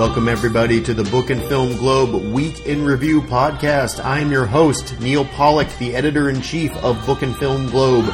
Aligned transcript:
Welcome, 0.00 0.30
everybody, 0.30 0.82
to 0.84 0.94
the 0.94 1.04
Book 1.04 1.28
and 1.28 1.42
Film 1.42 1.76
Globe 1.76 2.32
Week 2.32 2.64
in 2.64 2.86
Review 2.86 3.20
podcast. 3.20 4.02
I 4.02 4.20
am 4.20 4.32
your 4.32 4.46
host, 4.46 4.98
Neil 4.98 5.26
Pollack, 5.26 5.68
the 5.76 5.94
editor 5.94 6.30
in 6.30 6.40
chief 6.40 6.74
of 6.76 7.04
Book 7.04 7.20
and 7.20 7.36
Film 7.36 7.66
Globe. 7.68 8.06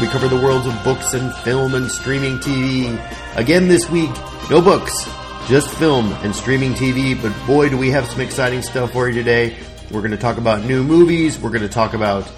We 0.00 0.06
cover 0.06 0.28
the 0.28 0.40
worlds 0.42 0.66
of 0.66 0.82
books 0.84 1.12
and 1.12 1.34
film 1.44 1.74
and 1.74 1.92
streaming 1.92 2.38
TV. 2.38 2.98
Again 3.36 3.68
this 3.68 3.90
week, 3.90 4.10
no 4.48 4.62
books, 4.62 5.17
just 5.48 5.70
film 5.76 6.12
and 6.22 6.34
streaming 6.34 6.74
TV, 6.74 7.20
but 7.20 7.34
boy, 7.46 7.70
do 7.70 7.78
we 7.78 7.88
have 7.88 8.04
some 8.04 8.20
exciting 8.20 8.60
stuff 8.60 8.92
for 8.92 9.08
you 9.08 9.14
today. 9.14 9.56
We're 9.90 10.02
going 10.02 10.10
to 10.10 10.18
talk 10.18 10.36
about 10.36 10.62
new 10.62 10.84
movies. 10.84 11.38
We're 11.38 11.48
going 11.48 11.62
to 11.62 11.70
talk 11.70 11.94
about 11.94 12.30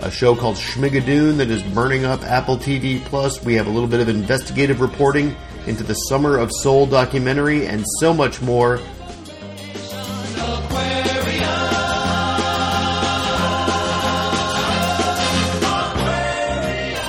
a 0.00 0.10
show 0.10 0.34
called 0.34 0.56
Schmigadoon 0.56 1.36
that 1.36 1.50
is 1.50 1.62
burning 1.62 2.06
up 2.06 2.22
Apple 2.22 2.56
TV 2.56 3.04
Plus. 3.04 3.44
We 3.44 3.52
have 3.56 3.66
a 3.66 3.70
little 3.70 3.88
bit 3.88 4.00
of 4.00 4.08
investigative 4.08 4.80
reporting 4.80 5.36
into 5.66 5.84
the 5.84 5.92
Summer 5.92 6.38
of 6.38 6.50
Soul 6.52 6.86
documentary 6.86 7.66
and 7.66 7.84
so 8.00 8.14
much 8.14 8.40
more. 8.40 8.78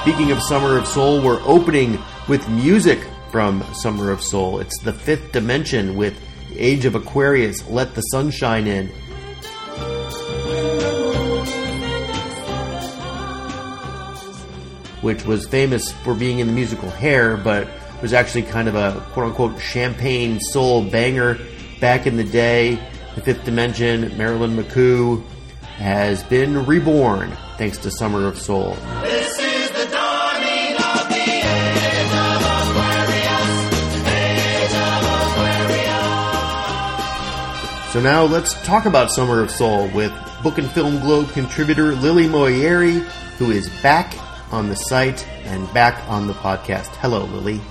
Speaking 0.01 0.31
of 0.31 0.43
Summer 0.43 0.77
of 0.77 0.85
Soul, 0.85 1.21
we're 1.21 1.41
opening 1.43 1.97
with 2.27 2.45
music 2.49 2.99
from 3.35 3.61
Summer 3.73 4.11
of 4.11 4.23
Soul. 4.23 4.61
It's 4.61 4.79
the 4.79 4.93
fifth 4.93 5.33
dimension 5.33 5.97
with 5.97 6.17
Age 6.55 6.85
of 6.85 6.95
Aquarius, 6.95 7.67
Let 7.67 7.93
the 7.93 7.99
Sunshine 8.03 8.65
In. 8.65 8.87
Which 15.01 15.25
was 15.25 15.45
famous 15.49 15.91
for 15.91 16.15
being 16.15 16.39
in 16.39 16.47
the 16.47 16.53
musical 16.53 16.89
Hair, 16.89 17.35
but 17.35 17.67
was 18.01 18.13
actually 18.13 18.43
kind 18.43 18.69
of 18.69 18.75
a 18.75 19.05
quote 19.11 19.25
unquote 19.25 19.59
champagne 19.59 20.39
soul 20.39 20.85
banger 20.85 21.37
back 21.81 22.07
in 22.07 22.15
the 22.15 22.23
day. 22.23 22.79
The 23.15 23.21
fifth 23.21 23.43
dimension, 23.43 24.17
Marilyn 24.17 24.55
McCoo, 24.55 25.21
has 25.75 26.23
been 26.23 26.65
reborn 26.65 27.31
thanks 27.57 27.79
to 27.79 27.91
Summer 27.91 28.27
of 28.27 28.37
Soul. 28.37 28.77
So 37.95 38.01
now 38.01 38.25
let's 38.25 38.61
talk 38.65 38.87
about 38.87 39.09
Summer 39.09 39.41
of 39.41 39.49
Soul 39.49 39.87
with 39.87 40.11
Book 40.43 40.57
and 40.57 40.69
Film 40.69 40.99
Globe 40.99 41.29
contributor 41.29 41.95
Lily 41.95 42.25
Moayeri, 42.25 42.99
who 43.37 43.51
is 43.51 43.69
back 43.81 44.13
on 44.51 44.67
the 44.67 44.75
site 44.75 45.25
and 45.45 45.73
back 45.73 46.05
on 46.09 46.27
the 46.27 46.33
podcast. 46.33 46.87
Hello, 46.97 47.23
Lily. 47.23 47.61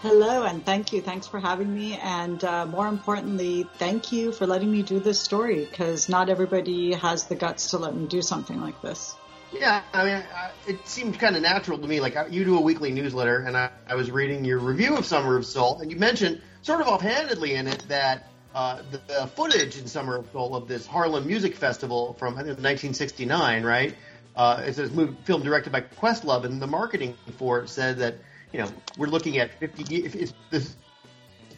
Hello, 0.00 0.44
and 0.44 0.64
thank 0.64 0.92
you. 0.92 1.02
Thanks 1.02 1.26
for 1.26 1.40
having 1.40 1.74
me. 1.74 1.98
And 2.00 2.44
uh, 2.44 2.66
more 2.66 2.86
importantly, 2.86 3.66
thank 3.78 4.12
you 4.12 4.30
for 4.30 4.46
letting 4.46 4.70
me 4.70 4.84
do 4.84 5.00
this 5.00 5.20
story 5.20 5.64
because 5.64 6.08
not 6.08 6.28
everybody 6.28 6.92
has 6.92 7.24
the 7.24 7.34
guts 7.34 7.70
to 7.70 7.78
let 7.78 7.96
me 7.96 8.06
do 8.06 8.22
something 8.22 8.60
like 8.60 8.80
this. 8.80 9.16
Yeah, 9.52 9.82
I 9.92 10.04
mean, 10.04 10.22
I, 10.36 10.50
it 10.68 10.86
seemed 10.86 11.18
kind 11.18 11.34
of 11.34 11.42
natural 11.42 11.78
to 11.78 11.88
me. 11.88 11.98
Like 11.98 12.14
I- 12.14 12.28
you 12.28 12.44
do 12.44 12.56
a 12.58 12.60
weekly 12.60 12.92
newsletter, 12.92 13.38
and 13.40 13.56
I, 13.56 13.70
I 13.88 13.96
was 13.96 14.08
reading 14.12 14.44
your 14.44 14.60
review 14.60 14.96
of 14.96 15.04
Summer 15.04 15.36
of 15.36 15.44
Soul, 15.44 15.80
and 15.80 15.90
you 15.90 15.98
mentioned 15.98 16.40
sort 16.62 16.80
of 16.80 16.86
offhandedly 16.86 17.54
in 17.54 17.66
it 17.66 17.84
that 17.88 18.28
uh, 18.54 18.82
the, 18.90 19.00
the 19.08 19.26
footage 19.28 19.78
in 19.78 19.86
Summer 19.86 20.16
of 20.16 20.30
Soul 20.30 20.54
of 20.54 20.68
this 20.68 20.86
Harlem 20.86 21.26
Music 21.26 21.56
Festival 21.56 22.14
from 22.18 22.34
I 22.34 22.38
think 22.38 22.58
1969, 22.58 23.64
right? 23.64 23.94
Uh, 24.36 24.62
it's 24.64 24.78
a 24.78 24.88
movie, 24.88 25.16
film 25.24 25.42
directed 25.42 25.72
by 25.72 25.80
Questlove, 25.80 26.44
and 26.44 26.60
the 26.60 26.66
marketing 26.66 27.16
for 27.38 27.60
it 27.60 27.68
said 27.68 27.98
that 27.98 28.16
you 28.52 28.60
know 28.60 28.68
we're 28.96 29.06
looking 29.08 29.38
at 29.38 29.58
50. 29.60 29.94
ye- 29.94 30.04
If, 30.04 30.14
if 30.14 30.32
this 30.50 30.74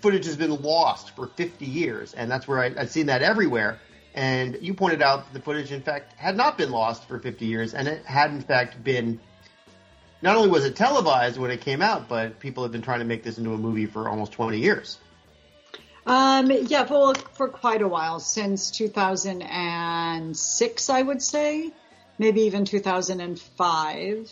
footage 0.00 0.26
has 0.26 0.36
been 0.36 0.62
lost 0.62 1.10
for 1.16 1.26
50 1.28 1.64
years, 1.64 2.12
and 2.14 2.30
that's 2.30 2.46
where 2.46 2.60
I, 2.60 2.66
I've 2.78 2.90
seen 2.90 3.06
that 3.06 3.22
everywhere. 3.22 3.80
And 4.14 4.56
you 4.62 4.72
pointed 4.72 5.02
out 5.02 5.26
that 5.26 5.34
the 5.34 5.40
footage, 5.44 5.72
in 5.72 5.82
fact, 5.82 6.14
had 6.16 6.36
not 6.36 6.56
been 6.56 6.70
lost 6.70 7.06
for 7.06 7.18
50 7.18 7.44
years, 7.44 7.74
and 7.74 7.86
it 7.86 8.04
had, 8.06 8.30
in 8.30 8.40
fact, 8.40 8.82
been. 8.82 9.20
Not 10.22 10.36
only 10.36 10.48
was 10.48 10.64
it 10.64 10.76
televised 10.76 11.38
when 11.38 11.50
it 11.50 11.60
came 11.60 11.82
out, 11.82 12.08
but 12.08 12.40
people 12.40 12.62
have 12.62 12.72
been 12.72 12.80
trying 12.80 13.00
to 13.00 13.04
make 13.04 13.22
this 13.22 13.36
into 13.36 13.52
a 13.52 13.58
movie 13.58 13.84
for 13.84 14.08
almost 14.08 14.32
20 14.32 14.58
years. 14.58 14.96
Um, 16.06 16.50
yeah, 16.52 16.86
well, 16.88 17.14
for 17.32 17.48
quite 17.48 17.82
a 17.82 17.88
while, 17.88 18.20
since 18.20 18.70
2006, 18.70 20.90
I 20.90 21.02
would 21.02 21.20
say, 21.20 21.72
maybe 22.16 22.42
even 22.42 22.64
2005. 22.64 24.30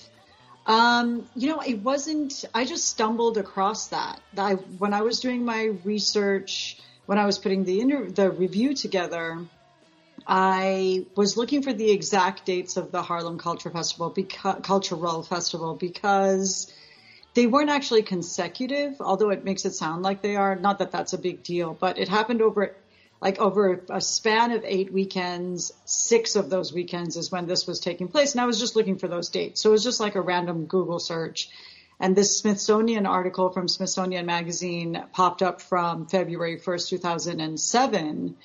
Um, 0.67 1.29
you 1.35 1.49
know, 1.49 1.59
it 1.61 1.83
wasn't, 1.83 2.45
I 2.55 2.65
just 2.65 2.87
stumbled 2.87 3.39
across 3.39 3.89
that. 3.89 4.21
I, 4.39 4.55
when 4.55 4.95
I 4.95 5.03
was 5.03 5.19
doing 5.19 5.45
my 5.45 5.65
research, 5.83 6.79
when 7.07 7.19
I 7.19 7.27
was 7.27 7.39
putting 7.39 7.65
the 7.65 7.81
inter- 7.81 8.09
the 8.09 8.31
review 8.31 8.75
together, 8.75 9.41
I 10.27 11.05
was 11.17 11.37
looking 11.37 11.63
for 11.63 11.73
the 11.73 11.91
exact 11.91 12.47
dates 12.47 12.77
of 12.77 12.93
the 12.93 13.03
Harlem 13.03 13.37
Culture 13.37 13.71
Festival, 13.71 14.11
because, 14.11 14.61
Cultural 14.63 15.25
Festival, 15.25 15.75
because 15.75 16.73
they 17.35 17.47
weren't 17.47 17.71
actually 17.71 18.03
consecutive, 18.03 19.01
although 19.01 19.31
it 19.31 19.45
makes 19.45 19.65
it 19.65 19.75
sound 19.75 20.03
like 20.03 20.23
they 20.23 20.37
are. 20.37 20.55
Not 20.55 20.79
that 20.79 20.93
that's 20.93 21.13
a 21.13 21.19
big 21.19 21.43
deal, 21.43 21.77
but 21.79 21.99
it 21.99 22.09
happened 22.09 22.41
over 22.43 22.75
like 23.21 23.39
over 23.39 23.83
a 23.91 24.01
span 24.01 24.53
of 24.53 24.65
eight 24.65 24.93
weekends. 24.93 25.73
Six 25.85 26.37
of 26.37 26.51
those 26.51 26.73
weekends 26.73 27.17
is 27.17 27.33
when 27.33 27.47
this 27.47 27.67
was 27.67 27.81
taking 27.81 28.09
place, 28.09 28.33
and 28.33 28.41
I 28.41 28.47
was 28.47 28.61
just 28.61 28.77
looking 28.77 28.99
for 28.99 29.09
those 29.09 29.31
dates. 29.31 29.61
So 29.63 29.71
it 29.71 29.73
was 29.73 29.85
just 29.85 30.01
like 30.01 30.15
a 30.15 30.21
random 30.21 30.67
Google 30.67 30.99
search. 30.99 31.49
And 31.99 32.15
this 32.15 32.39
Smithsonian 32.39 33.07
article 33.07 33.51
from 33.51 33.69
Smithsonian 33.69 34.27
Magazine 34.27 35.05
popped 35.13 35.43
up 35.43 35.61
from 35.61 36.07
February 36.07 36.59
1st, 36.59 36.89
2007, 36.91 38.37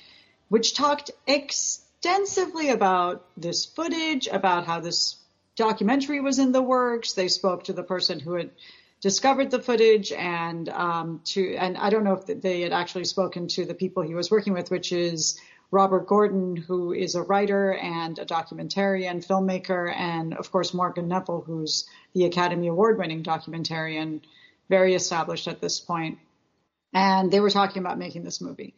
which 0.48 0.74
talked 0.74 1.10
extensively 1.26 2.70
about 2.70 3.26
this 3.36 3.66
footage, 3.66 4.28
about 4.28 4.66
how 4.66 4.80
this 4.80 5.16
documentary 5.56 6.20
was 6.20 6.38
in 6.38 6.52
the 6.52 6.62
works. 6.62 7.12
They 7.12 7.28
spoke 7.28 7.64
to 7.64 7.72
the 7.72 7.82
person 7.82 8.20
who 8.20 8.34
had 8.34 8.50
discovered 9.00 9.50
the 9.50 9.60
footage 9.60 10.12
and 10.12 10.68
um, 10.68 11.20
to 11.24 11.56
and 11.56 11.76
I 11.78 11.90
don't 11.90 12.04
know 12.04 12.14
if 12.14 12.26
they 12.26 12.62
had 12.62 12.72
actually 12.72 13.04
spoken 13.04 13.48
to 13.48 13.64
the 13.64 13.74
people 13.74 14.02
he 14.02 14.14
was 14.14 14.30
working 14.30 14.52
with, 14.52 14.70
which 14.70 14.92
is 14.92 15.40
Robert 15.70 16.06
Gordon, 16.06 16.56
who 16.56 16.92
is 16.92 17.14
a 17.14 17.22
writer 17.22 17.72
and 17.72 18.18
a 18.18 18.24
documentarian, 18.24 19.24
filmmaker, 19.24 19.92
and 19.94 20.34
of 20.34 20.50
course 20.50 20.74
Morgan 20.74 21.08
Neville, 21.08 21.42
who's 21.46 21.88
the 22.12 22.24
Academy 22.24 22.66
Award 22.66 22.98
winning 22.98 23.22
documentarian, 23.22 24.20
very 24.68 24.94
established 24.94 25.48
at 25.48 25.60
this 25.60 25.80
point. 25.80 26.18
And 26.92 27.30
they 27.30 27.40
were 27.40 27.50
talking 27.50 27.80
about 27.80 27.98
making 27.98 28.24
this 28.24 28.40
movie. 28.40 28.74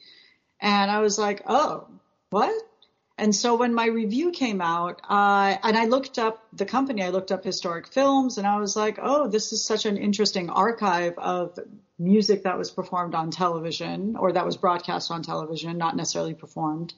And 0.61 0.91
I 0.91 1.01
was 1.01 1.19
like, 1.19 1.43
oh, 1.47 1.89
what? 2.31 2.55
And 3.23 3.33
so 3.33 3.55
when 3.55 3.73
my 3.73 3.87
review 3.87 4.33
came 4.33 4.61
out, 4.61 5.01
uh, 5.09 5.57
and 5.63 5.77
I 5.77 5.85
looked 5.85 6.19
up 6.19 6.45
the 6.53 6.65
company, 6.67 7.05
I 7.05 7.11
looked 7.11 7.31
up 7.31 7.45
historic 7.45 7.87
films, 7.87 8.37
and 8.37 8.49
I 8.49 8.59
was 8.59 8.75
like, 8.75 8.99
oh, 9.01 9.29
this 9.29 9.53
is 9.53 9.65
such 9.65 9.87
an 9.87 9.97
interesting 9.97 10.51
archive 10.51 11.15
of 11.19 11.57
music 12.01 12.43
that 12.43 12.59
was 12.59 12.73
performed 12.73 13.15
on 13.15 13.31
television 13.31 14.17
or 14.17 14.33
that 14.33 14.45
was 14.45 14.57
broadcast 14.57 15.13
on 15.13 15.23
television, 15.23 15.79
not 15.79 15.95
necessarily 15.95 16.35
performed. 16.35 16.95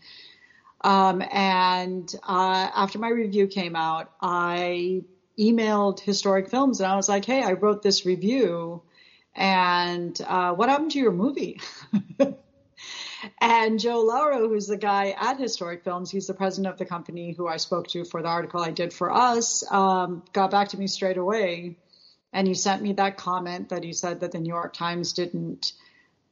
Um, 0.80 1.22
and 1.30 2.10
uh, 2.26 2.70
after 2.74 2.98
my 2.98 3.10
review 3.10 3.46
came 3.46 3.76
out, 3.76 4.10
I 4.18 5.02
emailed 5.38 6.00
Historic 6.00 6.48
Films 6.48 6.80
and 6.80 6.90
I 6.90 6.96
was 6.96 7.06
like, 7.06 7.26
hey, 7.26 7.42
I 7.42 7.52
wrote 7.52 7.82
this 7.82 8.06
review, 8.06 8.80
and 9.34 10.18
uh, 10.26 10.54
what 10.54 10.70
happened 10.70 10.92
to 10.92 10.98
your 10.98 11.12
movie? 11.12 11.60
And 13.40 13.78
Joe 13.78 14.00
Lauro, 14.00 14.48
who's 14.48 14.66
the 14.66 14.76
guy 14.76 15.14
at 15.18 15.38
Historic 15.38 15.84
Films, 15.84 16.10
he's 16.10 16.26
the 16.26 16.34
president 16.34 16.72
of 16.72 16.78
the 16.78 16.84
company 16.84 17.32
who 17.32 17.46
I 17.46 17.56
spoke 17.56 17.88
to 17.88 18.04
for 18.04 18.22
the 18.22 18.28
article 18.28 18.60
I 18.60 18.70
did 18.70 18.92
for 18.92 19.12
us, 19.12 19.64
um, 19.70 20.22
got 20.32 20.50
back 20.50 20.68
to 20.68 20.78
me 20.78 20.86
straight 20.86 21.16
away. 21.16 21.78
And 22.32 22.48
he 22.48 22.54
sent 22.54 22.82
me 22.82 22.92
that 22.94 23.16
comment 23.16 23.68
that 23.68 23.84
he 23.84 23.92
said 23.92 24.20
that 24.20 24.32
the 24.32 24.40
New 24.40 24.52
York 24.52 24.74
Times 24.74 25.12
didn't 25.12 25.72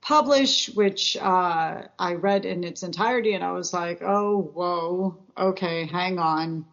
publish, 0.00 0.68
which 0.74 1.16
uh, 1.16 1.82
I 1.98 2.14
read 2.14 2.44
in 2.44 2.64
its 2.64 2.82
entirety. 2.82 3.34
And 3.34 3.44
I 3.44 3.52
was 3.52 3.72
like, 3.72 4.02
oh, 4.02 4.40
whoa, 4.40 5.18
okay, 5.38 5.86
hang 5.86 6.18
on. 6.18 6.66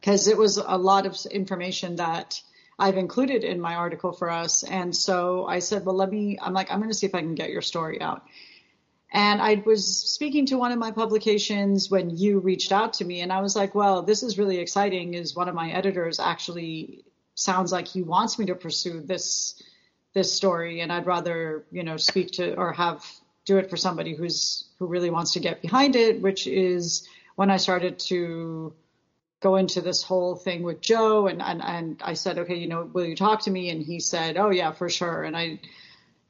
Because 0.00 0.26
it 0.26 0.36
was 0.36 0.56
a 0.56 0.76
lot 0.76 1.06
of 1.06 1.16
information 1.30 1.96
that 1.96 2.40
I've 2.78 2.96
included 2.96 3.44
in 3.44 3.60
my 3.60 3.74
article 3.74 4.12
for 4.12 4.30
us. 4.30 4.64
And 4.64 4.96
so 4.96 5.46
I 5.46 5.60
said, 5.60 5.84
well, 5.84 5.94
let 5.94 6.10
me, 6.10 6.38
I'm 6.40 6.54
like, 6.54 6.72
I'm 6.72 6.78
going 6.78 6.90
to 6.90 6.96
see 6.96 7.06
if 7.06 7.14
I 7.14 7.20
can 7.20 7.34
get 7.34 7.50
your 7.50 7.62
story 7.62 8.00
out. 8.00 8.22
And 9.12 9.42
I 9.42 9.62
was 9.66 9.86
speaking 9.86 10.46
to 10.46 10.58
one 10.58 10.70
of 10.70 10.78
my 10.78 10.92
publications 10.92 11.90
when 11.90 12.10
you 12.16 12.38
reached 12.38 12.70
out 12.70 12.94
to 12.94 13.04
me, 13.04 13.22
and 13.22 13.32
I 13.32 13.40
was 13.40 13.56
like, 13.56 13.74
well, 13.74 14.02
this 14.02 14.22
is 14.22 14.38
really 14.38 14.58
exciting. 14.58 15.14
Is 15.14 15.34
one 15.34 15.48
of 15.48 15.54
my 15.54 15.70
editors 15.70 16.20
actually 16.20 17.04
sounds 17.34 17.72
like 17.72 17.88
he 17.88 18.02
wants 18.02 18.38
me 18.38 18.46
to 18.46 18.54
pursue 18.54 19.00
this 19.00 19.60
this 20.14 20.32
story, 20.32 20.80
and 20.80 20.92
I'd 20.92 21.06
rather 21.06 21.64
you 21.72 21.82
know 21.82 21.96
speak 21.96 22.32
to 22.32 22.54
or 22.54 22.72
have 22.72 23.04
do 23.46 23.58
it 23.58 23.68
for 23.68 23.76
somebody 23.76 24.14
who's 24.14 24.68
who 24.78 24.86
really 24.86 25.10
wants 25.10 25.32
to 25.32 25.40
get 25.40 25.60
behind 25.60 25.96
it, 25.96 26.22
which 26.22 26.46
is 26.46 27.08
when 27.34 27.50
I 27.50 27.56
started 27.56 27.98
to 28.10 28.72
go 29.40 29.56
into 29.56 29.80
this 29.80 30.02
whole 30.02 30.36
thing 30.36 30.62
with 30.62 30.80
Joe 30.80 31.26
and, 31.26 31.40
and, 31.40 31.62
and 31.62 32.02
I 32.04 32.12
said, 32.12 32.38
okay, 32.38 32.56
you 32.56 32.68
know, 32.68 32.88
will 32.92 33.06
you 33.06 33.16
talk 33.16 33.42
to 33.42 33.50
me? 33.50 33.70
And 33.70 33.82
he 33.82 33.98
said, 33.98 34.36
oh 34.36 34.50
yeah, 34.50 34.72
for 34.72 34.90
sure. 34.90 35.22
And 35.22 35.36
I 35.36 35.60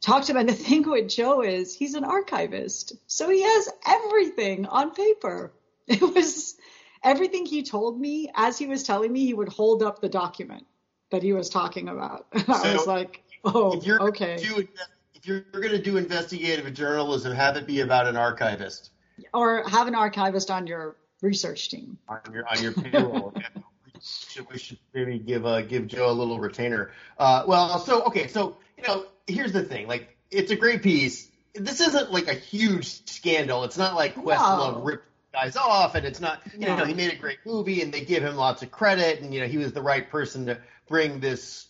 talked 0.00 0.28
about. 0.30 0.40
And 0.40 0.48
the 0.48 0.54
thing 0.68 0.88
with 0.88 1.08
Joe 1.08 1.42
is 1.42 1.74
he's 1.74 1.94
an 1.94 2.04
archivist. 2.04 2.94
So 3.06 3.28
he 3.28 3.42
has 3.42 3.68
everything 3.86 4.66
on 4.66 4.92
paper. 4.92 5.52
It 5.88 6.00
was 6.02 6.56
everything 7.02 7.46
he 7.46 7.62
told 7.64 8.00
me 8.00 8.30
as 8.34 8.58
he 8.58 8.66
was 8.66 8.84
telling 8.84 9.12
me, 9.12 9.24
he 9.26 9.34
would 9.34 9.48
hold 9.48 9.82
up 9.82 10.00
the 10.00 10.08
document 10.08 10.64
that 11.10 11.22
he 11.22 11.32
was 11.32 11.48
talking 11.48 11.88
about. 11.88 12.26
I 12.32 12.40
So, 12.40 12.72
was 12.74 12.86
like, 12.86 13.24
oh, 13.44 13.76
if 13.76 13.84
you're 13.84 14.00
okay. 14.10 14.36
do, 14.36 14.68
if 15.14 15.26
you're 15.26 15.40
going 15.52 15.70
to 15.70 15.82
do 15.82 15.96
investigative 15.96 16.72
journalism, 16.74 17.34
have 17.34 17.56
it 17.56 17.66
be 17.66 17.80
about 17.80 18.06
an 18.06 18.16
archivist 18.16 18.90
Or 19.34 19.68
have 19.68 19.88
an 19.88 19.94
archivist 19.96 20.50
on 20.50 20.66
your 20.66 20.96
research 21.22 21.68
team. 21.70 21.98
on 22.08 22.20
your 22.32 22.46
on 22.48 22.62
your 22.62 22.72
payroll. 22.72 23.32
We, 23.34 24.00
should, 24.00 24.46
we 24.50 24.58
should 24.58 24.78
maybe 24.94 25.18
give 25.18 25.44
uh, 25.44 25.62
give 25.62 25.86
Joe 25.88 26.10
a 26.10 26.12
little 26.12 26.38
retainer. 26.38 26.92
Uh, 27.18 27.44
well, 27.46 27.78
so 27.78 28.02
okay, 28.04 28.28
so 28.28 28.56
you 28.78 28.84
know, 28.86 29.06
here's 29.30 29.52
the 29.52 29.62
thing. 29.62 29.88
Like, 29.88 30.08
it's 30.30 30.50
a 30.50 30.56
great 30.56 30.82
piece. 30.82 31.28
This 31.54 31.80
isn't 31.80 32.12
like 32.12 32.28
a 32.28 32.34
huge 32.34 33.08
scandal. 33.08 33.64
It's 33.64 33.78
not 33.78 33.94
like 33.96 34.14
Questlove 34.14 34.78
No. 34.78 34.82
ripped 34.82 35.06
guys 35.32 35.56
off, 35.56 35.94
and 35.94 36.06
it's 36.06 36.20
not. 36.20 36.40
You 36.52 36.66
No. 36.66 36.76
know, 36.76 36.84
he 36.84 36.94
made 36.94 37.12
a 37.12 37.16
great 37.16 37.38
movie, 37.44 37.82
and 37.82 37.92
they 37.92 38.02
give 38.02 38.22
him 38.22 38.36
lots 38.36 38.62
of 38.62 38.70
credit, 38.70 39.20
and 39.20 39.32
you 39.34 39.40
know, 39.40 39.46
he 39.46 39.56
was 39.58 39.72
the 39.72 39.82
right 39.82 40.08
person 40.08 40.46
to 40.46 40.58
bring 40.88 41.20
this 41.20 41.66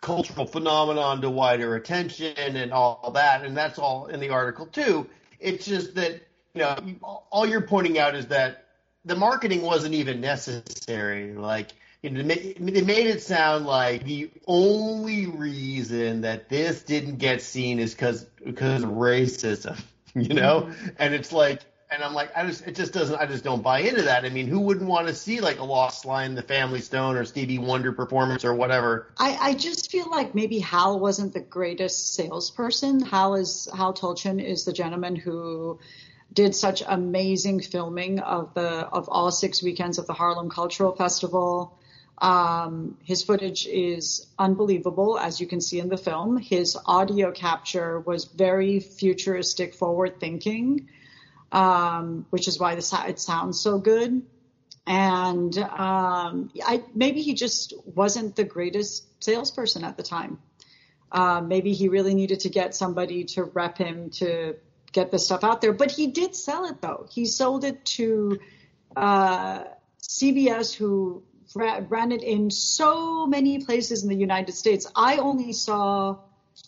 cultural 0.00 0.46
phenomenon 0.46 1.20
to 1.22 1.30
wider 1.30 1.74
attention 1.74 2.34
and 2.56 2.72
all 2.72 3.10
that, 3.14 3.44
and 3.44 3.56
that's 3.56 3.78
all 3.78 4.06
in 4.06 4.20
the 4.20 4.30
article 4.30 4.66
too. 4.66 5.08
It's 5.38 5.64
just 5.66 5.94
that 5.96 6.12
you 6.54 6.62
know 6.62 7.22
all 7.30 7.46
you're 7.46 7.60
pointing 7.60 7.98
out 7.98 8.14
is 8.14 8.28
that 8.28 8.64
the 9.04 9.16
marketing 9.16 9.62
wasn't 9.62 9.94
even 9.94 10.20
necessary. 10.20 11.34
Like 11.34 11.72
you 12.06 12.22
know, 12.22 12.22
they 12.22 12.82
made 12.82 13.08
it 13.08 13.20
sound 13.20 13.66
like 13.66 14.04
the 14.04 14.30
only 14.46 15.26
reason 15.26 16.20
that 16.20 16.48
this 16.48 16.82
didn't 16.82 17.16
get 17.16 17.42
seen 17.42 17.80
is 17.80 17.94
because 17.94 18.22
because 18.44 18.84
of 18.84 18.90
racism, 18.90 19.76
you 20.14 20.34
know, 20.34 20.62
mm-hmm. 20.62 20.88
and 20.98 21.14
it's 21.14 21.32
like. 21.32 21.60
And 21.88 22.02
I'm 22.02 22.14
like, 22.14 22.36
I 22.36 22.44
just, 22.44 22.66
it 22.66 22.74
just 22.74 22.92
doesn't, 22.92 23.14
I 23.16 23.26
just 23.26 23.44
don't 23.44 23.62
buy 23.62 23.78
into 23.78 24.02
that. 24.02 24.24
I 24.24 24.28
mean, 24.28 24.48
who 24.48 24.58
wouldn't 24.58 24.88
want 24.88 25.06
to 25.06 25.14
see 25.14 25.40
like 25.40 25.60
a 25.60 25.90
Sly 25.92 26.24
and, 26.24 26.36
The 26.36 26.42
Family 26.42 26.80
Stone, 26.80 27.14
or 27.14 27.24
Stevie 27.24 27.60
Wonder 27.60 27.92
performance 27.92 28.44
or 28.44 28.52
whatever? 28.54 29.06
I, 29.16 29.36
I 29.40 29.54
just 29.54 29.92
feel 29.92 30.10
like 30.10 30.34
maybe 30.34 30.58
Hal 30.58 30.98
wasn't 30.98 31.32
the 31.32 31.40
greatest 31.40 32.14
salesperson. 32.14 32.98
Hal 32.98 33.36
is 33.36 33.68
Hal 33.72 33.94
Tulchin 33.94 34.44
is 34.44 34.64
the 34.64 34.72
gentleman 34.72 35.14
who 35.14 35.78
did 36.32 36.56
such 36.56 36.82
amazing 36.86 37.60
filming 37.60 38.18
of 38.18 38.52
the 38.54 38.68
of 38.68 39.08
all 39.08 39.30
six 39.30 39.62
weekends 39.62 39.98
of 39.98 40.08
the 40.08 40.12
Harlem 40.12 40.50
Cultural 40.50 40.94
Festival. 40.94 41.78
Um, 42.18 42.96
his 43.04 43.22
footage 43.22 43.66
is 43.66 44.26
unbelievable, 44.38 45.18
as 45.18 45.40
you 45.40 45.46
can 45.46 45.60
see 45.60 45.80
in 45.80 45.88
the 45.88 45.98
film. 45.98 46.38
His 46.38 46.76
audio 46.86 47.30
capture 47.30 48.00
was 48.00 48.24
very 48.24 48.80
futuristic, 48.80 49.74
forward 49.74 50.18
thinking, 50.18 50.88
um, 51.52 52.26
which 52.30 52.48
is 52.48 52.58
why 52.58 52.72
it 52.72 53.20
sounds 53.20 53.60
so 53.60 53.78
good 53.78 54.22
and 54.86 55.58
um, 55.58 56.50
I 56.64 56.84
maybe 56.94 57.20
he 57.20 57.34
just 57.34 57.74
wasn't 57.84 58.36
the 58.36 58.44
greatest 58.44 59.04
salesperson 59.22 59.82
at 59.84 59.96
the 59.96 60.02
time. 60.02 60.38
Uh, 61.10 61.40
maybe 61.40 61.72
he 61.72 61.88
really 61.88 62.14
needed 62.14 62.40
to 62.40 62.48
get 62.48 62.74
somebody 62.74 63.24
to 63.24 63.44
rep 63.44 63.78
him 63.78 64.10
to 64.10 64.56
get 64.92 65.10
the 65.10 65.18
stuff 65.18 65.42
out 65.42 65.60
there. 65.60 65.72
But 65.72 65.90
he 65.90 66.08
did 66.08 66.36
sell 66.36 66.66
it 66.66 66.80
though. 66.80 67.06
He 67.10 67.26
sold 67.26 67.64
it 67.64 67.84
to 67.96 68.38
uh, 68.94 69.64
CBS, 70.02 70.74
who 70.74 71.22
ran 71.56 72.12
it 72.12 72.22
in 72.22 72.50
so 72.50 73.26
many 73.26 73.64
places 73.64 74.02
in 74.02 74.08
the 74.08 74.16
United 74.16 74.52
States. 74.54 74.86
I 74.94 75.16
only 75.16 75.52
saw 75.52 76.18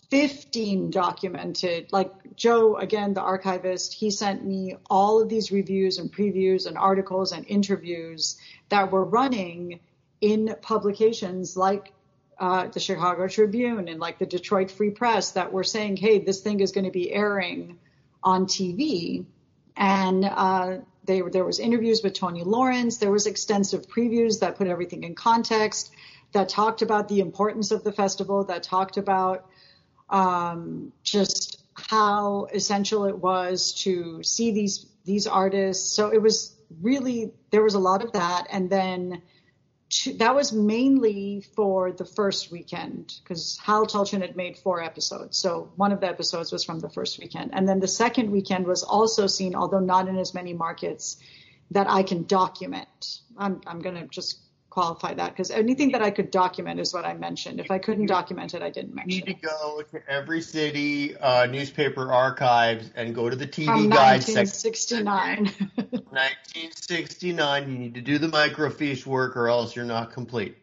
15 0.09 0.91
documented. 0.91 1.91
Like 1.91 2.35
Joe, 2.35 2.77
again, 2.77 3.13
the 3.13 3.21
archivist, 3.21 3.93
he 3.93 4.11
sent 4.11 4.45
me 4.45 4.75
all 4.89 5.21
of 5.21 5.29
these 5.29 5.51
reviews 5.51 5.97
and 5.97 6.11
previews 6.11 6.67
and 6.67 6.77
articles 6.77 7.31
and 7.31 7.45
interviews 7.47 8.37
that 8.69 8.91
were 8.91 9.03
running 9.03 9.79
in 10.21 10.55
publications 10.61 11.55
like 11.55 11.93
uh, 12.39 12.67
the 12.67 12.79
Chicago 12.79 13.27
Tribune 13.27 13.87
and 13.87 13.99
like 13.99 14.17
the 14.19 14.25
Detroit 14.25 14.71
Free 14.71 14.91
Press 14.91 15.31
that 15.31 15.51
were 15.51 15.63
saying, 15.63 15.97
hey, 15.97 16.19
this 16.19 16.41
thing 16.41 16.59
is 16.59 16.71
going 16.71 16.85
to 16.85 16.91
be 16.91 17.11
airing 17.11 17.77
on 18.23 18.45
TV. 18.45 19.25
And 19.75 20.25
uh, 20.25 20.77
they, 21.09 21.21
there 21.21 21.43
was 21.43 21.59
interviews 21.59 22.03
with 22.03 22.13
Tony 22.13 22.43
Lawrence. 22.43 22.97
There 22.97 23.11
was 23.11 23.25
extensive 23.25 23.87
previews 23.87 24.39
that 24.41 24.57
put 24.57 24.67
everything 24.67 25.03
in 25.03 25.15
context, 25.15 25.91
that 26.33 26.49
talked 26.49 26.83
about 26.83 27.07
the 27.07 27.19
importance 27.19 27.71
of 27.71 27.83
the 27.83 27.91
festival, 27.91 28.43
that 28.45 28.61
talked 28.61 28.97
about 28.97 29.49
um, 30.11 30.93
just 31.03 31.63
how 31.73 32.47
essential 32.53 33.05
it 33.05 33.17
was 33.17 33.73
to 33.85 34.21
see 34.23 34.51
these 34.51 34.85
these 35.03 35.25
artists. 35.25 35.91
So 35.91 36.13
it 36.13 36.21
was 36.21 36.55
really 36.79 37.31
there 37.49 37.63
was 37.63 37.73
a 37.73 37.79
lot 37.79 38.03
of 38.03 38.11
that, 38.11 38.45
and 38.51 38.69
then 38.69 39.23
that 40.17 40.35
was 40.35 40.53
mainly 40.53 41.41
for 41.55 41.91
the 41.91 42.05
first 42.05 42.51
weekend 42.51 43.13
because 43.23 43.57
Hal 43.63 43.87
Tulchin 43.87 44.21
had 44.21 44.35
made 44.35 44.57
four 44.57 44.83
episodes. 44.83 45.39
So 45.39 45.71
one 45.75 45.91
of 45.91 45.99
the 45.99 46.07
episodes 46.07 46.51
was 46.51 46.63
from 46.63 46.79
the 46.79 46.89
first 46.89 47.17
weekend, 47.19 47.51
and 47.53 47.67
then 47.67 47.79
the 47.79 47.87
second 47.87 48.29
weekend 48.29 48.67
was 48.67 48.83
also 48.83 49.25
seen, 49.25 49.55
although 49.55 49.79
not 49.79 50.07
in 50.07 50.17
as 50.17 50.33
many 50.33 50.53
markets 50.53 51.17
that 51.71 51.89
I 51.89 52.03
can 52.03 52.25
document. 52.25 53.19
I'm 53.37 53.61
I'm 53.65 53.79
going 53.79 53.95
to 53.95 54.07
just 54.07 54.39
qualify 54.79 55.13
that 55.13 55.31
because 55.31 55.51
anything 55.51 55.91
that 55.91 56.01
I 56.01 56.09
could 56.09 56.31
document 56.31 56.79
is 56.79 56.93
what 56.93 57.03
I 57.05 57.13
mentioned. 57.13 57.59
If 57.59 57.69
I 57.69 57.79
couldn't 57.79 58.05
document 58.05 58.53
it, 58.53 58.61
I 58.61 58.69
didn't 58.69 58.91
You 58.91 58.95
mention 58.95 59.25
need 59.25 59.41
to 59.41 59.47
go 59.47 59.81
to 59.91 60.09
every 60.09 60.41
city 60.41 61.17
uh, 61.17 61.47
newspaper 61.47 62.13
archives 62.13 62.89
and 62.95 63.13
go 63.13 63.29
to 63.29 63.35
the 63.35 63.47
TV 63.47 63.65
From 63.65 63.89
guide 63.89 64.23
section. 64.23 65.05
1969. 65.05 65.45
1969. 65.75 67.39
You 67.69 67.77
need 67.77 67.93
to 67.95 68.01
do 68.01 68.17
the 68.17 68.27
microfiche 68.27 69.05
work, 69.05 69.35
or 69.35 69.49
else 69.49 69.75
you're 69.75 69.85
not 69.85 70.13
complete. 70.13 70.55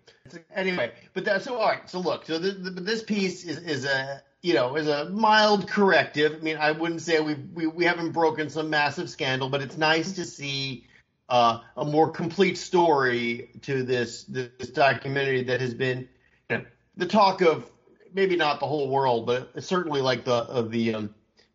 Anyway, 0.55 0.93
but 1.13 1.25
that's 1.25 1.45
so. 1.45 1.57
All 1.57 1.69
right. 1.69 1.89
So 1.89 2.01
look. 2.01 2.25
So 2.27 2.39
this, 2.39 2.55
this 2.59 3.03
piece 3.03 3.45
is, 3.45 3.59
is 3.59 3.85
a 3.85 4.23
you 4.43 4.55
know 4.55 4.77
is 4.77 4.89
a 4.89 5.11
mild 5.11 5.69
corrective. 5.69 6.37
I 6.37 6.39
mean, 6.39 6.57
I 6.57 6.73
wouldn't 6.73 7.03
say 7.03 7.21
we 7.21 7.35
we 7.35 7.67
we 7.67 7.85
haven't 7.85 8.13
broken 8.13 8.49
some 8.49 8.71
massive 8.71 9.11
scandal, 9.11 9.49
but 9.49 9.63
it's 9.63 9.77
nice 9.77 10.13
to 10.13 10.25
see 10.25 10.87
uh, 11.29 11.59
a 11.77 11.85
more 11.85 12.11
complete 12.11 12.59
story 12.59 13.51
to 13.63 13.83
this 13.83 14.25
this 14.25 14.71
documentary 14.73 15.45
that 15.45 15.61
has 15.61 15.75
been 15.75 16.09
you 16.51 16.59
know, 16.59 16.65
the 16.97 17.07
talk 17.07 17.41
of 17.43 17.71
maybe 18.13 18.37
not 18.37 18.61
the 18.61 18.67
whole 18.67 18.89
world, 18.91 19.27
but 19.27 19.63
certainly 19.63 20.01
like 20.01 20.25
the 20.25 20.35
of 20.35 20.71
the 20.71 20.95
um, 20.95 21.11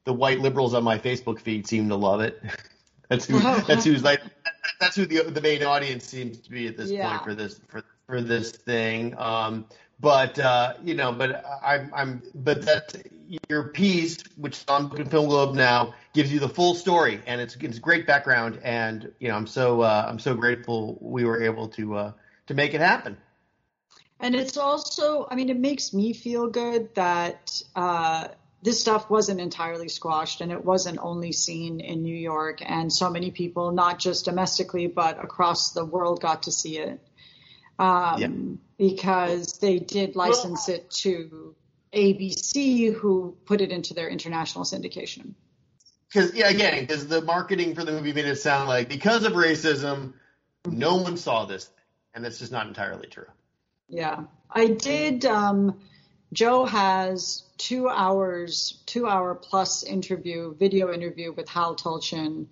the 0.06 0.14
white 0.14 0.40
liberals 0.40 0.74
on 0.74 0.84
my 0.84 0.98
Facebook 0.98 1.40
feed 1.40 1.68
seem 1.68 1.90
to 1.90 1.96
love 1.96 2.22
it. 2.22 2.42
that's 3.10 3.26
who 3.28 3.40
that's 3.68 3.86
who's 3.86 4.04
like 4.04 4.22
that's 4.80 4.96
who 4.96 5.06
the 5.06 5.24
the 5.24 5.42
main 5.42 5.64
audience 5.64 6.08
seems 6.08 6.40
to 6.40 6.50
be 6.52 6.68
at 6.68 6.78
this 6.78 6.92
Yeah. 6.92 7.10
point 7.10 7.24
for 7.24 7.36
this 7.36 7.60
for 7.70 7.82
for 8.08 8.22
this 8.22 8.52
thing. 8.52 9.18
Um, 9.18 9.66
but 10.00 10.38
uh, 10.40 10.74
you 10.82 10.96
know, 10.96 11.12
but 11.14 11.44
I'm 11.64 11.92
I'm 11.94 12.24
but 12.36 12.64
that 12.66 12.84
your 13.50 13.70
piece, 13.70 14.18
which 14.36 14.58
is 14.58 14.66
on 14.68 14.88
Book 14.88 15.00
and 15.00 15.10
Film 15.10 15.28
Globe 15.28 15.56
now, 15.56 15.94
gives 16.14 16.32
you 16.32 16.40
the 16.40 16.50
full 16.50 16.76
story, 16.76 17.22
and 17.26 17.40
it's 17.40 17.56
it's 17.56 17.80
great 17.80 18.06
background, 18.06 18.60
and 18.64 19.12
you 19.20 19.30
know, 19.30 19.36
I'm 19.36 19.48
so 19.48 19.82
uh, 19.82 20.06
I'm 20.08 20.20
so 20.20 20.36
grateful 20.36 20.98
we 21.02 21.24
were 21.26 21.44
able 21.44 21.70
to 21.70 21.96
uh, 21.96 22.12
to 22.48 22.54
make 22.54 22.74
it 22.74 22.82
happen. 22.82 23.18
And 24.20 24.36
it's 24.36 24.56
also, 24.56 25.28
I 25.32 25.36
mean, 25.36 25.50
it 25.50 25.58
makes 25.58 25.94
me 25.94 26.14
feel 26.14 26.48
good 26.48 26.94
that 26.94 27.60
uh, 27.76 28.28
this 28.62 28.80
stuff 28.80 29.10
wasn't 29.10 29.42
entirely 29.42 29.90
squashed 29.90 30.42
and 30.42 30.52
it 30.52 30.64
wasn't 30.64 31.00
only 31.02 31.32
seen 31.32 31.80
in 31.80 32.04
New 32.04 32.16
York. 32.16 32.62
And 32.64 32.94
so 32.94 33.10
many 33.10 33.32
people, 33.32 33.72
not 33.72 33.98
just 33.98 34.26
domestically, 34.26 34.86
but 34.86 35.24
across 35.24 35.72
the 35.72 35.84
world, 35.84 36.22
got 36.22 36.44
to 36.44 36.52
see 36.52 36.78
it 36.78 37.00
um, 37.80 38.60
because 38.78 39.54
they 39.54 39.80
did 39.80 40.16
license 40.16 40.70
it 40.70 40.92
to 40.92 41.56
ABC, 41.94 42.94
who 42.94 43.38
put 43.46 43.62
it 43.62 43.72
into 43.72 43.94
their 43.94 44.10
international 44.10 44.64
syndication. 44.64 45.34
Because 46.08 46.34
yeah, 46.34 46.50
again, 46.50 46.82
because 46.82 47.08
the 47.08 47.22
marketing 47.22 47.76
for 47.76 47.84
the 47.84 47.92
movie 47.92 48.14
made 48.14 48.26
it 48.26 48.36
sound 48.38 48.68
like 48.68 48.90
because 48.90 49.24
of 49.24 49.34
racism, 49.34 50.14
no 50.66 50.98
one 50.98 51.18
saw 51.18 51.46
this, 51.46 51.66
thing. 51.66 51.76
and 52.14 52.26
that's 52.26 52.40
just 52.40 52.52
not 52.52 52.68
entirely 52.68 53.08
true. 53.08 53.28
Yeah, 53.88 54.24
I 54.50 54.68
did. 54.68 55.26
Um, 55.26 55.80
Joe 56.34 56.66
has 56.66 57.44
two 57.58 57.90
hours, 57.90 58.82
two 58.86 59.08
hour 59.08 59.36
plus 59.36 59.84
interview, 59.84 60.56
video 60.56 60.94
interview 60.94 61.34
with 61.34 61.50
Hal 61.50 61.76
Tulchin 61.76 62.48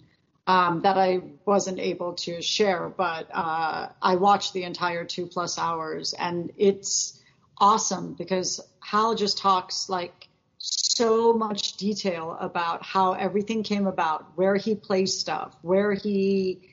um, 0.50 0.82
that 0.82 0.98
I 0.98 1.22
wasn't 1.46 1.80
able 1.80 2.14
to 2.14 2.42
share, 2.42 2.90
but 2.90 3.30
uh, 3.32 3.90
I 4.02 4.16
watched 4.16 4.54
the 4.54 4.64
entire 4.64 5.06
two 5.06 5.28
plus 5.28 5.60
hours, 5.60 6.14
and 6.14 6.52
it's 6.58 7.19
awesome 7.60 8.14
because 8.14 8.62
Hal 8.82 9.16
just 9.16 9.38
talks 9.38 9.90
like 9.90 10.28
so 10.58 11.34
much 11.34 11.78
detail 11.78 12.38
about 12.40 12.86
how 12.86 13.14
everything 13.14 13.64
came 13.64 13.88
about, 13.88 14.26
where 14.36 14.56
he 14.56 14.76
placed 14.76 15.20
stuff, 15.20 15.56
where 15.62 15.94
he 15.94 16.70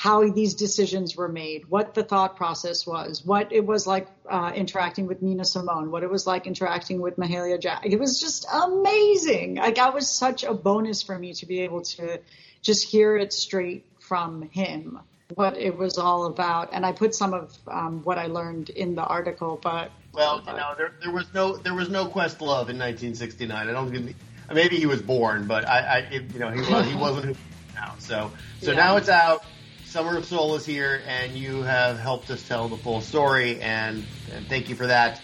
how 0.00 0.26
these 0.30 0.54
decisions 0.54 1.14
were 1.14 1.28
made, 1.28 1.68
what 1.68 1.92
the 1.92 2.02
thought 2.02 2.34
process 2.34 2.86
was, 2.86 3.22
what 3.22 3.52
it 3.52 3.66
was 3.66 3.86
like 3.86 4.08
uh, 4.30 4.50
interacting 4.54 5.06
with 5.06 5.20
Nina 5.20 5.44
Simone, 5.44 5.90
what 5.90 6.02
it 6.02 6.08
was 6.08 6.26
like 6.26 6.46
interacting 6.46 7.02
with 7.02 7.18
Mahalia 7.18 7.60
Jack. 7.60 7.84
It 7.84 8.00
was 8.00 8.18
just 8.18 8.46
amazing. 8.50 9.56
Like 9.56 9.74
that 9.74 9.92
was 9.92 10.08
such 10.10 10.42
a 10.42 10.54
bonus 10.54 11.02
for 11.02 11.18
me 11.18 11.34
to 11.34 11.44
be 11.44 11.60
able 11.60 11.82
to 11.82 12.18
just 12.62 12.88
hear 12.88 13.14
it 13.14 13.30
straight 13.34 13.84
from 13.98 14.48
him, 14.48 15.00
what 15.34 15.58
it 15.58 15.76
was 15.76 15.98
all 15.98 16.24
about. 16.24 16.70
And 16.72 16.86
I 16.86 16.92
put 16.92 17.14
some 17.14 17.34
of 17.34 17.54
um, 17.68 18.00
what 18.02 18.16
I 18.16 18.28
learned 18.28 18.70
in 18.70 18.94
the 18.94 19.04
article, 19.04 19.60
but 19.62 19.90
Well, 20.12 20.42
you 20.46 20.52
know, 20.52 20.74
there, 20.76 20.92
there 21.00 21.12
was 21.12 21.32
no 21.32 21.56
there 21.56 21.74
was 21.74 21.88
no 21.88 22.06
Questlove 22.06 22.68
in 22.68 22.78
1969. 22.78 23.68
I 23.68 23.72
don't 23.72 23.90
think 23.90 24.16
maybe 24.52 24.76
he 24.76 24.86
was 24.86 25.00
born, 25.02 25.46
but 25.46 25.68
I, 25.68 25.78
I 25.78 25.98
it, 26.12 26.32
you 26.32 26.40
know 26.40 26.50
he 26.50 26.60
was 26.60 26.86
he 26.86 26.94
wasn't 26.94 27.24
who 27.26 27.32
he 27.32 27.38
now. 27.74 27.94
So 27.98 28.30
so 28.60 28.70
Yeah. 28.72 28.76
now 28.76 28.96
it's 28.96 29.08
out. 29.08 29.44
Summer 29.84 30.16
of 30.16 30.24
Soul 30.24 30.54
is 30.54 30.64
here, 30.64 31.02
and 31.06 31.32
you 31.32 31.62
have 31.62 31.98
helped 31.98 32.30
us 32.30 32.46
tell 32.46 32.68
the 32.68 32.76
full 32.76 33.00
story, 33.00 33.60
and, 33.60 34.04
and 34.32 34.46
thank 34.46 34.68
you 34.68 34.76
for 34.76 34.86
that, 34.86 35.20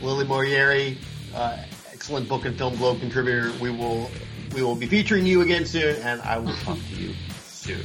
Lily 0.00 0.24
Moayeri, 0.24 0.96
uh, 1.34 1.58
excellent 1.92 2.26
book 2.26 2.46
and 2.46 2.56
film 2.56 2.76
globe 2.76 3.00
contributor. 3.00 3.52
We 3.60 3.70
will 3.70 4.10
we 4.54 4.62
will 4.62 4.74
be 4.74 4.86
featuring 4.86 5.26
you 5.26 5.42
again 5.42 5.66
soon, 5.66 5.96
and 5.96 6.22
I 6.22 6.38
will 6.38 6.54
talk 6.54 6.78
to 6.78 6.94
you 6.96 7.14
soon. 7.44 7.84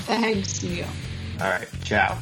thanks, 0.00 0.62
Neil. 0.64 0.88
All 1.40 1.48
right, 1.50 1.68
ciao. 1.84 2.18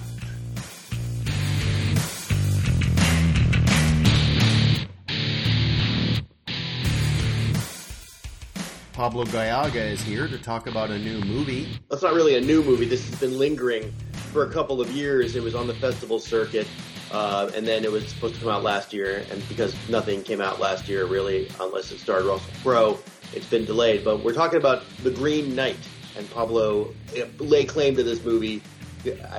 Pablo 9.05 9.27
Gallaga 9.27 9.75
is 9.75 10.01
here 10.01 10.27
to 10.27 10.39
talk 10.39 10.67
about 10.67 10.89
a 10.89 10.99
new 10.99 11.21
movie. 11.27 11.69
That's 11.91 12.01
not 12.01 12.15
really 12.15 12.37
a 12.37 12.41
new 12.41 12.63
movie. 12.63 12.87
This 12.87 13.07
has 13.11 13.21
been 13.21 13.37
lingering 13.39 13.93
for 14.33 14.45
a 14.45 14.51
couple 14.51 14.81
of 14.81 14.91
years. 14.93 15.37
It 15.37 15.43
was 15.43 15.55
on 15.55 15.67
the 15.67 15.75
festival 15.75 16.19
circuit, 16.19 16.67
uh, 17.13 17.51
and 17.55 17.69
then 17.69 17.85
it 17.85 17.93
was 17.93 18.09
supposed 18.09 18.37
to 18.37 18.41
come 18.41 18.49
out 18.49 18.63
last 18.63 18.95
year. 18.95 19.23
And 19.31 19.47
because 19.47 19.77
nothing 19.91 20.23
came 20.23 20.41
out 20.41 20.59
last 20.59 20.89
year, 20.89 21.05
really, 21.05 21.51
unless 21.61 21.93
it 21.93 21.99
starred 21.99 22.25
Russell 22.25 22.51
Crowe, 22.63 22.99
it's 23.35 23.47
been 23.47 23.67
delayed. 23.67 24.07
But 24.07 24.25
we're 24.25 24.33
talking 24.33 24.57
about 24.57 24.85
The 25.03 25.11
Green 25.11 25.55
Knight, 25.55 25.77
and 26.17 26.31
Pablo 26.31 26.95
lay 27.41 27.67
claim 27.67 27.97
to 27.97 28.03
this 28.03 28.25
movie. 28.25 28.63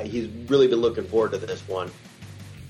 He's 0.04 0.28
really 0.48 0.68
been 0.68 0.82
looking 0.82 1.06
forward 1.06 1.32
to 1.32 1.40
this 1.40 1.68
one. 1.68 1.90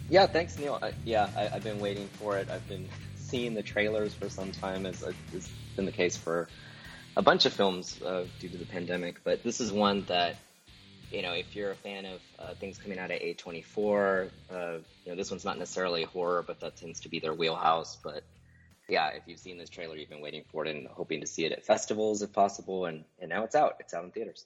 Yeah, 0.09 0.27
thanks, 0.27 0.57
Neil. 0.57 0.79
I, 0.81 0.93
yeah, 1.03 1.29
I, 1.35 1.55
I've 1.55 1.63
been 1.65 1.81
waiting 1.81 2.07
for 2.13 2.37
it. 2.37 2.49
I've 2.49 2.65
been 2.69 2.87
seeing 3.17 3.53
the 3.53 3.63
trailers 3.63 4.13
for 4.13 4.29
some 4.29 4.53
time, 4.53 4.85
as 4.85 5.01
has 5.01 5.49
been 5.75 5.85
the 5.85 5.91
case 5.91 6.15
for 6.15 6.47
a 7.15 7.22
bunch 7.22 7.45
of 7.45 7.53
films 7.53 8.01
uh, 8.01 8.25
due 8.39 8.50
to 8.50 8.57
the 8.57 8.65
pandemic. 8.65 9.24
But 9.24 9.43
this 9.43 9.62
is 9.62 9.72
one 9.72 10.05
that, 10.07 10.36
you 11.12 11.22
know, 11.22 11.34
if 11.34 11.55
you're 11.55 11.72
a 11.72 11.75
fan 11.75 12.05
of 12.05 12.22
uh, 12.39 12.53
things 12.55 12.77
coming 12.77 13.00
out 13.00 13.12
of 13.12 13.19
A24, 13.19 14.29
uh, 14.51 14.55
you 15.05 15.12
know, 15.12 15.15
this 15.15 15.31
one's 15.31 15.45
not 15.45 15.57
necessarily 15.57 16.03
horror, 16.03 16.43
but 16.45 16.60
that 16.60 16.75
tends 16.75 17.00
to 17.01 17.10
be 17.10 17.19
their 17.19 17.34
wheelhouse. 17.34 17.98
But 18.03 18.24
yeah, 18.89 19.10
if 19.10 19.24
you've 19.27 19.39
seen 19.39 19.57
this 19.57 19.69
trailer, 19.69 19.95
you've 19.95 20.10
been 20.10 20.22
waiting 20.22 20.43
for 20.51 20.65
it 20.65 20.75
and 20.75 20.88
hoping 20.88 21.22
to 21.22 21.27
see 21.27 21.45
it 21.45 21.51
at 21.51 21.65
festivals 21.65 22.22
if 22.22 22.34
possible, 22.34 22.86
and, 22.86 23.05
and 23.19 23.29
now 23.29 23.43
it's 23.43 23.55
out. 23.55 23.77
It's 23.79 23.93
out 23.93 24.03
in 24.03 24.12
theaters. 24.12 24.45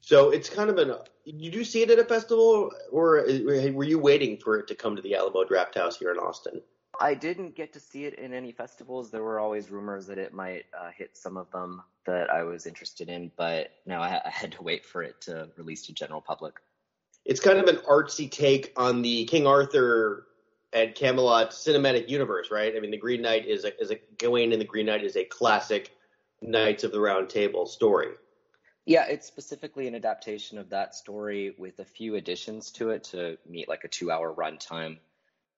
So 0.00 0.30
it's 0.30 0.48
kind 0.48 0.70
of 0.70 0.78
an. 0.78 0.94
Did 1.24 1.54
you 1.54 1.64
see 1.64 1.82
it 1.82 1.90
at 1.90 1.98
a 1.98 2.04
festival, 2.04 2.70
or 2.92 3.28
uh, 3.28 3.72
were 3.72 3.84
you 3.84 3.98
waiting 3.98 4.36
for 4.36 4.58
it 4.58 4.68
to 4.68 4.74
come 4.74 4.96
to 4.96 5.02
the 5.02 5.16
Alamo 5.16 5.44
Drafthouse 5.44 5.96
here 5.96 6.12
in 6.12 6.18
Austin? 6.18 6.62
I 7.00 7.14
didn't 7.14 7.54
get 7.54 7.72
to 7.74 7.80
see 7.80 8.04
it 8.04 8.14
in 8.14 8.32
any 8.32 8.52
festivals. 8.52 9.10
There 9.10 9.22
were 9.22 9.38
always 9.38 9.70
rumors 9.70 10.06
that 10.06 10.18
it 10.18 10.32
might 10.32 10.64
uh, 10.78 10.90
hit 10.96 11.16
some 11.16 11.36
of 11.36 11.50
them 11.50 11.82
that 12.06 12.30
I 12.30 12.44
was 12.44 12.66
interested 12.66 13.08
in, 13.08 13.30
but 13.36 13.70
no, 13.84 14.00
I, 14.00 14.20
I 14.24 14.30
had 14.30 14.52
to 14.52 14.62
wait 14.62 14.84
for 14.86 15.02
it 15.02 15.20
to 15.22 15.48
release 15.56 15.86
to 15.86 15.92
general 15.92 16.20
public. 16.20 16.54
it's 17.24 17.40
kind 17.40 17.58
of 17.58 17.66
an 17.66 17.76
artsy 17.88 18.30
take 18.30 18.72
on 18.76 19.02
the 19.02 19.24
King 19.26 19.46
Arthur 19.46 20.26
and 20.72 20.94
Camelot 20.94 21.50
cinematic 21.50 22.08
universe, 22.08 22.50
right? 22.50 22.74
I 22.76 22.80
mean, 22.80 22.90
the 22.90 22.96
Green 22.96 23.22
Knight 23.22 23.46
is 23.46 23.64
a 23.64 23.78
is 23.80 23.90
a 23.90 23.98
Gawain 24.18 24.52
and 24.52 24.60
the 24.60 24.66
Green 24.66 24.86
Knight 24.86 25.04
is 25.04 25.16
a 25.16 25.24
classic 25.24 25.92
Knights 26.40 26.84
of 26.84 26.92
the 26.92 27.00
Round 27.00 27.28
Table 27.28 27.66
story. 27.66 28.10
Yeah, 28.84 29.06
it's 29.06 29.26
specifically 29.26 29.88
an 29.88 29.96
adaptation 29.96 30.58
of 30.58 30.70
that 30.70 30.94
story 30.94 31.54
with 31.58 31.80
a 31.80 31.84
few 31.84 32.14
additions 32.14 32.70
to 32.72 32.90
it 32.90 33.04
to 33.04 33.36
meet 33.48 33.68
like 33.68 33.82
a 33.82 33.88
two-hour 33.88 34.32
runtime. 34.32 34.98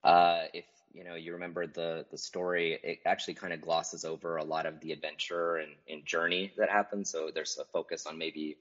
Uh, 0.03 0.45
if 0.53 0.65
you 0.91 1.03
know 1.03 1.15
you 1.15 1.33
remember 1.33 1.67
the 1.67 2.05
the 2.11 2.17
story, 2.17 2.79
it 2.83 2.99
actually 3.05 3.35
kind 3.35 3.53
of 3.53 3.61
glosses 3.61 4.05
over 4.05 4.37
a 4.37 4.43
lot 4.43 4.65
of 4.65 4.79
the 4.79 4.91
adventure 4.91 5.57
and, 5.57 5.71
and 5.87 6.05
journey 6.05 6.51
that 6.57 6.69
happens. 6.69 7.09
So 7.09 7.29
there's 7.33 7.57
a 7.57 7.65
focus 7.65 8.05
on 8.05 8.17
maybe 8.17 8.57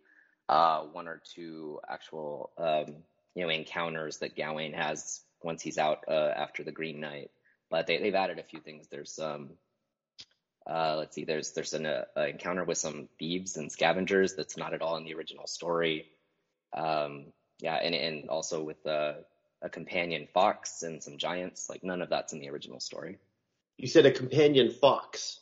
uh, 0.49 0.82
one 0.82 1.08
or 1.08 1.20
two 1.35 1.80
actual 1.88 2.50
um, 2.58 2.97
you 3.35 3.44
know 3.44 3.50
encounters 3.50 4.18
that 4.18 4.37
Gawain 4.37 4.73
has 4.73 5.20
once 5.42 5.62
he's 5.62 5.78
out 5.78 6.04
uh, 6.08 6.32
after 6.37 6.62
the 6.64 6.73
Green 6.73 7.00
Knight. 7.00 7.30
But 7.70 7.87
they, 7.87 7.99
they've 7.99 8.14
added 8.14 8.38
a 8.38 8.42
few 8.42 8.61
things. 8.61 8.88
There's 8.88 9.18
um, 9.18 9.50
uh, 10.68 10.97
let's 10.99 11.14
see, 11.14 11.25
there's 11.25 11.52
there's 11.52 11.73
an 11.73 11.87
uh, 11.87 12.04
encounter 12.16 12.64
with 12.64 12.78
some 12.78 13.08
thieves 13.18 13.56
and 13.56 13.73
scavengers 13.73 14.35
that's 14.35 14.56
not 14.56 14.75
at 14.75 14.82
all 14.82 14.97
in 14.97 15.04
the 15.04 15.14
original 15.14 15.47
story. 15.47 16.06
Um, 16.76 17.26
yeah, 17.61 17.76
and 17.76 17.94
and 17.94 18.28
also 18.28 18.62
with 18.62 18.87
uh, 18.87 19.14
a 19.62 19.69
companion 19.69 20.29
fox 20.33 20.83
and 20.83 21.03
some 21.03 21.19
giants. 21.19 21.69
Like 21.69 21.85
none 21.85 22.03
of 22.03 22.11
that's 22.11 22.33
in 22.33 22.41
the 22.41 22.50
original 22.50 22.81
story. 22.81 23.19
You 23.77 23.88
said 23.88 24.07
a 24.07 24.11
companion 24.11 24.71
fox. 24.71 25.41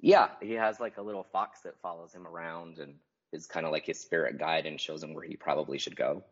Yeah, 0.00 0.28
he 0.40 0.52
has 0.54 0.80
like 0.80 0.98
a 0.98 1.02
little 1.02 1.22
fox 1.22 1.60
that 1.60 1.80
follows 1.80 2.12
him 2.12 2.26
around 2.26 2.78
and 2.78 2.96
is 3.32 3.46
kind 3.46 3.64
of 3.64 3.72
like 3.72 3.86
his 3.86 3.98
spirit 3.98 4.38
guide 4.38 4.66
and 4.66 4.80
shows 4.80 5.02
him 5.02 5.14
where 5.14 5.24
he 5.24 5.36
probably 5.36 5.78
should 5.78 5.96
go. 5.96 6.22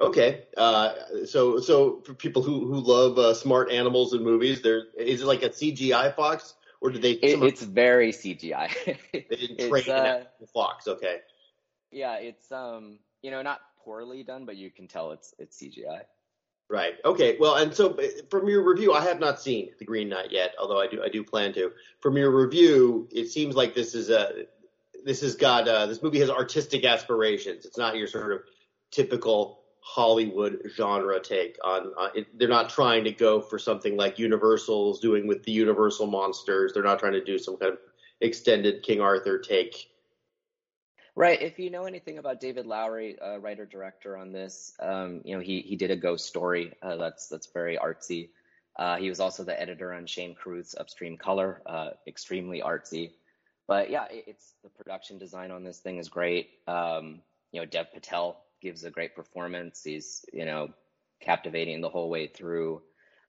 Okay, 0.00 0.44
uh, 0.56 0.94
so 1.26 1.60
so 1.60 2.00
for 2.00 2.14
people 2.14 2.42
who 2.42 2.66
who 2.66 2.80
love 2.80 3.18
uh, 3.18 3.34
smart 3.34 3.70
animals 3.70 4.14
in 4.14 4.22
movies, 4.24 4.62
there 4.62 4.84
is 4.96 5.20
it 5.20 5.26
like 5.26 5.42
a 5.42 5.50
CGI 5.50 6.14
fox, 6.16 6.54
or 6.80 6.90
did 6.90 7.02
they? 7.02 7.12
It, 7.12 7.42
it's 7.42 7.62
very 7.62 8.10
CGI. 8.10 8.96
they 9.12 9.26
didn't 9.28 9.68
train 9.68 9.84
uh, 9.88 10.24
actual 10.24 10.46
fox. 10.52 10.88
Okay. 10.88 11.18
yeah, 11.92 12.14
it's 12.14 12.50
um, 12.50 12.98
you 13.22 13.30
know, 13.30 13.42
not 13.42 13.60
poorly 13.84 14.22
done, 14.22 14.46
but 14.46 14.56
you 14.56 14.70
can 14.70 14.88
tell 14.88 15.12
it's 15.12 15.34
it's 15.38 15.60
CGI. 15.60 16.02
Right. 16.68 16.94
Okay. 17.04 17.36
Well, 17.38 17.56
and 17.56 17.74
so 17.74 17.90
uh, 17.90 18.02
from 18.30 18.48
your 18.48 18.62
review, 18.62 18.94
I 18.94 19.02
have 19.02 19.20
not 19.20 19.40
seen 19.40 19.70
The 19.78 19.84
Green 19.84 20.08
Knight 20.08 20.30
yet, 20.30 20.54
although 20.58 20.80
I 20.80 20.86
do 20.86 21.02
I 21.04 21.08
do 21.08 21.22
plan 21.22 21.52
to. 21.54 21.72
From 22.00 22.16
your 22.16 22.30
review, 22.30 23.08
it 23.12 23.28
seems 23.28 23.54
like 23.54 23.74
this 23.74 23.94
is 23.94 24.08
a 24.08 24.46
this 25.04 25.20
has 25.20 25.34
got 25.34 25.68
uh, 25.68 25.86
this 25.86 26.02
movie 26.02 26.20
has 26.20 26.30
artistic 26.30 26.84
aspirations. 26.84 27.66
It's 27.66 27.76
not 27.76 27.96
your 27.96 28.06
sort 28.06 28.32
of 28.32 28.40
typical 28.90 29.62
Hollywood 29.80 30.62
genre 30.74 31.20
take 31.20 31.58
on. 31.64 31.92
Uh, 31.98 32.08
it, 32.14 32.38
they're 32.38 32.48
not 32.48 32.70
trying 32.70 33.04
to 33.04 33.12
go 33.12 33.40
for 33.40 33.58
something 33.58 33.96
like 33.96 34.18
Universal's 34.18 35.00
doing 35.00 35.26
with 35.26 35.42
the 35.42 35.52
Universal 35.52 36.06
monsters. 36.06 36.72
They're 36.72 36.82
not 36.84 37.00
trying 37.00 37.12
to 37.12 37.24
do 37.24 37.36
some 37.36 37.56
kind 37.56 37.72
of 37.72 37.78
extended 38.20 38.82
King 38.82 39.00
Arthur 39.00 39.38
take. 39.38 39.91
Right. 41.14 41.42
If 41.42 41.58
you 41.58 41.68
know 41.68 41.84
anything 41.84 42.16
about 42.16 42.40
David 42.40 42.64
Lowery, 42.64 43.18
uh, 43.20 43.36
writer 43.36 43.66
director 43.66 44.16
on 44.16 44.32
this, 44.32 44.72
um, 44.80 45.20
you 45.24 45.36
know 45.36 45.42
he 45.42 45.60
he 45.60 45.76
did 45.76 45.90
a 45.90 45.96
ghost 45.96 46.26
story 46.26 46.72
uh, 46.82 46.96
that's 46.96 47.28
that's 47.28 47.48
very 47.52 47.76
artsy. 47.76 48.30
Uh, 48.78 48.96
he 48.96 49.10
was 49.10 49.20
also 49.20 49.44
the 49.44 49.60
editor 49.60 49.92
on 49.92 50.06
Shane 50.06 50.34
Carruth's 50.34 50.74
Upstream 50.74 51.18
Color, 51.18 51.60
uh, 51.66 51.90
extremely 52.06 52.62
artsy. 52.62 53.10
But 53.68 53.90
yeah, 53.90 54.06
it, 54.10 54.24
it's 54.26 54.54
the 54.62 54.70
production 54.70 55.18
design 55.18 55.50
on 55.50 55.64
this 55.64 55.80
thing 55.80 55.98
is 55.98 56.08
great. 56.08 56.48
Um, 56.66 57.20
you 57.52 57.60
know, 57.60 57.66
Dev 57.66 57.92
Patel 57.92 58.42
gives 58.62 58.84
a 58.84 58.90
great 58.90 59.14
performance. 59.14 59.82
He's 59.84 60.24
you 60.32 60.46
know 60.46 60.70
captivating 61.20 61.82
the 61.82 61.90
whole 61.90 62.08
way 62.08 62.26
through. 62.26 62.80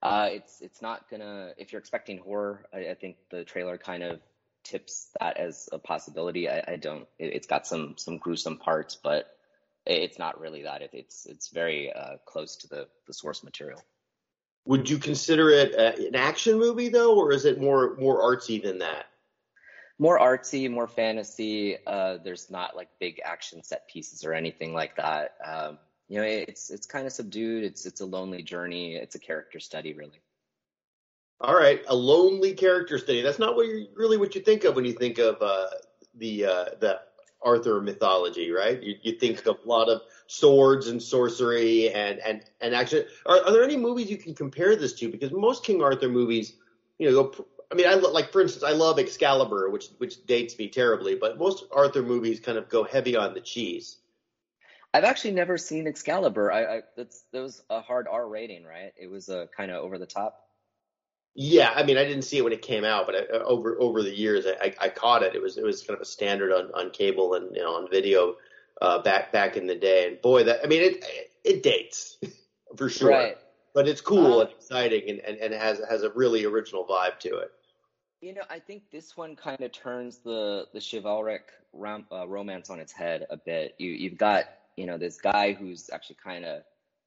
Uh, 0.02 0.28
it's 0.30 0.62
it's 0.62 0.80
not 0.80 1.10
gonna 1.10 1.52
if 1.58 1.70
you're 1.70 1.80
expecting 1.80 2.16
horror. 2.16 2.64
I, 2.72 2.90
I 2.90 2.94
think 2.94 3.16
the 3.30 3.44
trailer 3.44 3.76
kind 3.76 4.02
of 4.02 4.20
tips 4.64 5.08
that 5.20 5.36
as 5.36 5.68
a 5.72 5.78
possibility. 5.78 6.48
I, 6.48 6.62
I 6.66 6.76
don't. 6.76 7.06
It, 7.18 7.34
it's 7.34 7.46
got 7.46 7.66
some 7.66 7.94
some 7.96 8.18
gruesome 8.18 8.58
parts, 8.58 8.96
but 9.00 9.26
it's 9.86 10.18
not 10.18 10.40
really 10.40 10.62
that. 10.62 10.82
It, 10.82 10.90
it's 10.92 11.26
it's 11.26 11.48
very 11.48 11.92
uh, 11.92 12.16
close 12.26 12.56
to 12.56 12.68
the 12.68 12.88
the 13.06 13.14
source 13.14 13.44
material. 13.44 13.80
Would 14.66 14.88
you 14.88 14.98
consider 14.98 15.50
it 15.50 15.74
uh, 15.74 16.02
an 16.06 16.14
action 16.14 16.58
movie 16.58 16.88
though, 16.88 17.16
or 17.16 17.32
is 17.32 17.44
it 17.44 17.60
more 17.60 17.96
more 17.96 18.20
artsy 18.20 18.62
than 18.62 18.78
that? 18.78 19.06
More 19.98 20.18
artsy, 20.18 20.68
more 20.68 20.88
fantasy. 20.88 21.76
Uh, 21.86 22.18
there's 22.24 22.50
not 22.50 22.74
like 22.74 22.88
big 22.98 23.20
action 23.24 23.62
set 23.62 23.88
pieces 23.88 24.24
or 24.24 24.32
anything 24.32 24.72
like 24.72 24.96
that. 24.96 25.36
Um, 25.44 25.78
you 26.08 26.18
know, 26.18 26.26
it's 26.26 26.70
it's 26.70 26.86
kind 26.86 27.06
of 27.06 27.12
subdued. 27.12 27.64
It's 27.64 27.86
it's 27.86 28.00
a 28.00 28.06
lonely 28.06 28.42
journey. 28.42 28.96
It's 28.96 29.14
a 29.14 29.20
character 29.20 29.60
study, 29.60 29.92
really. 29.92 30.20
All 31.40 31.54
right, 31.54 31.82
a 31.88 31.94
lonely 31.94 32.54
character 32.54 32.98
study. 32.98 33.20
That's 33.20 33.38
not 33.38 33.56
what 33.56 33.66
you 33.66 33.88
really 33.94 34.16
what 34.16 34.34
you 34.34 34.40
think 34.40 34.64
of 34.64 34.76
when 34.76 34.84
you 34.84 34.92
think 34.92 35.18
of 35.18 35.40
uh, 35.42 35.66
the 36.14 36.44
uh, 36.46 36.64
the 36.80 37.00
Arthur 37.42 37.80
mythology, 37.80 38.50
right? 38.50 38.82
You, 38.82 38.94
you 39.02 39.18
think 39.18 39.44
of 39.46 39.58
a 39.64 39.68
lot 39.68 39.88
of 39.88 40.02
swords 40.26 40.88
and 40.88 41.02
sorcery 41.02 41.92
and 41.92 42.18
and 42.20 42.42
and 42.60 42.74
action. 42.74 43.04
Are, 43.26 43.44
are 43.44 43.52
there 43.52 43.64
any 43.64 43.76
movies 43.76 44.10
you 44.10 44.16
can 44.16 44.34
compare 44.34 44.76
this 44.76 44.94
to? 44.94 45.08
Because 45.08 45.32
most 45.32 45.64
King 45.64 45.82
Arthur 45.82 46.08
movies, 46.08 46.54
you 46.98 47.10
know, 47.10 47.32
I 47.70 47.74
mean, 47.74 47.86
I 47.86 47.94
like 47.94 48.32
for 48.32 48.40
instance, 48.40 48.64
I 48.64 48.72
love 48.72 48.98
Excalibur, 48.98 49.68
which 49.70 49.88
which 49.98 50.24
dates 50.26 50.56
me 50.58 50.68
terribly, 50.68 51.14
but 51.14 51.38
most 51.38 51.64
Arthur 51.72 52.02
movies 52.02 52.40
kind 52.40 52.56
of 52.56 52.68
go 52.68 52.84
heavy 52.84 53.16
on 53.16 53.34
the 53.34 53.40
cheese. 53.40 53.98
I've 54.94 55.04
actually 55.04 55.32
never 55.32 55.58
seen 55.58 55.86
Excalibur. 55.88 56.52
I, 56.52 56.76
I 56.76 56.82
that's 56.96 57.24
that 57.32 57.40
was 57.40 57.62
a 57.68 57.80
hard 57.80 58.06
R 58.08 58.28
rating, 58.28 58.64
right? 58.64 58.92
It 58.96 59.10
was 59.10 59.28
a 59.28 59.48
kind 59.54 59.70
of 59.70 59.82
over 59.82 59.98
the 59.98 60.06
top. 60.06 60.43
Yeah, 61.36 61.72
I 61.74 61.82
mean, 61.82 61.98
I 61.98 62.04
didn't 62.04 62.22
see 62.22 62.38
it 62.38 62.44
when 62.44 62.52
it 62.52 62.62
came 62.62 62.84
out, 62.84 63.06
but 63.06 63.16
I, 63.16 63.38
over 63.38 63.76
over 63.80 64.02
the 64.02 64.14
years, 64.14 64.46
I, 64.46 64.72
I, 64.80 64.88
caught 64.88 65.24
it. 65.24 65.34
It 65.34 65.42
was 65.42 65.58
it 65.58 65.64
was 65.64 65.82
kind 65.82 65.96
of 65.96 66.00
a 66.00 66.04
standard 66.04 66.52
on, 66.52 66.70
on 66.74 66.90
cable 66.90 67.34
and 67.34 67.54
you 67.56 67.62
know 67.62 67.74
on 67.74 67.90
video 67.90 68.36
uh, 68.80 69.02
back 69.02 69.32
back 69.32 69.56
in 69.56 69.66
the 69.66 69.74
day. 69.74 70.06
And 70.06 70.22
boy, 70.22 70.44
that 70.44 70.60
I 70.62 70.68
mean, 70.68 70.82
it 70.82 71.04
it 71.42 71.62
dates 71.64 72.18
for 72.76 72.88
sure, 72.88 73.10
Right. 73.10 73.38
but 73.74 73.88
it's 73.88 74.00
cool 74.00 74.38
Uh, 74.38 74.40
and 74.42 74.50
exciting, 74.50 75.10
and, 75.10 75.18
and, 75.20 75.38
and 75.38 75.54
has 75.54 75.80
has 75.88 76.02
a 76.04 76.10
really 76.10 76.44
original 76.44 76.86
vibe 76.86 77.18
to 77.20 77.38
it. 77.38 77.50
You 78.20 78.34
know, 78.34 78.42
I 78.48 78.60
think 78.60 78.90
this 78.92 79.16
one 79.16 79.34
kind 79.34 79.60
of 79.60 79.72
turns 79.72 80.18
the 80.18 80.66
the 80.72 80.80
chivalric 80.80 81.50
rom 81.72 82.06
uh, 82.12 82.28
romance 82.28 82.70
on 82.70 82.78
its 82.78 82.92
head 82.92 83.26
a 83.30 83.36
bit. 83.36 83.74
You 83.78 83.90
you've 83.90 84.18
got 84.18 84.44
you 84.76 84.86
know 84.86 84.98
this 84.98 85.20
guy 85.20 85.52
who's 85.52 85.90
actually 85.92 86.18
kind 86.22 86.44
of 86.44 86.62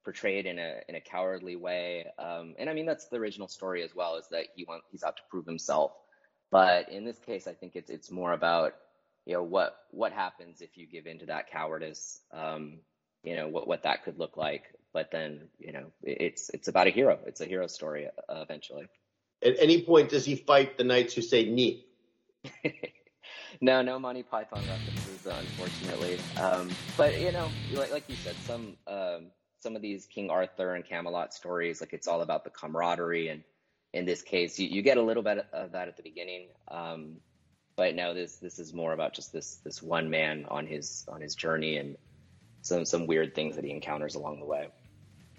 portrayed 0.08 0.46
in 0.46 0.58
a 0.58 0.80
in 0.88 0.94
a 0.94 1.00
cowardly 1.02 1.54
way, 1.54 2.06
um, 2.18 2.54
and 2.58 2.70
I 2.70 2.72
mean 2.72 2.86
that's 2.86 3.08
the 3.08 3.18
original 3.18 3.46
story 3.46 3.82
as 3.82 3.94
well. 3.94 4.16
Is 4.16 4.26
that 4.30 4.46
he 4.56 4.64
want 4.64 4.82
he's 4.90 5.02
out 5.02 5.18
to 5.18 5.22
prove 5.28 5.44
himself, 5.44 5.92
but 6.50 6.88
in 6.90 7.04
this 7.04 7.18
case, 7.18 7.46
I 7.46 7.52
think 7.52 7.76
it's 7.76 7.90
it's 7.90 8.10
more 8.10 8.32
about 8.32 8.72
you 9.26 9.34
know 9.34 9.42
what 9.42 9.76
what 9.90 10.12
happens 10.12 10.62
if 10.62 10.78
you 10.78 10.86
give 10.86 11.06
in 11.06 11.18
to 11.18 11.26
that 11.26 11.50
cowardice. 11.50 12.22
Um, 12.32 12.78
you 13.22 13.36
know 13.36 13.48
what 13.48 13.68
what 13.68 13.82
that 13.82 14.02
could 14.04 14.18
look 14.18 14.38
like, 14.38 14.62
but 14.94 15.10
then 15.10 15.48
you 15.58 15.72
know 15.72 15.92
it's 16.02 16.48
it's 16.54 16.68
about 16.68 16.86
a 16.86 16.90
hero. 16.90 17.18
It's 17.26 17.42
a 17.42 17.46
hero 17.46 17.66
story 17.66 18.06
uh, 18.06 18.40
eventually. 18.40 18.86
At 19.44 19.56
any 19.60 19.82
point, 19.82 20.08
does 20.08 20.24
he 20.24 20.36
fight 20.36 20.78
the 20.78 20.84
knights 20.84 21.12
who 21.12 21.20
say 21.20 21.44
"ni"? 21.44 21.84
no, 23.60 23.82
no 23.82 23.98
Monty 23.98 24.22
Python 24.22 24.62
references, 24.66 25.26
unfortunately. 25.26 26.18
Um, 26.40 26.70
but 26.96 27.20
you 27.20 27.30
know, 27.30 27.50
like, 27.74 27.92
like 27.92 28.08
you 28.08 28.16
said, 28.16 28.36
some 28.46 28.78
um, 28.86 29.26
some 29.60 29.76
of 29.76 29.82
these 29.82 30.06
King 30.06 30.30
Arthur 30.30 30.74
and 30.74 30.84
Camelot 30.84 31.34
stories, 31.34 31.80
like 31.80 31.92
it's 31.92 32.08
all 32.08 32.22
about 32.22 32.44
the 32.44 32.50
camaraderie, 32.50 33.28
and 33.28 33.42
in 33.92 34.04
this 34.04 34.22
case, 34.22 34.58
you, 34.58 34.68
you 34.68 34.82
get 34.82 34.98
a 34.98 35.02
little 35.02 35.22
bit 35.22 35.46
of 35.52 35.72
that 35.72 35.88
at 35.88 35.96
the 35.96 36.02
beginning. 36.02 36.48
Um, 36.68 37.16
but 37.76 37.94
no, 37.94 38.12
this 38.12 38.36
this 38.36 38.58
is 38.58 38.74
more 38.74 38.92
about 38.92 39.14
just 39.14 39.32
this 39.32 39.56
this 39.64 39.82
one 39.82 40.10
man 40.10 40.46
on 40.48 40.66
his 40.66 41.06
on 41.08 41.20
his 41.20 41.34
journey 41.34 41.76
and 41.76 41.96
some 42.62 42.84
some 42.84 43.06
weird 43.06 43.34
things 43.34 43.56
that 43.56 43.64
he 43.64 43.70
encounters 43.70 44.14
along 44.14 44.40
the 44.40 44.46
way. 44.46 44.68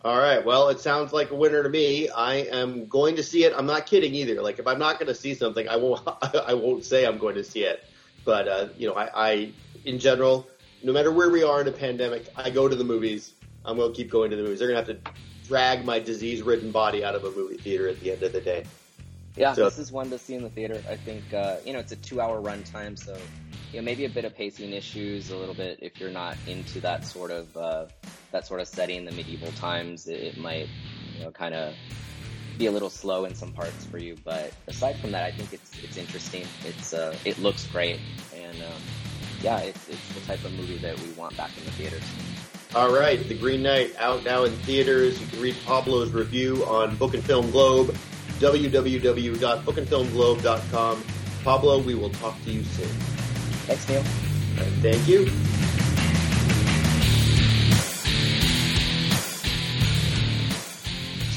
All 0.01 0.17
right. 0.17 0.45
Well, 0.45 0.69
it 0.69 0.79
sounds 0.79 1.11
like 1.11 1.31
a 1.31 1.35
winner 1.35 1.61
to 1.61 1.69
me. 1.69 2.09
I 2.09 2.35
am 2.35 2.87
going 2.87 3.17
to 3.17 3.23
see 3.23 3.43
it. 3.43 3.53
I'm 3.53 3.65
not 3.65 3.85
kidding 3.85 4.15
either. 4.15 4.41
Like 4.41 4.57
if 4.57 4.65
I'm 4.65 4.79
not 4.79 4.97
going 4.97 5.07
to 5.07 5.15
see 5.15 5.33
something, 5.33 5.67
I 5.67 5.75
won't. 5.75 6.01
I 6.47 6.53
won't 6.53 6.85
say 6.85 7.05
I'm 7.05 7.17
going 7.17 7.35
to 7.35 7.43
see 7.43 7.63
it. 7.63 7.83
But 8.23 8.47
uh, 8.47 8.67
you 8.77 8.87
know, 8.87 8.95
I, 8.95 9.09
I 9.13 9.51
in 9.83 9.99
general, 9.99 10.47
no 10.83 10.93
matter 10.93 11.11
where 11.11 11.29
we 11.29 11.43
are 11.43 11.59
in 11.61 11.67
a 11.67 11.73
pandemic, 11.73 12.25
I 12.37 12.49
go 12.49 12.67
to 12.67 12.75
the 12.75 12.85
movies. 12.85 13.33
I'm 13.65 13.77
going 13.77 13.91
to 13.91 13.95
keep 13.95 14.09
going 14.09 14.31
to 14.31 14.35
the 14.35 14.43
movies. 14.43 14.59
They're 14.59 14.69
going 14.69 14.83
to 14.83 14.93
have 14.93 15.03
to 15.03 15.11
drag 15.47 15.85
my 15.85 15.99
disease-ridden 15.99 16.71
body 16.71 17.03
out 17.03 17.15
of 17.15 17.23
a 17.23 17.31
movie 17.31 17.57
theater 17.57 17.87
at 17.87 17.99
the 17.99 18.11
end 18.11 18.23
of 18.23 18.31
the 18.31 18.41
day. 18.41 18.63
Yeah, 19.35 19.53
So- 19.53 19.65
this 19.65 19.79
is 19.79 19.91
one 19.91 20.09
to 20.09 20.19
see 20.19 20.35
in 20.35 20.43
the 20.43 20.49
theater. 20.49 20.81
I 20.89 20.95
think 20.95 21.33
uh, 21.33 21.57
you 21.65 21.73
know 21.73 21.79
it's 21.79 21.91
a 21.91 21.95
two-hour 21.95 22.41
runtime, 22.41 22.97
so 22.97 23.17
you 23.71 23.79
know 23.79 23.85
maybe 23.85 24.05
a 24.05 24.09
bit 24.09 24.25
of 24.25 24.35
pacing 24.35 24.73
issues, 24.73 25.29
a 25.29 25.37
little 25.37 25.53
bit 25.53 25.79
if 25.81 25.99
you're 25.99 26.11
not 26.11 26.35
into 26.47 26.81
that 26.81 27.05
sort 27.05 27.31
of 27.31 27.55
uh, 27.55 27.85
that 28.31 28.45
sort 28.45 28.59
of 28.59 28.67
setting, 28.67 29.05
the 29.05 29.11
medieval 29.11 29.51
times. 29.53 30.07
It, 30.07 30.19
it 30.19 30.37
might 30.37 30.67
you 31.17 31.23
know 31.23 31.31
kind 31.31 31.55
of 31.55 31.73
be 32.57 32.65
a 32.65 32.71
little 32.71 32.89
slow 32.89 33.25
in 33.25 33.33
some 33.33 33.53
parts 33.53 33.85
for 33.85 33.97
you, 33.97 34.17
but 34.25 34.51
aside 34.67 34.97
from 34.97 35.11
that, 35.11 35.23
I 35.23 35.31
think 35.31 35.53
it's 35.53 35.71
it's 35.83 35.95
interesting. 35.97 36.45
It's 36.65 36.93
uh, 36.93 37.15
it 37.23 37.37
looks 37.39 37.65
great, 37.67 37.99
and 38.35 38.57
um, 38.57 38.81
yeah, 39.41 39.59
it's 39.59 39.87
it's 39.87 40.13
the 40.15 40.21
type 40.21 40.43
of 40.43 40.51
movie 40.53 40.77
that 40.79 40.99
we 40.99 41.11
want 41.11 41.37
back 41.37 41.51
in 41.57 41.63
the 41.63 41.71
theaters. 41.71 42.03
All 42.75 42.93
right, 42.93 43.17
The 43.27 43.33
Green 43.33 43.63
Knight 43.63 43.95
out 43.97 44.23
now 44.23 44.43
in 44.43 44.51
theaters. 44.57 45.19
You 45.19 45.25
can 45.25 45.41
read 45.41 45.55
Pablo's 45.65 46.11
review 46.11 46.63
on 46.65 46.95
Book 46.97 47.15
and 47.15 47.23
Film 47.23 47.49
Globe, 47.49 47.95
www.bookandfilmglobe.com. 48.37 51.03
Pablo, 51.43 51.79
we 51.79 51.95
will 51.95 52.11
talk 52.11 52.39
to 52.43 52.51
you 52.51 52.63
soon. 52.63 52.89
Thanks, 53.65 53.89
Neil. 53.89 53.97
All 53.97 54.03
right, 54.63 54.71
thank 54.83 55.07
you. 55.07 55.25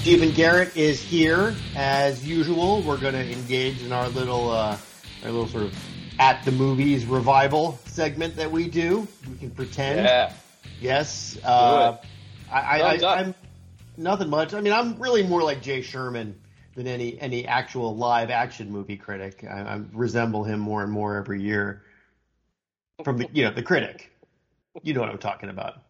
Stephen 0.03 0.33
Garrett 0.33 0.77
is 0.77 1.01
here 1.01 1.55
as 1.77 2.23
usual. 2.27 2.83
We're 2.83 2.99
going 2.99 3.15
to 3.15 3.33
engage 3.33 3.83
in 3.83 3.91
our 3.93 4.11
little, 4.11 4.51
uh, 4.51 4.77
our 5.25 5.31
little 5.31 5.49
sort 5.49 5.65
of 5.65 5.75
at 6.19 6.45
the 6.45 6.53
movies 6.53 7.07
revival 7.07 7.79
segment 7.87 8.37
that 8.37 8.51
we 8.51 8.69
do. 8.69 9.09
We 9.31 9.39
can 9.39 9.51
pretend. 9.51 10.05
Yeah. 10.05 10.35
Yes. 10.83 11.39
Uh, 11.45 11.97
I, 12.51 12.81
I, 12.83 13.21
I'm 13.21 13.35
nothing 13.97 14.29
much. 14.31 14.53
I 14.53 14.61
mean, 14.61 14.73
I'm 14.73 14.99
really 14.99 15.23
more 15.23 15.43
like 15.43 15.63
Jay 15.63 15.81
Sherman 15.83 16.39
than 16.75 16.87
any 16.87 17.19
any 17.21 17.47
actual 17.47 17.97
live 17.97 18.31
action 18.31 18.71
movie 18.71 18.97
critic. 18.97 19.45
I, 19.49 19.61
I 19.61 19.81
resemble 19.93 20.45
him 20.45 20.59
more 20.61 20.83
and 20.83 20.91
more 20.93 21.17
every 21.17 21.41
year. 21.43 21.83
From 23.05 23.19
the 23.19 23.29
you 23.33 23.45
know 23.45 23.53
the 23.53 23.63
critic, 23.63 24.13
you 24.83 24.93
know 24.95 25.01
what 25.01 25.09
I'm 25.11 25.19
talking 25.19 25.49
about. 25.49 25.81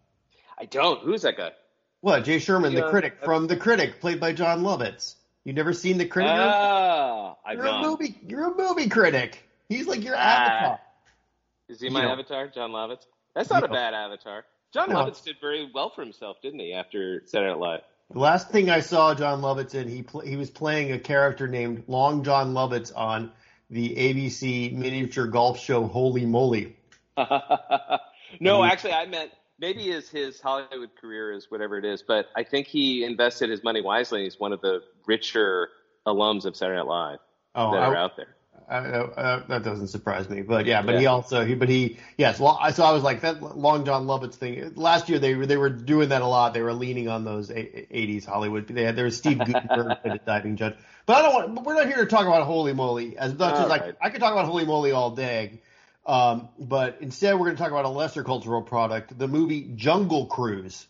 I 0.58 0.66
don't. 0.66 1.00
Who's 1.00 1.22
that 1.22 1.36
guy? 1.36 1.52
What 2.00 2.24
Jay 2.24 2.38
Sherman, 2.38 2.74
the 2.74 2.80
Yeah, 2.82 2.90
critic 2.90 3.14
that's- 3.14 3.24
from 3.26 3.46
the 3.46 3.56
critic, 3.56 4.00
played 4.00 4.20
by 4.20 4.32
Jon 4.32 4.62
Lovitz. 4.62 5.14
You 5.44 5.52
never 5.52 5.72
seen 5.72 5.98
the 5.98 6.06
critic? 6.06 6.30
Ah, 6.32 7.36
I've 7.44 7.56
you're 7.58 7.66
a 7.66 7.80
movie. 7.82 8.16
You're 8.26 8.52
a 8.52 8.54
movie 8.56 8.88
critic. 8.88 9.42
He's 9.68 9.86
like 9.88 10.04
your 10.04 10.14
Ah. 10.16 10.20
avatar. 10.20 10.80
Is 11.68 11.80
he 11.80 11.86
You 11.86 11.92
my 11.92 12.02
know. 12.02 12.12
avatar, 12.12 12.46
Jon 12.48 12.70
Lovitz? 12.70 13.06
That's 13.34 13.50
not 13.50 13.64
a 13.64 13.66
No. 13.68 13.72
bad 13.72 13.94
avatar. 13.94 14.44
John. 14.72 14.88
Lovitz 14.88 15.22
did 15.22 15.36
very 15.40 15.70
well 15.74 15.90
for 15.90 16.02
himself, 16.02 16.40
didn't 16.42 16.60
he? 16.60 16.72
After 16.72 17.22
Saturday 17.26 17.50
Night 17.50 17.58
Live. 17.58 17.80
The 18.10 18.18
last 18.18 18.50
thing 18.50 18.70
I 18.70 18.80
saw 18.80 19.14
Jon 19.14 19.40
Lovitz 19.40 19.74
in, 19.74 19.88
he 19.88 20.02
pl- 20.02 20.20
he 20.20 20.36
was 20.36 20.50
playing 20.50 20.92
a 20.92 20.98
character 20.98 21.48
named 21.48 21.84
Long 21.86 22.24
John 22.24 22.52
Lovitz 22.52 22.92
on 22.94 23.32
the 23.70 23.94
ABC 23.94 24.72
miniature 24.72 25.26
golf 25.26 25.58
show 25.58 25.88
Holey 25.88 26.26
Moley. 26.26 26.76
no, 28.40 28.64
actually, 28.64 28.92
I 28.92 29.06
meant 29.06 29.30
maybe 29.58 29.84
his 29.84 30.10
his 30.10 30.40
Hollywood 30.40 30.90
career 31.00 31.32
is 31.32 31.50
whatever 31.50 31.78
it 31.78 31.84
is, 31.84 32.02
but 32.02 32.26
I 32.36 32.42
think 32.42 32.66
he 32.66 33.04
invested 33.04 33.48
his 33.48 33.62
money 33.62 33.80
wisely. 33.80 34.24
He's 34.24 34.38
one 34.38 34.52
of 34.52 34.60
the 34.60 34.82
richer 35.06 35.70
alums 36.06 36.44
of 36.44 36.56
Saturday 36.56 36.78
Night 36.78 36.86
Live 36.86 37.18
Oh, 37.54 37.72
that 37.72 37.82
are 37.82 37.96
I, 37.96 38.00
out 38.00 38.16
there. 38.16 38.36
I, 38.68 38.76
uh, 38.76 39.42
that 39.48 39.62
doesn't 39.62 39.88
surprise 39.88 40.28
me. 40.28 40.42
But 40.42 40.66
yeah, 40.66 40.82
but 40.82 40.98
he 40.98 41.06
also 41.06 41.44
he 41.44 41.54
but 41.54 41.68
he 41.68 41.98
yes. 42.16 42.40
Well, 42.40 42.58
I 42.60 42.72
so 42.72 42.84
I 42.84 42.92
was 42.92 43.02
like 43.02 43.20
that 43.22 43.42
Long 43.56 43.84
John 43.84 44.06
Lovitz 44.06 44.34
thing. 44.34 44.72
Last 44.74 45.08
year 45.08 45.18
they 45.18 45.34
were 45.34 45.46
they 45.46 45.56
were 45.56 45.70
doing 45.70 46.10
that 46.10 46.22
a 46.22 46.26
lot. 46.26 46.54
They 46.54 46.62
were 46.62 46.72
leaning 46.72 47.08
on 47.08 47.24
those 47.24 47.50
'80s 47.50 48.24
Hollywood. 48.24 48.66
They 48.68 48.84
had 48.84 48.96
there 48.96 49.04
was 49.04 49.16
Steve 49.16 49.38
Guttenberg 49.46 49.98
a 50.04 50.18
diving 50.24 50.56
judge. 50.56 50.74
But 51.06 51.16
I 51.16 51.22
don't 51.22 51.34
want. 51.34 51.54
But 51.54 51.64
we're 51.64 51.74
not 51.74 51.86
here 51.86 51.98
to 51.98 52.06
talk 52.06 52.26
about 52.26 52.46
Holey 52.46 52.74
Moley 52.74 53.16
as 53.18 53.34
much 53.34 53.54
as 53.54 53.70
I 53.70 53.92
I 54.00 54.10
could 54.10 54.20
talk 54.20 54.32
about 54.32 54.46
Holey 54.46 54.66
Moley 54.66 54.92
all 54.92 55.10
day. 55.10 55.60
Um, 56.04 56.48
but 56.58 56.98
instead 57.00 57.34
we're 57.34 57.46
going 57.46 57.56
to 57.56 57.62
talk 57.62 57.70
about 57.70 57.84
a 57.84 57.88
lesser 57.88 58.24
cultural 58.24 58.62
product, 58.62 59.16
the 59.16 59.28
movie 59.28 59.70
Jungle 59.76 60.26
Cruise, 60.26 60.86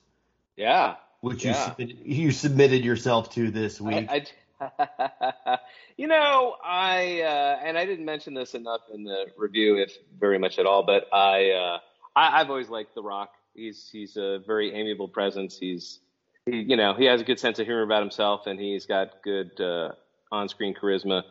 Yeah. 0.56 0.94
which 1.20 1.44
you 1.44 1.52
submitted, 1.52 1.98
you 2.04 2.30
submitted 2.32 2.84
yourself 2.84 3.34
to 3.34 3.50
this 3.50 3.78
week. 3.80 4.06
I, 4.10 4.14
I, 4.14 4.24
you 5.96 6.06
know, 6.06 6.56
I 6.64 7.22
uh, 7.22 7.60
and 7.64 7.78
I 7.78 7.84
didn't 7.86 8.04
mention 8.04 8.34
this 8.34 8.54
enough 8.54 8.82
in 8.92 9.04
the 9.04 9.26
review, 9.36 9.76
if 9.76 9.96
very 10.18 10.38
much 10.38 10.58
at 10.58 10.66
all. 10.66 10.84
But 10.84 11.12
I, 11.12 11.50
uh, 11.50 11.78
I 12.16 12.40
I've 12.40 12.50
always 12.50 12.68
liked 12.68 12.94
The 12.94 13.02
Rock. 13.02 13.30
He's 13.54 13.88
he's 13.90 14.16
a 14.16 14.40
very 14.46 14.74
amiable 14.74 15.08
presence. 15.08 15.58
He's 15.58 16.00
he, 16.46 16.60
you 16.60 16.76
know 16.76 16.94
he 16.94 17.04
has 17.06 17.20
a 17.20 17.24
good 17.24 17.38
sense 17.38 17.58
of 17.58 17.66
humor 17.66 17.82
about 17.82 18.02
himself, 18.02 18.46
and 18.46 18.58
he's 18.58 18.86
got 18.86 19.22
good 19.22 19.60
uh, 19.60 19.92
on-screen 20.30 20.74
charisma. 20.74 21.22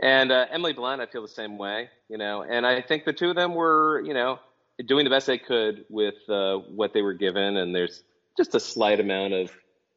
And 0.00 0.30
uh, 0.30 0.46
Emily 0.50 0.72
Blunt, 0.72 1.00
I 1.00 1.06
feel 1.06 1.22
the 1.22 1.28
same 1.28 1.58
way. 1.58 1.90
You 2.08 2.18
know, 2.18 2.42
and 2.42 2.66
I 2.66 2.82
think 2.82 3.04
the 3.04 3.12
two 3.12 3.30
of 3.30 3.36
them 3.36 3.54
were 3.54 4.00
you 4.04 4.14
know 4.14 4.38
doing 4.86 5.04
the 5.04 5.10
best 5.10 5.26
they 5.26 5.38
could 5.38 5.84
with 5.88 6.14
uh, 6.28 6.56
what 6.56 6.92
they 6.92 7.02
were 7.02 7.14
given, 7.14 7.56
and 7.56 7.74
there's 7.74 8.02
just 8.36 8.54
a 8.54 8.60
slight 8.60 9.00
amount 9.00 9.34
of 9.34 9.50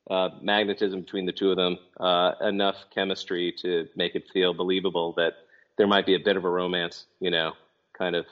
uh, 0.09 0.29
magnetism 0.41 1.01
between 1.01 1.25
the 1.25 1.31
two 1.31 1.51
of 1.51 1.57
them, 1.57 1.77
uh, 1.99 2.33
enough 2.41 2.75
chemistry 2.93 3.53
to 3.61 3.87
make 3.95 4.15
it 4.15 4.27
feel 4.33 4.53
believable 4.53 5.13
that 5.17 5.33
there 5.77 5.87
might 5.87 6.05
be 6.05 6.15
a 6.15 6.19
bit 6.19 6.37
of 6.37 6.43
a 6.45 6.49
romance, 6.49 7.05
you 7.19 7.31
know, 7.31 7.53
kind 7.97 8.15
of, 8.15 8.25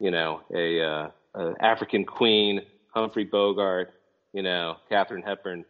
you 0.00 0.10
know, 0.10 0.40
a, 0.54 0.82
uh, 0.82 1.10
a 1.34 1.54
African 1.60 2.04
queen, 2.04 2.62
Humphrey 2.94 3.24
Bogart, 3.24 3.94
you 4.32 4.42
know, 4.42 4.76
Katharine 4.88 5.22
Hepburn 5.22 5.64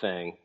thing, 0.00 0.36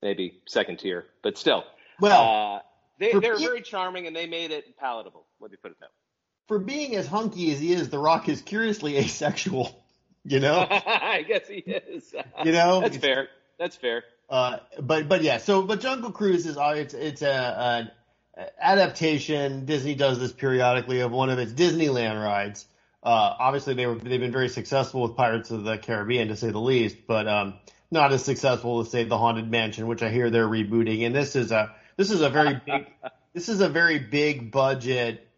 maybe 0.00 0.40
second 0.46 0.78
tier, 0.78 1.06
but 1.22 1.36
still. 1.36 1.64
well, 2.00 2.56
uh, 2.56 2.60
they, 2.98 3.12
they're 3.18 3.38
very 3.38 3.62
charming 3.62 4.06
and 4.06 4.14
they 4.14 4.26
made 4.26 4.52
it 4.52 4.76
palatable. 4.78 5.26
Let 5.40 5.50
me 5.50 5.56
put 5.60 5.72
it 5.72 5.80
that 5.80 5.86
way. 5.86 6.48
for 6.48 6.58
being 6.58 6.94
as 6.96 7.06
hunky 7.06 7.52
as 7.52 7.58
he 7.58 7.72
is, 7.72 7.88
The 7.88 7.98
Rock 7.98 8.28
is 8.28 8.40
curiously 8.42 8.96
asexual. 8.98 9.84
You 10.24 10.38
know. 10.38 10.66
I 10.70 11.24
guess 11.26 11.48
he 11.48 11.56
is. 11.56 12.14
You 12.44 12.52
know, 12.52 12.80
That's 12.80 12.96
fair. 12.96 13.28
That's 13.62 13.76
fair. 13.76 14.02
Uh, 14.28 14.58
but 14.80 15.08
but 15.08 15.22
yeah, 15.22 15.38
so 15.38 15.62
but 15.62 15.80
Jungle 15.80 16.10
Cruise 16.10 16.46
is 16.46 16.58
uh, 16.58 16.74
it's 16.76 16.94
it's 16.94 17.22
a, 17.22 17.92
adaptation. 18.60 19.66
Disney 19.66 19.94
does 19.94 20.18
this 20.18 20.32
periodically 20.32 20.98
of 20.98 21.12
one 21.12 21.30
of 21.30 21.38
its 21.38 21.52
Disneyland 21.52 22.20
rides. 22.20 22.66
Uh, 23.04 23.36
obviously, 23.38 23.74
they 23.74 23.86
were 23.86 23.94
they've 23.94 24.18
been 24.18 24.32
very 24.32 24.48
successful 24.48 25.02
with 25.02 25.14
Pirates 25.14 25.52
of 25.52 25.62
the 25.62 25.78
Caribbean, 25.78 26.26
to 26.26 26.36
say 26.36 26.50
the 26.50 26.58
least, 26.58 26.96
but 27.06 27.28
um, 27.28 27.54
not 27.92 28.12
as 28.12 28.24
successful 28.24 28.80
as 28.80 28.90
say 28.90 29.04
the 29.04 29.16
Haunted 29.16 29.48
Mansion, 29.48 29.86
which 29.86 30.02
I 30.02 30.10
hear 30.10 30.28
they're 30.28 30.48
rebooting. 30.48 31.06
And 31.06 31.14
this 31.14 31.36
is 31.36 31.52
a 31.52 31.72
this 31.96 32.10
is 32.10 32.20
a 32.20 32.30
very 32.30 32.60
big 32.66 32.86
this 33.32 33.48
is 33.48 33.60
a 33.60 33.68
very 33.68 34.00
big 34.00 34.50
budget 34.50 35.28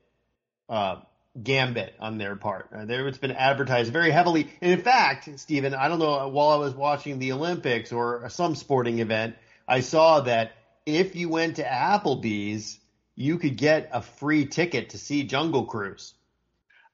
uh, 0.70 1.02
gambit 1.42 1.94
on 1.98 2.18
their 2.18 2.36
part. 2.36 2.68
Uh, 2.74 2.84
there, 2.84 3.08
it's 3.08 3.18
been 3.18 3.32
advertised 3.32 3.92
very 3.92 4.10
heavily. 4.10 4.50
And 4.60 4.72
in 4.72 4.80
fact, 4.80 5.28
Stephen, 5.38 5.74
I 5.74 5.88
don't 5.88 5.98
know, 5.98 6.20
uh, 6.20 6.28
while 6.28 6.50
I 6.50 6.56
was 6.56 6.74
watching 6.74 7.18
the 7.18 7.32
Olympics 7.32 7.92
or 7.92 8.24
uh, 8.24 8.28
some 8.28 8.54
sporting 8.54 9.00
event, 9.00 9.36
I 9.66 9.80
saw 9.80 10.20
that 10.20 10.52
if 10.86 11.16
you 11.16 11.28
went 11.28 11.56
to 11.56 11.64
Applebee's, 11.64 12.78
you 13.16 13.38
could 13.38 13.56
get 13.56 13.90
a 13.92 14.02
free 14.02 14.46
ticket 14.46 14.90
to 14.90 14.98
see 14.98 15.24
Jungle 15.24 15.64
Cruise. 15.64 16.14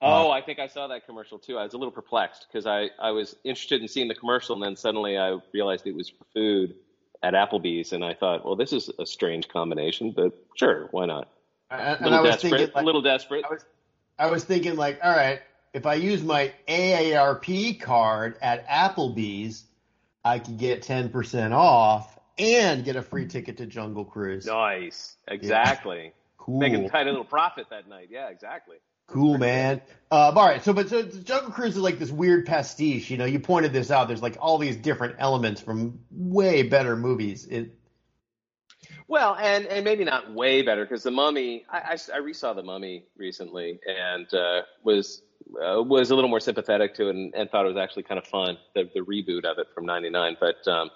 Oh, 0.03 0.29
uh, 0.29 0.31
I 0.31 0.40
think 0.40 0.59
I 0.59 0.68
saw 0.68 0.87
that 0.88 1.05
commercial 1.07 1.38
too. 1.38 1.59
I 1.59 1.64
was 1.64 1.74
a 1.74 1.76
little 1.76 1.92
perplexed 1.92 2.46
because 2.48 2.66
I, 2.66 2.88
I 2.98 3.11
was 3.11 3.37
interested 3.44 3.83
in 3.83 3.88
seeing 3.88 4.09
the 4.09 4.14
commercial, 4.14 4.55
and 4.55 4.62
then 4.62 4.76
suddenly 4.76 5.18
I 5.18 5.38
realized 5.53 5.87
it 5.87 5.94
was 5.94 6.09
for 6.09 6.24
food 6.33 6.74
at 7.22 7.35
Applebee's, 7.35 7.92
and 7.92 8.03
I 8.03 8.14
thought, 8.14 8.44
well, 8.44 8.57
this 8.57 8.72
is 8.72 8.90
a 8.98 9.05
strange 9.05 9.48
combination, 9.48 10.12
but 10.12 10.33
sure, 10.57 10.88
why 10.90 11.05
not? 11.05 11.29
A 11.70 11.98
little 12.00 12.18
I 12.18 12.20
was 12.22 12.31
desperate. 12.31 12.50
thinking, 12.50 12.70
a 12.72 12.76
like, 12.76 12.87
little 12.87 13.03
desperate. 13.03 13.44
I 13.44 13.53
was, 13.53 13.64
I 14.20 14.30
was 14.30 14.44
thinking, 14.44 14.76
like, 14.76 15.00
all 15.02 15.11
right, 15.11 15.40
if 15.72 15.87
I 15.87 15.94
use 15.94 16.22
my 16.22 16.52
AARP 16.68 17.80
card 17.80 18.37
at 18.42 18.68
Applebee's, 18.68 19.64
I 20.22 20.38
could 20.38 20.59
get 20.59 20.83
10% 20.83 21.52
off 21.52 22.18
and 22.38 22.85
get 22.85 22.96
a 22.96 23.02
free 23.02 23.26
ticket 23.26 23.56
to 23.56 23.66
Jungle 23.66 24.04
Cruise. 24.04 24.44
Nice. 24.44 25.16
Exactly. 25.26 26.12
Cool. 26.37 26.61
Make 26.61 26.74
a 26.74 26.88
tiny 26.90 27.11
little 27.11 27.24
profit 27.24 27.68
that 27.70 27.88
night. 27.88 28.09
Yeah, 28.11 28.28
exactly. 28.28 28.76
Cool, 29.06 29.38
man. 29.38 29.80
Uh, 30.11 30.33
all 30.37 30.46
right, 30.46 30.62
so 30.62 30.72
but 30.72 30.88
so 30.88 31.02
Jungle 31.02 31.50
Cruise 31.50 31.76
is 31.76 31.83
like 31.83 31.98
this 31.98 32.11
weird 32.11 32.46
pastiche. 32.46 33.11
You 33.11 33.16
know, 33.16 33.24
you 33.24 33.40
pointed 33.40 33.72
this 33.72 33.90
out. 33.90 34.06
There's 34.06 34.22
like 34.22 34.37
all 34.40 34.59
these 34.59 34.76
different 34.76 35.16
elements 35.18 35.62
from 35.62 36.00
way 36.11 36.62
better 36.62 36.94
movies. 36.94 37.46
It, 37.46 37.74
Well, 39.10 39.34
and 39.34 39.66
and 39.66 39.84
maybe 39.84 40.04
not 40.04 40.32
way 40.32 40.62
better 40.62 40.84
because 40.84 41.02
the 41.02 41.10
Mummy. 41.10 41.64
I, 41.68 41.78
I, 41.78 41.92
I 41.94 42.20
resaw 42.20 42.54
the 42.54 42.62
Mummy 42.62 43.06
recently 43.16 43.80
and 43.84 44.32
uh, 44.32 44.60
was 44.84 45.22
uh, 45.60 45.82
was 45.82 46.12
a 46.12 46.14
little 46.14 46.30
more 46.30 46.38
sympathetic 46.38 46.94
to 46.94 47.08
it 47.08 47.16
and, 47.16 47.34
and 47.34 47.50
thought 47.50 47.64
it 47.64 47.68
was 47.70 47.76
actually 47.76 48.04
kind 48.04 48.18
of 48.18 48.26
fun 48.28 48.56
the 48.76 48.88
the 48.94 49.00
reboot 49.00 49.44
of 49.44 49.58
it 49.58 49.66
from 49.74 49.84
'99. 49.84 50.36
But 50.38 50.68
um, 50.68 50.90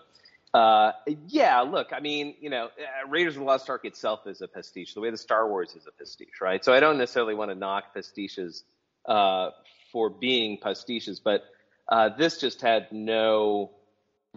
uh, 0.54 0.92
yeah, 1.26 1.60
look, 1.62 1.88
I 1.92 1.98
mean, 1.98 2.36
you 2.38 2.50
know, 2.50 2.66
uh, 2.66 3.08
Raiders 3.08 3.34
of 3.34 3.40
the 3.40 3.46
Lost 3.46 3.68
Ark 3.68 3.84
itself 3.84 4.28
is 4.28 4.42
a 4.42 4.46
pastiche, 4.46 4.94
the 4.94 5.00
way 5.00 5.10
the 5.10 5.18
Star 5.18 5.48
Wars 5.48 5.74
is 5.74 5.88
a 5.88 5.90
pastiche, 5.90 6.40
right? 6.40 6.64
So 6.64 6.72
I 6.72 6.78
don't 6.78 6.98
necessarily 6.98 7.34
want 7.34 7.50
to 7.50 7.56
knock 7.56 7.96
pastiches 7.96 8.62
uh, 9.06 9.50
for 9.90 10.08
being 10.08 10.58
pastiches, 10.58 11.18
but 11.18 11.42
uh, 11.88 12.10
this 12.10 12.38
just 12.38 12.60
had 12.60 12.92
no 12.92 13.72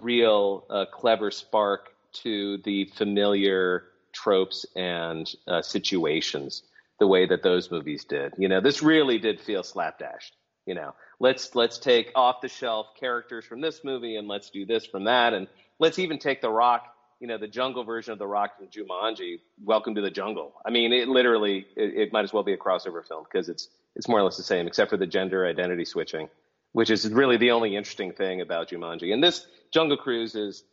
real 0.02 0.88
clever 0.92 1.30
spark 1.30 1.92
to 2.24 2.58
the 2.60 2.86
familiar 2.96 3.86
tropes 4.14 4.66
and 4.76 5.30
uh, 5.48 5.62
situations 5.62 6.64
the 7.00 7.08
way 7.08 7.26
that 7.28 7.44
those 7.44 7.70
movies 7.70 8.06
did. 8.06 8.34
You 8.38 8.48
know, 8.48 8.62
this 8.62 8.82
really 8.82 9.20
did 9.20 9.40
feel 9.40 9.62
slapdashed. 9.62 10.32
You 10.66 10.76
know, 10.76 10.96
let's 11.20 11.56
let's 11.56 11.78
take 11.78 12.12
off 12.16 12.42
the 12.42 12.50
shelf 12.50 12.88
characters 13.00 13.46
from 13.46 13.62
this 13.62 13.84
movie 13.84 14.18
and 14.18 14.28
let's 14.28 14.50
do 14.50 14.66
this 14.66 14.86
from 14.86 15.06
that, 15.06 15.34
and 15.34 15.48
let's 15.80 16.00
even 16.00 16.20
take 16.20 16.42
The 16.42 16.50
Rock. 16.50 16.94
You 17.20 17.28
know, 17.28 17.38
the 17.38 17.48
jungle 17.48 17.84
version 17.84 18.14
of 18.14 18.20
The 18.20 18.28
Rock 18.28 18.58
from 18.58 18.68
Jumanji. 18.68 19.40
Welcome 19.64 19.96
to 19.96 20.02
the 20.02 20.12
jungle. 20.12 20.54
I 20.66 20.70
mean, 20.70 20.94
it 20.94 21.08
literally 21.08 21.66
it, 21.76 21.94
it 21.96 22.14
might 22.14 22.24
as 22.24 22.34
well 22.34 22.44
be 22.44 22.54
a 22.54 22.58
crossover 22.58 23.06
film 23.08 23.24
because 23.24 23.48
it's 23.48 23.70
it's 23.96 24.08
more 24.08 24.20
or 24.20 24.24
less 24.24 24.38
the 24.38 24.44
same, 24.44 24.68
except 24.68 24.90
for 24.90 24.98
the 24.98 25.08
gender 25.08 25.46
identity 25.46 25.86
switching, 25.86 26.30
which 26.74 26.90
is 26.90 27.10
really 27.10 27.38
the 27.38 27.52
only 27.52 27.76
interesting 27.76 28.12
thing 28.12 28.42
about 28.42 28.70
Jumanji. 28.70 29.14
And 29.14 29.24
this 29.24 29.48
Jungle 29.72 29.98
Cruise 29.98 30.36
is 30.36 30.64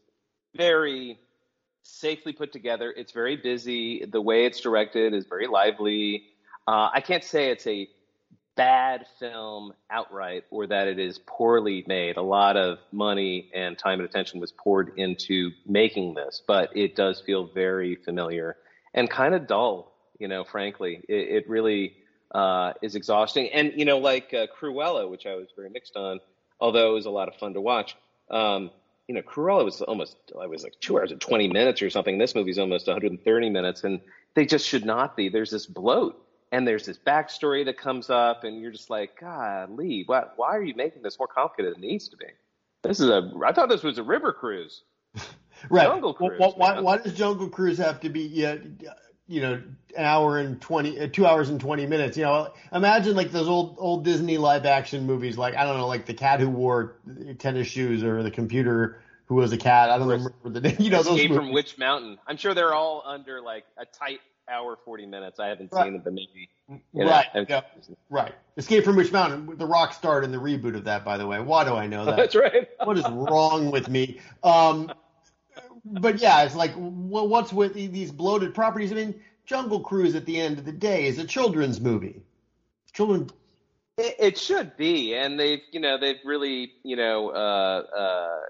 very 0.57 1.19
safely 1.85 2.33
put 2.33 2.53
together. 2.53 2.93
It's 2.97 3.13
very 3.13 3.37
busy. 3.37 4.05
The 4.05 4.21
way 4.21 4.47
it's 4.47 4.61
directed 4.61 5.15
is 5.15 5.27
very 5.27 5.47
lively. 5.47 6.25
Uh, 6.67 6.89
I 6.93 7.01
can't 7.01 7.23
say 7.23 7.51
it's 7.51 7.67
a 7.67 7.89
bad 8.57 9.07
film 9.19 9.73
outright 9.91 10.45
or 10.51 10.67
that 10.67 10.89
it 10.89 10.99
is 10.99 11.21
poorly 11.27 11.85
made. 11.87 12.17
A 12.17 12.23
lot 12.23 12.57
of 12.57 12.79
money 12.91 13.51
and 13.55 13.77
time 13.77 14.01
and 14.01 14.09
attention 14.09 14.41
was 14.41 14.53
poured 14.53 14.93
into 14.97 15.51
making 15.67 16.15
this, 16.15 16.43
but 16.47 16.75
it 16.77 16.97
does 16.97 17.21
feel 17.21 17.47
very 17.47 17.97
familiar 17.97 18.57
and 18.95 19.11
kind 19.11 19.35
of 19.35 19.47
dull, 19.47 19.93
you 20.19 20.29
know, 20.29 20.45
frankly. 20.45 21.03
It, 21.09 21.29
it 21.45 21.49
really 21.49 21.97
uh, 22.35 22.73
is 22.81 22.95
exhausting. 22.95 23.51
And, 23.53 23.73
you 23.77 23.85
know, 23.85 23.99
like 23.99 24.33
uh, 24.33 24.47
Cruella, 24.59 25.11
which 25.11 25.27
I 25.27 25.35
was 25.35 25.49
very 25.55 25.69
mixed 25.69 25.97
on, 25.97 26.21
although 26.61 26.93
it 26.93 26.95
was 26.95 27.07
a 27.07 27.11
lot 27.11 27.29
of 27.29 27.35
fun 27.37 27.55
to 27.55 27.61
watch. 27.61 27.97
Um, 28.31 28.71
you 29.09 29.15
know, 29.15 29.23
Cruella 29.23 29.65
was 29.65 29.81
almost, 29.83 30.17
I 30.41 30.47
was 30.47 30.63
like 30.63 30.75
two 30.81 30.99
hours 30.99 31.11
and 31.11 31.21
20 31.21 31.49
minutes 31.49 31.83
or 31.83 31.91
something. 31.91 32.19
This 32.19 32.35
movie's 32.35 32.59
almost 32.59 32.87
130 32.87 33.51
minutes, 33.51 33.85
and 33.85 34.01
they 34.35 34.47
just 34.47 34.67
should 34.67 34.85
not 34.85 35.17
be. 35.17 35.29
There's 35.29 35.51
this 35.51 35.67
bloat, 35.67 36.27
and 36.53 36.67
there's 36.67 36.87
this 36.87 36.99
backstory 36.99 37.65
that 37.67 37.77
comes 37.77 38.09
up, 38.09 38.45
and 38.45 38.61
you're 38.61 38.71
just 38.71 38.91
like, 38.91 39.21
God, 39.21 39.71
Lee, 39.71 40.05
why, 40.07 40.25
why 40.37 40.57
are 40.57 40.63
you 40.63 40.75
making 40.75 41.03
this 41.03 41.19
more 41.19 41.29
complicated 41.29 41.75
than 41.75 41.85
it 41.85 41.87
needs 41.87 42.09
to 42.09 42.17
be? 42.17 42.27
This 42.83 43.01
is 43.01 43.09
a, 43.09 43.31
I 43.45 43.53
thought 43.53 43.69
this 43.69 43.83
was 43.83 43.99
a 43.99 44.03
river 44.03 44.33
cruise. 44.33 44.83
right. 45.71 45.87
Jungle 45.87 46.15
Cruise, 46.15 46.39
why, 46.39 46.53
why, 46.57 46.81
why 46.81 46.97
does 46.99 47.15
Jungle 47.15 47.49
Cruise 47.49 47.79
have 47.79 48.01
to 48.01 48.09
be, 48.09 48.23
yeah, 48.23 48.57
you 49.27 49.41
know, 49.41 49.55
an 49.97 50.05
hour 50.05 50.39
and 50.39 50.61
20, 50.61 51.01
uh, 51.01 51.09
two 51.09 51.27
hours 51.27 51.49
and 51.49 51.61
20 51.61 51.87
minutes? 51.87 52.17
You 52.17 52.25
know, 52.25 52.53
imagine 52.73 53.17
like 53.17 53.31
those 53.31 53.49
old, 53.49 53.77
old 53.79 54.05
Disney 54.05 54.39
live 54.39 54.67
action 54.67 55.07
movies, 55.07 55.39
like, 55.39 55.55
I 55.55 55.65
don't 55.65 55.79
know, 55.79 55.87
like 55.87 56.07
the 56.07 56.15
cat 56.15 56.41
who 56.41 56.51
wore 56.51 56.97
tennis 57.39 57.69
shoes 57.69 58.03
or 58.03 58.23
the 58.23 58.31
computer 58.31 59.01
who 59.27 59.37
was 59.37 59.53
a 59.53 59.57
cat. 59.57 59.91
I 59.91 59.99
don't 59.99 60.09
remember 60.09 60.33
the 60.51 60.61
name. 60.61 60.77
You 60.81 60.91
know, 60.91 61.03
those 61.03 61.17
Escape 61.19 61.35
from. 61.35 61.53
Witch 61.53 61.79
Mountain. 61.79 62.19
I'm 62.27 62.37
sure 62.37 62.55
they're 62.55 62.75
all 62.75 63.03
under 63.07 63.41
like 63.41 63.65
a 63.79 63.87
tight 63.87 64.21
hour, 64.49 64.77
40 64.85 65.07
minutes. 65.07 65.41
I 65.41 65.49
haven't 65.49 65.73
Right. 65.73 65.85
seen 65.85 65.95
them, 65.95 66.03
but 66.05 66.13
maybe. 66.13 66.51
You 66.69 67.05
know, 67.05 67.11
Right. 67.11 67.27
Yeah, 67.49 67.61
right. 68.11 68.35
Escape 68.57 68.85
from 68.85 68.97
Witch 68.97 69.13
Mountain. 69.13 69.57
The 69.59 69.67
Rock 69.67 69.93
starred 69.95 70.25
in 70.25 70.33
the 70.33 70.39
reboot 70.39 70.77
of 70.77 70.85
that, 70.85 71.05
by 71.05 71.17
the 71.19 71.27
way. 71.27 71.41
Why 71.41 71.65
do 71.65 71.75
I 71.75 71.87
know 71.87 72.05
that? 72.07 72.17
That's 72.19 72.35
right. 72.35 72.69
what 72.83 72.99
is 72.99 73.09
wrong 73.09 73.71
with 73.71 73.89
me? 73.89 74.21
Um, 74.43 74.93
but 75.85 76.21
yeah, 76.21 76.43
it's 76.45 76.55
like, 76.55 76.73
well, 76.77 77.29
what's 77.29 77.53
with 77.53 77.75
these 77.75 78.11
bloated 78.11 78.55
properties? 78.55 78.93
I 78.93 78.97
mean, 78.97 79.21
Jungle 79.47 79.81
Cruise 79.81 80.15
at 80.15 80.25
the 80.25 80.41
end 80.41 80.59
of 80.59 80.65
the 80.65 80.73
day 80.73 81.07
is 81.07 81.19
a 81.19 81.25
children's 81.25 81.81
movie. 81.81 82.23
Children, 82.93 83.29
It, 83.99 84.17
it 84.19 84.39
should 84.39 84.77
be, 84.77 85.15
and 85.15 85.39
they've 85.39 85.61
you 85.73 85.81
know 85.81 85.99
they've 85.99 86.21
really 86.25 86.73
you 86.83 86.97
know 86.97 87.31
uh, 87.31 87.83
uh, 87.97 88.41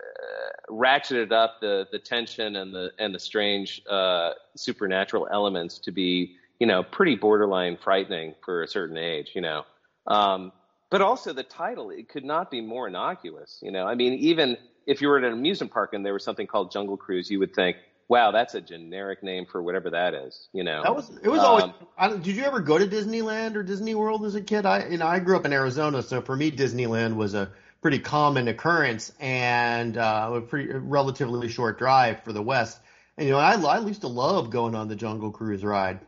ratcheted 0.71 1.33
up 1.33 1.61
the 1.61 1.87
the 1.91 1.99
tension 1.99 2.57
and 2.57 2.73
the 2.75 2.93
and 2.99 3.15
the 3.15 3.19
strange 3.19 3.83
uh, 3.91 4.33
supernatural 4.57 5.27
elements 5.31 5.79
to 5.81 5.93
be 5.93 6.37
you 6.61 6.67
know 6.67 6.83
pretty 6.83 7.17
borderline 7.17 7.77
frightening 7.77 8.35
for 8.45 8.63
a 8.63 8.69
certain 8.69 8.97
age, 8.97 9.33
you 9.35 9.41
know. 9.41 9.65
Um, 10.07 10.53
but 10.91 11.01
also 11.01 11.33
the 11.33 11.43
title, 11.43 11.91
it 11.91 12.09
could 12.09 12.25
not 12.25 12.51
be 12.51 12.61
more 12.61 12.87
innocuous, 12.87 13.59
you 13.63 13.73
know. 13.73 13.87
I 13.87 13.95
mean, 13.97 14.13
even 14.15 14.57
if 14.87 15.01
you 15.01 15.09
were 15.09 15.19
at 15.19 15.25
an 15.25 15.33
amusement 15.33 15.73
park 15.73 15.95
and 15.95 16.05
there 16.05 16.13
was 16.13 16.25
something 16.25 16.47
called 16.47 16.71
Jungle 16.71 16.97
Cruise, 16.97 17.31
you 17.31 17.39
would 17.39 17.55
think, 17.55 17.77
wow, 18.09 18.31
that's 18.31 18.55
a 18.55 18.61
generic 18.61 19.23
name 19.23 19.47
for 19.47 19.63
whatever 19.63 19.91
that 19.91 20.15
is, 20.15 20.49
you 20.53 20.65
know. 20.65 20.83
that 20.83 20.95
was 20.95 21.11
it 21.23 21.29
was 21.29 21.41
always. 21.41 21.65
Um, 21.65 21.75
I 21.97 22.09
did 22.09 22.37
you 22.37 22.45
ever 22.45 22.61
go 22.61 22.79
to 22.79 22.87
Disneyland 22.87 23.57
or 23.57 23.63
Disney 23.63 23.95
World 23.95 24.25
as 24.25 24.35
a 24.35 24.41
kid? 24.41 24.67
I 24.67 24.89
you 24.89 24.99
know 24.99 25.07
I 25.07 25.19
grew 25.19 25.37
up 25.37 25.47
in 25.47 25.53
Arizona, 25.53 26.03
so 26.03 26.21
for 26.21 26.37
me 26.37 26.51
Disneyland 26.51 27.17
was 27.17 27.35
a 27.35 27.51
pretty 27.81 27.99
common 27.99 28.49
occurrence 28.49 29.13
and 29.21 29.97
uh, 29.97 30.31
a 30.35 30.41
pretty 30.41 30.71
a 30.71 30.79
relatively 30.79 31.49
short 31.49 31.79
drive 31.79 32.23
for 32.23 32.33
the 32.33 32.43
West. 32.43 32.79
And 33.17 33.27
you 33.27 33.33
know 33.33 33.39
I 33.39 33.55
I 33.55 33.79
used 33.81 34.03
to 34.03 34.09
love 34.09 34.51
going 34.51 34.75
on 34.75 34.89
the 34.89 34.97
Jungle 34.97 35.31
Cruise 35.31 35.65
ride. 35.65 36.01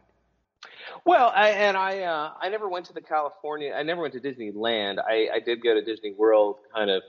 Well, 1.06 1.32
I, 1.32 1.50
and 1.50 1.76
I 1.76 2.00
uh, 2.00 2.32
I 2.40 2.48
never 2.48 2.68
went 2.68 2.86
to 2.86 2.92
the 2.92 3.00
California. 3.00 3.72
I 3.72 3.84
never 3.84 4.02
went 4.02 4.12
to 4.14 4.20
Disneyland. 4.20 4.98
I, 4.98 5.28
I 5.34 5.38
did 5.38 5.62
go 5.62 5.72
to 5.72 5.80
Disney 5.80 6.12
World 6.12 6.56
kind 6.74 6.90
of 6.90 7.00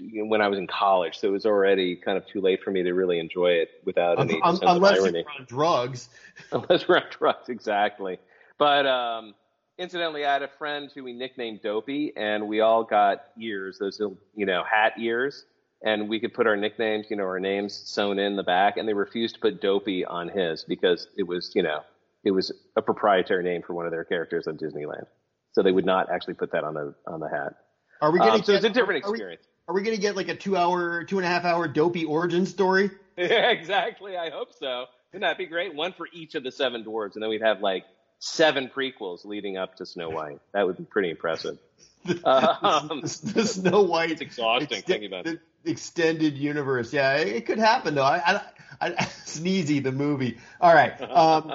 when 0.00 0.42
I 0.42 0.48
was 0.48 0.58
in 0.58 0.66
college, 0.66 1.16
so 1.16 1.28
it 1.28 1.30
was 1.30 1.46
already 1.46 1.94
kind 1.94 2.18
of 2.18 2.26
too 2.26 2.40
late 2.40 2.64
for 2.64 2.72
me 2.72 2.82
to 2.82 2.92
really 2.94 3.20
enjoy 3.20 3.50
it 3.50 3.68
without 3.84 4.18
any 4.18 4.42
un- 4.42 4.56
sense 4.56 4.68
of 4.68 4.76
unless 4.76 4.98
irony. 4.98 5.20
you're 5.20 5.30
on 5.38 5.46
drugs. 5.46 6.08
Unless 6.52 6.88
we're 6.88 6.96
on 6.96 7.04
drugs, 7.10 7.48
exactly. 7.48 8.18
But 8.58 8.86
um, 8.86 9.34
incidentally, 9.78 10.24
I 10.24 10.32
had 10.32 10.42
a 10.42 10.50
friend 10.58 10.90
who 10.92 11.04
we 11.04 11.12
nicknamed 11.12 11.62
Dopey, 11.62 12.12
and 12.16 12.48
we 12.48 12.60
all 12.60 12.82
got 12.82 13.26
ears, 13.40 13.78
those 13.78 14.00
little, 14.00 14.18
you 14.34 14.46
know, 14.46 14.64
hat 14.64 14.94
ears, 14.98 15.44
and 15.82 16.08
we 16.08 16.18
could 16.18 16.34
put 16.34 16.46
our 16.46 16.56
nicknames, 16.56 17.06
you 17.08 17.16
know, 17.16 17.24
our 17.24 17.40
names 17.40 17.74
sewn 17.74 18.18
in 18.18 18.34
the 18.34 18.42
back, 18.42 18.76
and 18.76 18.88
they 18.88 18.94
refused 18.94 19.36
to 19.36 19.40
put 19.40 19.60
Dopey 19.60 20.04
on 20.04 20.28
his 20.28 20.64
because 20.64 21.08
it 21.16 21.24
was, 21.24 21.52
you 21.54 21.62
know, 21.62 21.82
it 22.24 22.30
was 22.32 22.52
a 22.76 22.82
proprietary 22.82 23.44
name 23.44 23.62
for 23.66 23.74
one 23.74 23.86
of 23.86 23.92
their 23.92 24.04
characters 24.04 24.46
at 24.48 24.56
Disneyland. 24.56 25.06
So 25.52 25.62
they 25.62 25.72
would 25.72 25.86
not 25.86 26.10
actually 26.10 26.34
put 26.34 26.52
that 26.52 26.64
on 26.64 26.74
the 26.74 26.94
on 27.06 27.20
the 27.20 27.28
hat. 27.28 27.54
Are 28.00 28.12
we 28.12 28.18
gonna 28.18 28.32
Um, 28.32 28.42
so 28.42 28.52
get, 28.52 28.56
it's 28.56 28.64
a 28.66 28.70
different 28.70 29.04
are 29.04 29.08
we- 29.10 29.14
experience. 29.18 29.42
Are 29.66 29.74
we 29.74 29.82
gonna 29.82 29.96
get 29.98 30.16
like 30.16 30.28
a 30.28 30.34
two 30.34 30.56
hour, 30.56 31.04
two 31.04 31.18
and 31.18 31.26
a 31.26 31.28
half 31.28 31.44
hour 31.44 31.68
dopey 31.68 32.04
origin 32.04 32.46
story? 32.46 32.90
Yeah, 33.16 33.24
exactly. 33.50 34.16
I 34.16 34.30
hope 34.30 34.52
so. 34.54 34.86
Wouldn't 35.12 35.28
that 35.28 35.36
be 35.38 35.46
great? 35.46 35.74
One 35.74 35.92
for 35.92 36.06
each 36.12 36.34
of 36.34 36.42
the 36.42 36.52
seven 36.52 36.84
dwarves, 36.84 37.14
and 37.14 37.22
then 37.22 37.28
we'd 37.30 37.42
have 37.42 37.60
like 37.60 37.84
seven 38.18 38.68
prequels 38.74 39.24
leading 39.24 39.56
up 39.56 39.76
to 39.76 39.86
Snow 39.86 40.10
White. 40.10 40.40
That 40.52 40.66
would 40.66 40.76
be 40.76 40.84
pretty 40.84 41.10
impressive. 41.10 41.58
Um, 42.24 43.00
the, 43.02 43.32
the 43.34 43.46
Snow 43.46 43.82
White. 43.82 44.10
It's 44.12 44.20
exhausting 44.20 44.82
thinking 44.82 45.06
about 45.06 45.24
the 45.24 45.38
extended 45.64 46.36
universe. 46.36 46.92
Yeah, 46.92 47.16
it, 47.16 47.28
it 47.28 47.46
could 47.46 47.58
happen 47.58 47.94
though. 47.94 48.04
I, 48.04 48.22
I, 48.26 48.40
I, 48.80 48.90
Sneezy 49.26 49.82
the 49.82 49.92
movie. 49.92 50.38
All 50.60 50.74
right. 50.74 51.00
Um, 51.00 51.54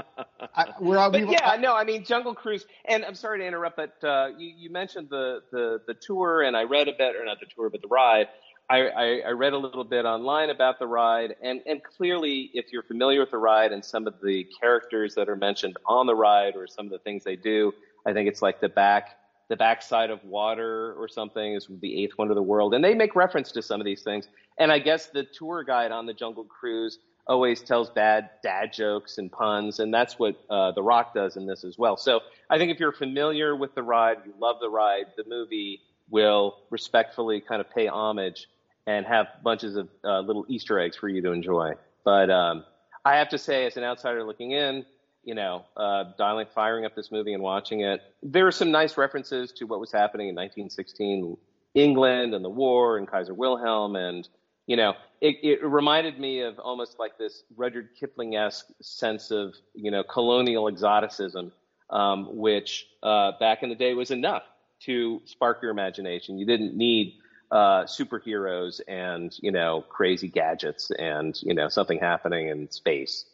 I, 0.56 0.74
we're, 0.80 0.96
but 1.10 1.26
we, 1.26 1.32
yeah, 1.32 1.58
no, 1.60 1.76
I 1.76 1.84
mean 1.84 2.04
Jungle 2.04 2.36
Cruise, 2.36 2.66
and 2.86 3.04
I'm 3.06 3.16
sorry 3.16 3.39
to 3.39 3.46
interrupt, 3.46 3.78
but 3.78 4.08
uh, 4.08 4.30
you, 4.38 4.54
you 4.56 4.70
mentioned 4.70 5.10
the, 5.10 5.42
the 5.52 5.82
the 5.88 5.94
tour, 5.94 6.42
and 6.42 6.56
I 6.56 6.63
read 6.63 6.88
a 6.88 6.94
bit, 6.94 7.16
or 7.16 7.26
not 7.26 7.39
the 7.39 7.48
tour, 7.54 7.70
but 7.70 7.82
the 7.82 7.88
ride. 7.88 8.28
I, 8.70 8.88
I, 8.88 9.22
I 9.28 9.30
read 9.32 9.52
a 9.52 9.58
little 9.58 9.84
bit 9.84 10.06
online 10.06 10.50
about 10.50 10.80
the 10.80 10.88
ride, 10.88 11.36
and 11.42 11.62
and 11.66 11.84
clearly, 11.84 12.50
if 12.54 12.72
you're 12.72 12.84
familiar 12.84 13.20
with 13.20 13.32
the 13.32 13.38
ride 13.38 13.72
and 13.72 13.84
some 13.84 14.08
of 14.08 14.16
the 14.24 14.48
characters 14.60 15.16
that 15.16 15.30
are 15.30 15.36
mentioned 15.36 15.78
on 15.86 16.08
the 16.08 16.16
ride, 16.16 16.56
or 16.56 16.68
some 16.68 16.86
of 16.86 16.92
the 16.92 17.00
things 17.00 17.24
they 17.24 17.36
do, 17.36 17.74
I 18.06 18.13
think 18.13 18.30
it's 18.30 18.42
like 18.42 18.62
the 18.62 18.70
back 18.70 19.18
the 19.49 19.56
backside 19.56 20.10
of 20.10 20.23
water 20.23 20.93
or 20.97 21.08
something 21.08 21.53
is 21.53 21.67
the 21.82 22.03
eighth 22.03 22.17
wonder 22.17 22.32
of 22.32 22.36
the 22.36 22.41
world, 22.41 22.73
and 22.73 22.84
they 22.84 22.93
make 22.93 23.15
reference 23.15 23.51
to 23.51 23.62
some 23.62 23.82
of 23.82 23.86
these 23.86 24.01
things. 24.01 24.27
And 24.58 24.71
I 24.71 24.79
guess 24.79 25.08
the 25.08 25.23
tour 25.23 25.63
guide 25.63 25.91
on 25.91 26.06
the 26.06 26.13
Jungle 26.13 26.45
Cruise 26.45 26.99
always 27.27 27.62
tells 27.62 27.89
bad 27.89 28.29
dad 28.41 28.73
jokes 28.73 29.17
and 29.17 29.32
puns, 29.32 29.79
and 29.79 29.93
that's 29.93 30.19
what 30.19 30.36
uh, 30.49 30.71
The 30.71 30.84
Rock 30.84 31.13
does 31.13 31.38
in 31.38 31.45
this 31.45 31.63
as 31.63 31.77
well. 31.77 31.97
So 31.97 32.21
I 32.49 32.58
think 32.58 32.71
if 32.71 32.79
you're 32.79 32.91
familiar 32.91 33.56
with 33.56 33.75
the 33.75 33.84
ride, 33.84 34.17
you 34.25 34.34
love 34.39 34.58
the 34.60 34.69
ride, 34.69 35.06
the 35.17 35.23
movie 35.27 35.82
will 36.10 36.58
respectfully 36.69 37.41
kind 37.41 37.62
of 37.62 37.69
pay 37.69 37.88
homage 37.88 38.47
and 38.86 39.06
have 39.06 39.27
bunches 39.43 39.77
of 39.77 39.88
uh, 40.03 40.19
little 40.19 40.45
Easter 40.49 40.79
eggs 40.79 40.97
for 40.97 41.08
you 41.08 41.21
to 41.21 41.32
enjoy. 41.32 41.71
But 42.03 42.29
um, 42.29 42.65
I 43.06 43.15
have 43.15 43.29
to 43.29 43.38
say, 43.38 43.65
as 43.65 43.77
an 43.77 43.84
outsider 43.84 44.23
looking 44.23 44.51
in, 44.51 44.86
you 45.23 45.36
know, 45.36 45.65
uh, 45.77 46.05
dialing, 46.17 46.47
firing 46.53 46.86
up 46.86 46.95
this 46.95 47.12
movie 47.12 47.33
and 47.33 47.41
watching 47.41 47.81
it, 47.81 48.01
there 48.21 48.45
are 48.47 48.51
some 48.51 48.71
nice 48.71 48.97
references 48.97 49.51
to 49.53 49.65
what 49.65 49.79
was 49.79 49.91
happening 49.91 50.29
in 50.29 50.36
1916 50.36 51.38
England 51.75 52.33
and 52.33 52.43
the 52.43 52.49
war 52.49 52.97
and 52.97 53.07
Kaiser 53.07 53.33
Wilhelm 53.33 53.95
and 53.95 54.27
you 54.65 54.77
know, 54.77 54.93
it, 55.21 55.38
it 55.43 55.63
reminded 55.63 56.19
me 56.19 56.41
of 56.41 56.59
almost 56.59 56.99
like 56.99 57.17
this 57.17 57.43
Rudyard 57.55 57.89
Kipling-esque 57.99 58.67
sense 58.81 59.31
of, 59.31 59.55
you 59.73 59.91
know, 59.91 60.03
colonial 60.03 60.67
exoticism, 60.67 61.51
um, 61.89 62.38
which 62.38 62.88
uh, 63.01 63.33
back 63.39 63.63
in 63.63 63.69
the 63.69 63.75
day 63.75 63.93
was 63.93 64.12
enough 64.12 64.43
to 64.81 65.21
spark 65.25 65.62
your 65.62 65.71
imagination. 65.71 66.38
You 66.38 66.45
didn't 66.45 66.75
need 66.75 67.15
uh, 67.51 67.83
superheroes 67.83 68.79
and, 68.88 69.36
you 69.41 69.51
know, 69.51 69.83
crazy 69.89 70.29
gadgets 70.29 70.91
and, 70.91 71.38
you 71.43 71.53
know, 71.53 71.67
something 71.67 71.99
happening 71.99 72.47
in 72.47 72.71
space. 72.71 73.25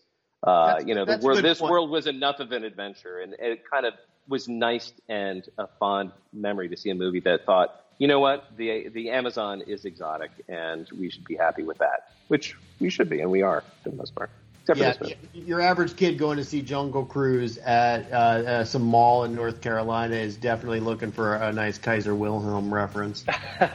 Uh, 0.44 0.80
you 0.86 0.96
know, 0.96 1.06
the 1.06 1.20
world, 1.22 1.44
this 1.44 1.60
point. 1.60 1.72
world 1.72 1.90
was 1.90 2.08
enough 2.08 2.40
of 2.40 2.52
an 2.52 2.64
adventure, 2.64 3.20
and 3.20 3.34
it 3.40 3.64
kind 3.70 3.86
of 3.86 3.94
was 4.28 4.48
nice 4.48 4.94
and 5.10 5.48
a 5.58 5.68
fond 5.80 6.12
memory 6.32 6.70
to 6.70 6.78
see 6.78 6.90
a 6.90 6.96
movie 6.96 7.20
that 7.20 7.46
thought, 7.46 7.84
you 7.98 8.08
know 8.08 8.20
what, 8.20 8.46
the 8.56 8.88
the 8.90 9.10
Amazon 9.10 9.62
is 9.62 9.84
exotic, 9.84 10.32
and 10.48 10.88
we 10.98 11.10
should 11.10 11.26
be 11.26 11.36
happy 11.36 11.64
with 11.64 11.78
that, 11.80 12.12
which 12.30 12.56
we 12.80 12.90
should 12.90 13.10
be, 13.10 13.20
and 13.20 13.30
we 13.30 13.42
are 13.42 13.64
for 13.84 13.90
the 13.90 13.96
most 13.98 14.16
part, 14.16 14.30
except 14.70 14.80
yeah, 14.80 14.94
for 14.94 15.04
this 15.06 15.16
movie. 15.34 15.48
your 15.48 15.62
average 15.62 15.96
kid 15.96 16.18
going 16.18 16.38
to 16.38 16.44
see 16.44 16.62
Jungle 16.62 17.06
Cruise 17.06 17.58
at 17.58 18.12
uh, 18.12 18.16
uh, 18.16 18.64
some 18.66 18.84
mall 18.84 19.24
in 19.24 19.36
North 19.36 19.62
Carolina 19.62 20.16
is 20.16 20.38
definitely 20.38 20.80
looking 20.80 21.12
for 21.12 21.36
a 21.36 21.52
nice 21.52 21.78
Kaiser 21.78 22.16
Wilhelm 22.16 22.74
reference. 22.74 23.26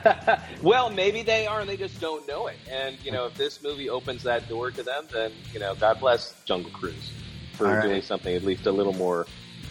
well, 0.63 0.91
maybe 0.91 1.23
they 1.23 1.47
are, 1.47 1.61
and 1.61 1.69
they 1.69 1.77
just 1.77 2.01
don't 2.01 2.27
know 2.29 2.47
it. 2.47 2.57
And 2.71 2.97
you 3.05 3.13
know, 3.13 3.27
if 3.27 3.35
this 3.35 3.63
movie 3.63 3.91
opens 3.91 4.23
that 4.25 4.49
door 4.49 4.71
to 4.71 4.83
them, 4.83 5.07
then 5.13 5.33
you 5.53 5.61
know, 5.61 5.75
God 5.75 6.01
bless 6.01 6.35
Jungle 6.45 6.71
Cruise 6.71 7.11
for 7.55 7.67
All 7.67 7.75
right. 7.75 7.83
doing 7.83 8.03
something 8.03 8.35
at 8.35 8.43
least 8.43 8.67
a 8.67 8.73
little 8.73 8.95
more. 8.95 9.27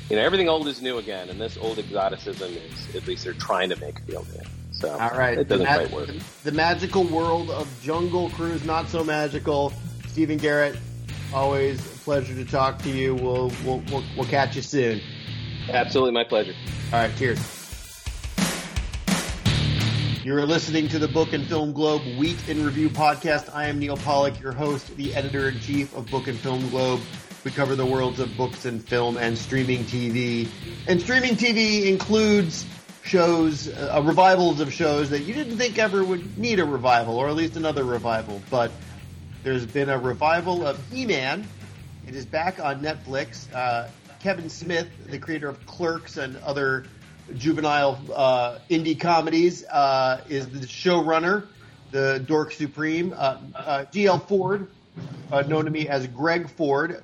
You 0.09 0.17
know, 0.17 0.21
everything 0.23 0.49
old 0.49 0.67
is 0.67 0.81
new 0.81 0.97
again, 0.97 1.29
and 1.29 1.39
this 1.39 1.57
old 1.57 1.79
exoticism 1.79 2.51
is 2.51 2.95
at 2.95 3.07
least 3.07 3.23
they're 3.23 3.33
trying 3.33 3.69
to 3.69 3.75
make 3.77 3.99
feel 4.01 4.25
new. 4.33 4.41
So 4.71 4.91
All 4.91 5.11
right, 5.11 5.37
it 5.37 5.47
the, 5.47 5.57
doesn't 5.57 5.65
ma- 5.65 5.87
quite 5.87 5.91
work. 5.91 6.09
the 6.43 6.51
magical 6.51 7.03
world 7.05 7.49
of 7.51 7.69
Jungle 7.81 8.29
Cruise, 8.31 8.65
not 8.65 8.89
so 8.89 9.03
magical. 9.03 9.71
Stephen 10.07 10.37
Garrett, 10.37 10.77
always 11.33 11.79
a 11.79 11.99
pleasure 11.99 12.35
to 12.35 12.45
talk 12.45 12.79
to 12.83 12.89
you. 12.89 13.15
We'll 13.15 13.51
we'll 13.65 13.83
we'll, 13.91 14.03
we'll 14.15 14.27
catch 14.27 14.55
you 14.55 14.61
soon. 14.61 15.01
Absolutely, 15.69 16.11
my 16.11 16.23
pleasure. 16.23 16.53
All 16.91 16.99
right, 16.99 17.15
cheers. 17.17 17.39
You're 20.23 20.45
listening 20.45 20.87
to 20.89 20.99
the 20.99 21.07
Book 21.09 21.33
and 21.33 21.45
Film 21.45 21.73
Globe 21.73 22.01
Week 22.17 22.37
in 22.47 22.63
Review 22.63 22.89
podcast. 22.89 23.53
I 23.53 23.67
am 23.67 23.79
Neil 23.79 23.97
Pollack, 23.97 24.39
your 24.39 24.53
host, 24.53 24.95
the 24.95 25.13
editor 25.15 25.49
in 25.49 25.59
chief 25.59 25.93
of 25.97 26.09
Book 26.09 26.27
and 26.27 26.39
Film 26.39 26.69
Globe. 26.69 27.01
We 27.43 27.51
cover 27.51 27.75
the 27.75 27.85
worlds 27.85 28.21
of 28.21 28.37
books 28.37 28.63
and 28.63 28.81
film 28.81 29.17
and 29.17 29.37
streaming 29.37 29.83
TV. 29.83 30.47
And 30.87 31.01
streaming 31.01 31.35
TV 31.35 31.87
includes 31.87 32.65
shows, 33.03 33.67
uh, 33.67 34.01
revivals 34.05 34.61
of 34.61 34.71
shows 34.71 35.09
that 35.09 35.23
you 35.23 35.33
didn't 35.33 35.57
think 35.57 35.77
ever 35.77 36.01
would 36.05 36.37
need 36.37 36.61
a 36.61 36.65
revival, 36.65 37.17
or 37.17 37.27
at 37.27 37.35
least 37.35 37.57
another 37.57 37.83
revival. 37.83 38.41
But 38.49 38.71
there's 39.43 39.65
been 39.65 39.89
a 39.89 39.97
revival 39.97 40.65
of 40.65 40.79
He-Man. 40.89 41.45
It 42.07 42.15
is 42.15 42.25
back 42.25 42.59
on 42.63 42.81
Netflix. 42.81 43.53
Uh, 43.53 43.89
Kevin 44.21 44.49
Smith, 44.49 44.87
the 45.07 45.19
creator 45.19 45.49
of 45.49 45.65
Clerks 45.65 46.15
and 46.15 46.37
other 46.37 46.85
juvenile 47.35 47.99
uh, 48.15 48.59
indie 48.69 48.97
comedies, 48.97 49.65
uh, 49.65 50.21
is 50.29 50.47
the 50.47 50.65
showrunner, 50.65 51.47
the 51.91 52.23
Dork 52.25 52.53
Supreme. 52.53 53.13
Uh, 53.13 53.37
uh, 53.53 53.85
GL 53.91 54.25
Ford, 54.27 54.69
uh, 55.31 55.41
known 55.41 55.65
to 55.65 55.71
me 55.71 55.89
as 55.89 56.07
Greg 56.07 56.49
Ford, 56.49 57.03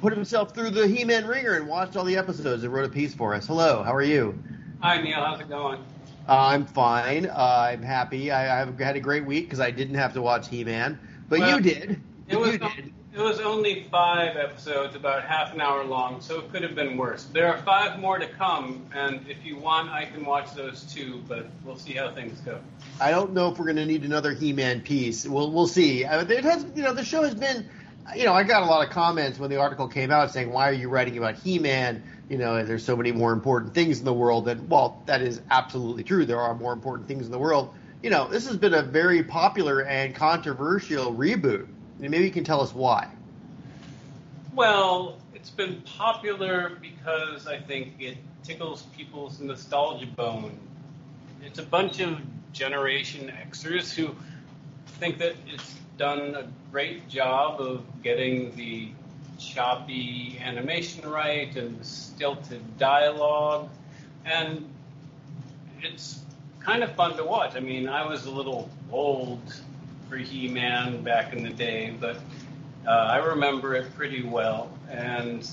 put 0.00 0.12
himself 0.12 0.54
through 0.54 0.70
the 0.70 0.86
He-Man 0.86 1.26
ringer 1.26 1.54
and 1.54 1.66
watched 1.66 1.96
all 1.96 2.04
the 2.04 2.16
episodes 2.16 2.62
and 2.62 2.72
wrote 2.72 2.84
a 2.84 2.92
piece 2.92 3.12
for 3.12 3.34
us. 3.34 3.48
Hello, 3.48 3.82
how 3.82 3.92
are 3.92 4.02
you? 4.02 4.38
Hi 4.80 5.02
Neil, 5.02 5.16
how's 5.16 5.40
it 5.40 5.48
going? 5.48 5.80
Uh, 6.28 6.36
I'm 6.36 6.66
fine. 6.66 7.26
Uh, 7.26 7.68
I'm 7.70 7.82
happy. 7.82 8.30
I, 8.30 8.60
I've 8.60 8.78
had 8.78 8.96
a 8.96 9.00
great 9.00 9.24
week 9.24 9.46
because 9.46 9.60
I 9.60 9.70
didn't 9.70 9.94
have 9.94 10.12
to 10.12 10.22
watch 10.22 10.48
He-Man, 10.48 10.98
but 11.28 11.38
Well, 11.38 11.56
you 11.56 11.62
did. 11.62 12.00
It 12.28 12.38
was 12.38 12.52
you 12.52 12.58
did. 12.58 12.92
it 13.14 13.20
was 13.20 13.40
only 13.40 13.84
five 13.90 14.36
episodes, 14.36 14.94
about 14.94 15.24
half 15.24 15.54
an 15.54 15.62
hour 15.62 15.82
long, 15.84 16.20
so 16.20 16.38
it 16.40 16.52
could 16.52 16.62
have 16.62 16.74
been 16.74 16.98
worse. 16.98 17.24
There 17.32 17.48
are 17.48 17.56
five 17.62 17.98
more 17.98 18.18
to 18.18 18.28
come, 18.28 18.84
and 18.94 19.26
if 19.26 19.42
you 19.42 19.56
want, 19.56 19.88
I 19.88 20.04
can 20.04 20.26
watch 20.26 20.52
those 20.52 20.82
too. 20.92 21.22
But 21.26 21.46
we'll 21.64 21.78
see 21.78 21.94
how 21.94 22.10
things 22.10 22.38
go. 22.40 22.60
I 23.00 23.10
don't 23.10 23.32
know 23.32 23.50
if 23.50 23.58
we're 23.58 23.64
going 23.64 23.76
to 23.76 23.86
need 23.86 24.04
another 24.04 24.34
He-Man 24.34 24.82
piece. 24.82 25.26
We'll 25.26 25.50
we'll 25.50 25.66
see. 25.66 26.04
Uh, 26.04 26.26
it 26.26 26.44
has, 26.44 26.66
you 26.74 26.82
know, 26.82 26.92
the 26.92 27.04
show 27.04 27.22
has 27.22 27.34
been, 27.34 27.66
you 28.14 28.24
know, 28.24 28.34
I 28.34 28.42
got 28.42 28.62
a 28.62 28.66
lot 28.66 28.86
of 28.86 28.92
comments 28.92 29.38
when 29.38 29.48
the 29.48 29.56
article 29.56 29.88
came 29.88 30.10
out 30.10 30.30
saying, 30.30 30.52
"Why 30.52 30.68
are 30.68 30.74
you 30.74 30.90
writing 30.90 31.16
about 31.16 31.36
He-Man?" 31.36 32.02
You 32.28 32.36
know, 32.38 32.62
there's 32.62 32.84
so 32.84 32.96
many 32.96 33.10
more 33.12 33.32
important 33.32 33.74
things 33.74 33.98
in 33.98 34.04
the 34.04 34.12
world. 34.12 34.48
And 34.48 34.68
well, 34.68 35.02
that 35.06 35.22
is 35.22 35.40
absolutely 35.50 36.04
true. 36.04 36.26
There 36.26 36.40
are 36.40 36.54
more 36.54 36.72
important 36.72 37.08
things 37.08 37.24
in 37.24 37.32
the 37.32 37.38
world. 37.38 37.74
You 38.02 38.10
know, 38.10 38.28
this 38.28 38.46
has 38.46 38.56
been 38.56 38.74
a 38.74 38.82
very 38.82 39.22
popular 39.22 39.82
and 39.82 40.14
controversial 40.14 41.14
reboot. 41.14 41.66
And 42.00 42.10
maybe 42.10 42.24
you 42.24 42.30
can 42.30 42.44
tell 42.44 42.60
us 42.60 42.74
why. 42.74 43.08
Well, 44.54 45.18
it's 45.34 45.50
been 45.50 45.82
popular 45.82 46.78
because 46.80 47.46
I 47.46 47.58
think 47.58 47.94
it 47.98 48.18
tickles 48.42 48.82
people's 48.96 49.40
nostalgia 49.40 50.06
bone. 50.06 50.58
It's 51.42 51.58
a 51.58 51.64
bunch 51.64 52.00
of 52.00 52.18
Generation 52.52 53.32
Xers 53.50 53.94
who 53.94 54.14
think 54.86 55.18
that 55.18 55.36
it's 55.46 55.74
done 55.96 56.34
a 56.34 56.48
great 56.70 57.08
job 57.08 57.60
of 57.60 57.84
getting 58.02 58.54
the 58.56 58.90
choppy 59.38 60.38
animation 60.42 61.08
right 61.08 61.54
and 61.56 61.84
stilted 61.84 62.78
dialogue, 62.78 63.68
and 64.24 64.68
it's 65.80 66.20
kind 66.60 66.82
of 66.82 66.92
fun 66.92 67.16
to 67.16 67.24
watch. 67.24 67.56
I 67.56 67.60
mean, 67.60 67.88
I 67.88 68.06
was 68.06 68.26
a 68.26 68.30
little 68.30 68.68
old 68.90 69.40
for 70.08 70.16
He-Man 70.16 71.02
back 71.02 71.32
in 71.32 71.42
the 71.42 71.50
day, 71.50 71.94
but 71.98 72.16
uh, 72.86 72.90
I 72.90 73.16
remember 73.18 73.74
it 73.74 73.94
pretty 73.94 74.22
well, 74.22 74.70
and 74.90 75.48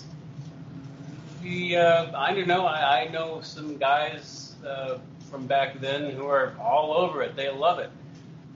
the 1.42 1.78
uh, 1.78 2.20
I 2.20 2.34
don't 2.34 2.48
know. 2.48 2.66
I, 2.66 3.02
I 3.02 3.08
know 3.10 3.42
some 3.42 3.78
guys 3.78 4.56
uh, 4.66 4.98
from 5.30 5.46
back 5.46 5.80
then 5.80 6.12
who 6.12 6.26
are 6.26 6.54
all 6.60 6.94
over 6.94 7.22
it. 7.22 7.36
They 7.36 7.50
love 7.50 7.80
it, 7.80 7.92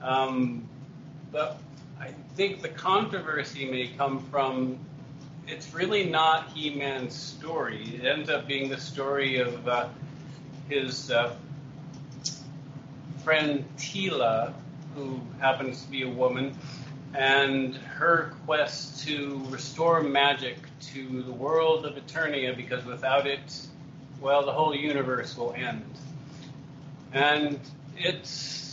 um, 0.02 0.66
but 1.30 1.60
I 2.00 2.14
think 2.34 2.62
the 2.62 2.70
controversy 2.70 3.70
may 3.70 3.88
come 3.88 4.18
from 4.30 4.78
it's 5.46 5.74
really 5.74 6.04
not 6.04 6.48
He-Man's 6.50 7.14
story. 7.14 7.98
It 8.00 8.06
ends 8.06 8.30
up 8.30 8.46
being 8.46 8.68
the 8.68 8.78
story 8.78 9.38
of 9.38 9.66
uh, 9.68 9.88
his 10.68 11.10
uh, 11.10 11.34
friend 13.24 13.64
Teela, 13.76 14.52
who 14.94 15.20
happens 15.40 15.84
to 15.84 15.90
be 15.90 16.02
a 16.02 16.08
woman, 16.08 16.56
and 17.14 17.74
her 17.76 18.32
quest 18.46 19.06
to 19.06 19.42
restore 19.48 20.02
magic 20.02 20.56
to 20.80 21.22
the 21.22 21.32
world 21.32 21.84
of 21.84 21.94
Eternia 21.96 22.56
because 22.56 22.84
without 22.84 23.26
it, 23.26 23.66
well, 24.20 24.44
the 24.44 24.52
whole 24.52 24.74
universe 24.74 25.36
will 25.36 25.52
end. 25.54 25.84
And 27.12 27.58
it's 27.96 28.69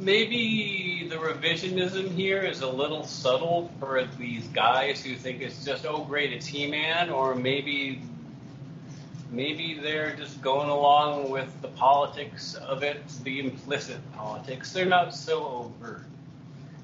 maybe 0.00 1.06
the 1.08 1.16
revisionism 1.16 2.10
here 2.14 2.40
is 2.42 2.62
a 2.62 2.68
little 2.68 3.04
subtle 3.04 3.70
for 3.78 4.04
these 4.18 4.46
guys 4.48 5.04
who 5.04 5.14
think 5.14 5.42
it's 5.42 5.64
just 5.64 5.86
oh 5.86 6.04
great 6.04 6.32
it's 6.32 6.46
He-Man, 6.46 7.10
or 7.10 7.34
maybe 7.34 8.00
maybe 9.30 9.78
they're 9.80 10.16
just 10.16 10.40
going 10.42 10.70
along 10.70 11.30
with 11.30 11.48
the 11.62 11.68
politics 11.68 12.54
of 12.54 12.82
it, 12.82 13.06
the 13.22 13.40
implicit 13.40 13.98
politics. 14.12 14.72
They're 14.72 14.86
not 14.86 15.14
so 15.14 15.72
overt. 15.80 16.02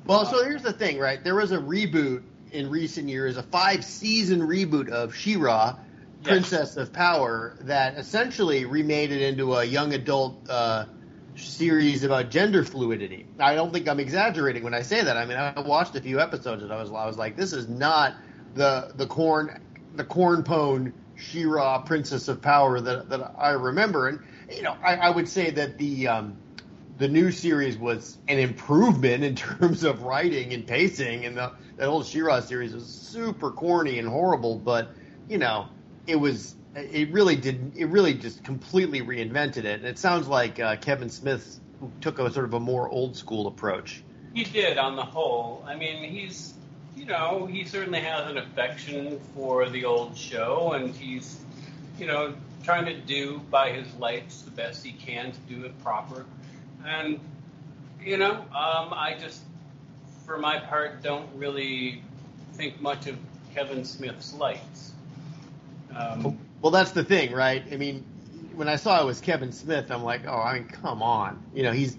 Well, 0.07 0.25
so 0.27 0.45
here's 0.45 0.63
the 0.63 0.73
thing, 0.73 0.99
right? 0.99 1.23
There 1.25 1.35
was 1.35 1.51
a 1.51 1.59
reboot 1.59 2.23
in 2.53 2.71
recent 2.71 3.09
years, 3.09 3.37
a 3.37 3.43
five 3.43 3.85
season 3.85 4.41
reboot 4.41 4.89
of 4.89 5.15
She-Ra, 5.15 5.77
Yes. 6.25 6.33
Princess 6.33 6.77
of 6.77 6.93
Power, 6.93 7.57
that 7.63 7.99
essentially 7.99 8.65
remade 8.65 9.13
it 9.13 9.23
into 9.23 9.55
a 9.55 9.65
young 9.65 9.93
adult 9.93 10.49
uh, 10.49 10.87
series 11.37 12.03
about 12.03 12.31
gender 12.31 12.65
fluidity. 12.65 13.27
I 13.39 13.55
don't 13.55 13.73
think 13.73 13.89
I'm 13.89 14.01
exaggerating 14.01 14.65
when 14.65 14.75
I 14.75 14.83
say 14.83 15.03
that. 15.03 15.17
I 15.17 15.25
mean, 15.27 15.37
I 15.37 15.59
watched 15.61 15.95
a 15.97 16.01
few 16.01 16.21
episodes 16.21 16.63
and 16.63 16.73
I 16.73 16.81
was 16.81 16.91
I 16.91 17.07
was 17.07 17.19
like, 17.19 17.37
this 17.37 17.53
is 17.53 17.69
not 17.69 18.15
the 18.55 18.93
the 18.97 19.07
corn 19.07 19.61
the 19.95 20.05
corn 20.05 20.43
pone 20.43 20.93
She-Ra 21.17 21.83
Princess 21.83 22.29
of 22.29 22.41
Power 22.43 22.81
that 22.81 23.09
that 23.11 23.35
I 23.39 23.51
remember. 23.51 24.09
And 24.09 24.21
you 24.51 24.63
know, 24.63 24.77
I, 24.83 24.97
I 24.97 25.11
would 25.11 25.29
say 25.29 25.51
that 25.51 25.79
the 25.79 26.09
um, 26.09 26.37
the 26.99 27.09
new 27.09 27.31
series 27.31 27.77
was 27.77 28.19
an 28.29 28.39
improvement 28.39 29.25
in 29.25 29.35
terms 29.37 29.85
of 29.85 30.03
writing 30.03 30.53
and 30.53 30.67
pacing, 30.67 31.25
and 31.25 31.37
the 31.37 31.53
that 31.77 31.89
old 31.89 32.07
She-Ra 32.07 32.41
series 32.41 32.75
was 32.75 32.87
super 32.87 33.51
corny 33.51 33.99
and 33.99 34.09
horrible. 34.09 34.57
But 34.59 34.91
you 35.29 35.39
know, 35.39 35.67
it 36.07 36.17
was 36.17 36.55
it 36.77 37.11
really 37.11 37.37
did 37.37 37.73
it 37.77 37.87
really 37.87 38.15
just 38.15 38.45
completely 38.45 39.01
reinvented 39.01 39.65
it. 39.65 39.81
And 39.81 39.87
it 39.87 39.99
sounds 39.99 40.29
like 40.29 40.61
uh, 40.61 40.77
Kevin 40.77 41.09
Smith 41.09 41.59
took 42.01 42.19
a 42.19 42.31
sort 42.31 42.45
of 42.45 42.55
a 42.55 42.61
more 42.61 42.89
old 42.89 43.17
school 43.17 43.47
approach. 43.47 44.03
He 44.35 44.45
did 44.45 44.77
on 44.77 44.97
the 44.97 45.03
whole. 45.03 45.65
I 45.67 45.75
mean, 45.75 46.05
he's, 46.05 46.53
you 46.95 47.07
know, 47.07 47.47
he 47.47 47.65
certainly 47.65 48.01
has 48.01 48.31
an 48.31 48.37
affection 48.37 49.19
for 49.35 49.69
the 49.71 49.87
old 49.87 50.17
show, 50.17 50.73
and 50.73 50.95
he's, 50.95 51.39
you 51.99 52.07
know, 52.07 52.35
trying 52.63 52.85
to 52.87 52.95
do 52.95 53.41
by 53.51 53.71
his 53.71 53.93
lights 53.95 54.43
the 54.43 54.51
best 54.51 54.85
he 54.85 54.93
can 54.93 55.33
to 55.33 55.39
do 55.49 55.65
it 55.65 55.83
proper. 55.83 56.27
And, 56.85 57.19
you 58.03 58.19
know, 58.19 58.33
um, 58.33 58.93
I 58.93 59.17
just, 59.19 59.41
for 60.27 60.37
my 60.37 60.59
part, 60.59 61.03
don't 61.03 61.29
really 61.37 62.03
think 62.55 62.81
much 62.81 63.07
of 63.07 63.17
Kevin 63.55 63.85
Smith's 63.85 64.35
lights. 64.35 64.93
Um, 65.95 66.39
Well, 66.67 66.73
that's 66.73 66.91
the 66.91 67.05
thing, 67.05 67.31
right? 67.31 67.63
I 67.71 67.77
mean, 67.77 68.05
when 68.57 68.69
I 68.69 68.75
saw 68.75 69.01
it 69.01 69.07
was 69.07 69.21
Kevin 69.21 69.53
Smith, 69.53 69.89
I'm 69.93 70.03
like, 70.03 70.27
oh, 70.27 70.41
I 70.41 70.55
mean, 70.55 70.67
come 70.67 71.01
on. 71.01 71.41
You 71.55 71.63
know, 71.63 71.71
he's 71.71 71.97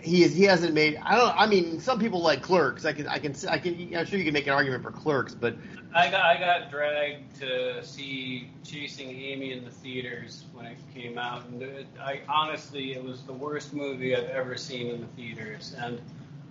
he 0.00 0.22
is 0.22 0.32
he 0.32 0.44
hasn't 0.44 0.74
made. 0.74 0.96
I 1.02 1.16
don't. 1.16 1.36
I 1.36 1.48
mean, 1.48 1.80
some 1.80 1.98
people 1.98 2.22
like 2.22 2.40
Clerks. 2.40 2.84
I 2.84 2.92
can 2.92 3.08
I 3.08 3.18
can 3.18 3.34
I 3.48 3.58
can. 3.58 3.96
I'm 3.96 4.06
sure 4.06 4.16
you 4.16 4.24
can 4.24 4.32
make 4.32 4.46
an 4.46 4.52
argument 4.52 4.84
for 4.84 4.92
Clerks, 4.92 5.34
but 5.34 5.56
I 5.92 6.08
got 6.08 6.24
I 6.24 6.38
got 6.38 6.70
dragged 6.70 7.40
to 7.40 7.84
see 7.84 8.48
Chasing 8.62 9.10
Amy 9.10 9.50
in 9.50 9.64
the 9.64 9.72
theaters 9.72 10.44
when 10.54 10.66
it 10.66 10.78
came 10.94 11.18
out, 11.18 11.44
and 11.48 11.60
it, 11.60 11.88
I 12.00 12.20
honestly 12.28 12.92
it 12.92 13.02
was 13.02 13.22
the 13.22 13.32
worst 13.32 13.74
movie 13.74 14.14
I've 14.14 14.30
ever 14.30 14.56
seen 14.56 14.86
in 14.86 15.00
the 15.00 15.08
theaters, 15.16 15.74
and 15.76 16.00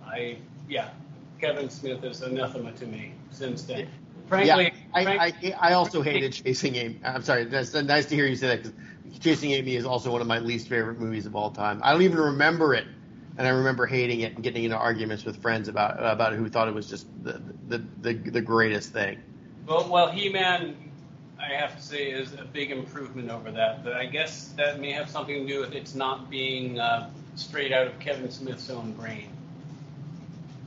I 0.04 0.36
yeah, 0.68 0.90
Kevin 1.40 1.70
Smith 1.70 2.04
is 2.04 2.20
anathema 2.20 2.72
to 2.72 2.86
me 2.86 3.14
since 3.30 3.62
then. 3.62 3.88
Frankly, 4.28 4.64
yeah, 4.64 4.70
I, 4.92 5.04
frankly, 5.04 5.54
I 5.54 5.70
I 5.70 5.72
also 5.74 6.02
hated 6.02 6.32
Chasing 6.32 6.74
Amy. 6.76 7.00
I'm 7.04 7.22
sorry. 7.22 7.44
That's 7.44 7.74
nice 7.74 8.06
to 8.06 8.14
hear 8.16 8.26
you 8.26 8.36
say 8.36 8.48
that 8.48 8.62
because 8.62 9.18
Chasing 9.20 9.52
Amy 9.52 9.76
is 9.76 9.86
also 9.86 10.10
one 10.10 10.20
of 10.20 10.26
my 10.26 10.40
least 10.40 10.68
favorite 10.68 10.98
movies 10.98 11.26
of 11.26 11.36
all 11.36 11.50
time. 11.50 11.80
I 11.84 11.92
don't 11.92 12.02
even 12.02 12.18
remember 12.18 12.74
it, 12.74 12.86
and 13.38 13.46
I 13.46 13.50
remember 13.50 13.86
hating 13.86 14.20
it 14.20 14.34
and 14.34 14.42
getting 14.42 14.64
into 14.64 14.76
arguments 14.76 15.24
with 15.24 15.40
friends 15.40 15.68
about 15.68 15.96
about 15.98 16.32
who 16.32 16.48
thought 16.48 16.68
it 16.68 16.74
was 16.74 16.88
just 16.88 17.06
the 17.22 17.40
the 17.68 17.78
the, 18.00 18.14
the 18.14 18.40
greatest 18.40 18.92
thing. 18.92 19.18
well, 19.66 19.88
well, 19.88 20.10
He-Man, 20.10 20.76
I 21.38 21.54
have 21.54 21.76
to 21.76 21.82
say, 21.82 22.10
is 22.10 22.32
a 22.34 22.44
big 22.44 22.70
improvement 22.72 23.30
over 23.30 23.52
that. 23.52 23.84
But 23.84 23.94
I 23.94 24.06
guess 24.06 24.48
that 24.56 24.80
may 24.80 24.92
have 24.92 25.08
something 25.08 25.46
to 25.46 25.52
do 25.52 25.60
with 25.60 25.74
it's 25.74 25.94
not 25.94 26.30
being 26.30 26.80
uh, 26.80 27.10
straight 27.36 27.72
out 27.72 27.86
of 27.86 27.98
Kevin 28.00 28.30
Smith's 28.30 28.70
own 28.70 28.92
brain. 28.92 29.35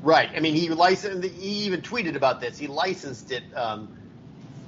Right. 0.02 0.30
I 0.36 0.40
mean, 0.40 0.56
he 0.56 0.70
licensed. 0.70 1.28
He 1.28 1.66
even 1.66 1.82
tweeted 1.82 2.16
about 2.16 2.40
this. 2.40 2.58
He 2.58 2.68
licensed 2.68 3.32
it. 3.32 3.44
Um, 3.56 3.98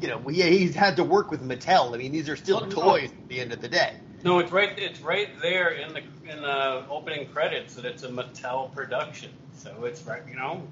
you 0.01 0.07
know, 0.07 0.19
he, 0.19 0.41
he's 0.41 0.75
had 0.75 0.97
to 0.97 1.03
work 1.03 1.31
with 1.31 1.41
Mattel. 1.41 1.93
I 1.93 1.97
mean, 1.97 2.11
these 2.11 2.27
are 2.27 2.35
still 2.35 2.59
Well, 2.61 2.69
no. 2.69 2.75
toys 2.75 3.11
at 3.11 3.27
the 3.29 3.39
end 3.39 3.53
of 3.53 3.61
the 3.61 3.69
day. 3.69 3.95
No, 4.23 4.39
it's 4.39 4.51
right. 4.51 4.77
It's 4.77 4.99
right 5.01 5.29
there 5.41 5.69
in 5.69 5.93
the 5.93 6.01
in 6.31 6.41
the 6.41 6.83
opening 6.89 7.27
credits 7.29 7.75
that 7.75 7.85
it's 7.85 8.03
a 8.03 8.09
Mattel 8.09 8.73
production. 8.73 9.31
So 9.55 9.85
it's 9.85 10.01
right, 10.03 10.21
you 10.27 10.35
know. 10.35 10.67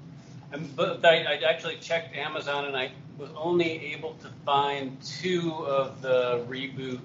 And, 0.52 0.74
but 0.74 1.04
I, 1.04 1.22
I 1.22 1.34
actually 1.48 1.76
checked 1.76 2.16
Amazon 2.16 2.64
and 2.64 2.76
I 2.76 2.90
was 3.18 3.30
only 3.36 3.92
able 3.92 4.14
to 4.14 4.28
find 4.44 5.00
two 5.02 5.52
of 5.52 6.02
the 6.02 6.44
reboot, 6.48 7.00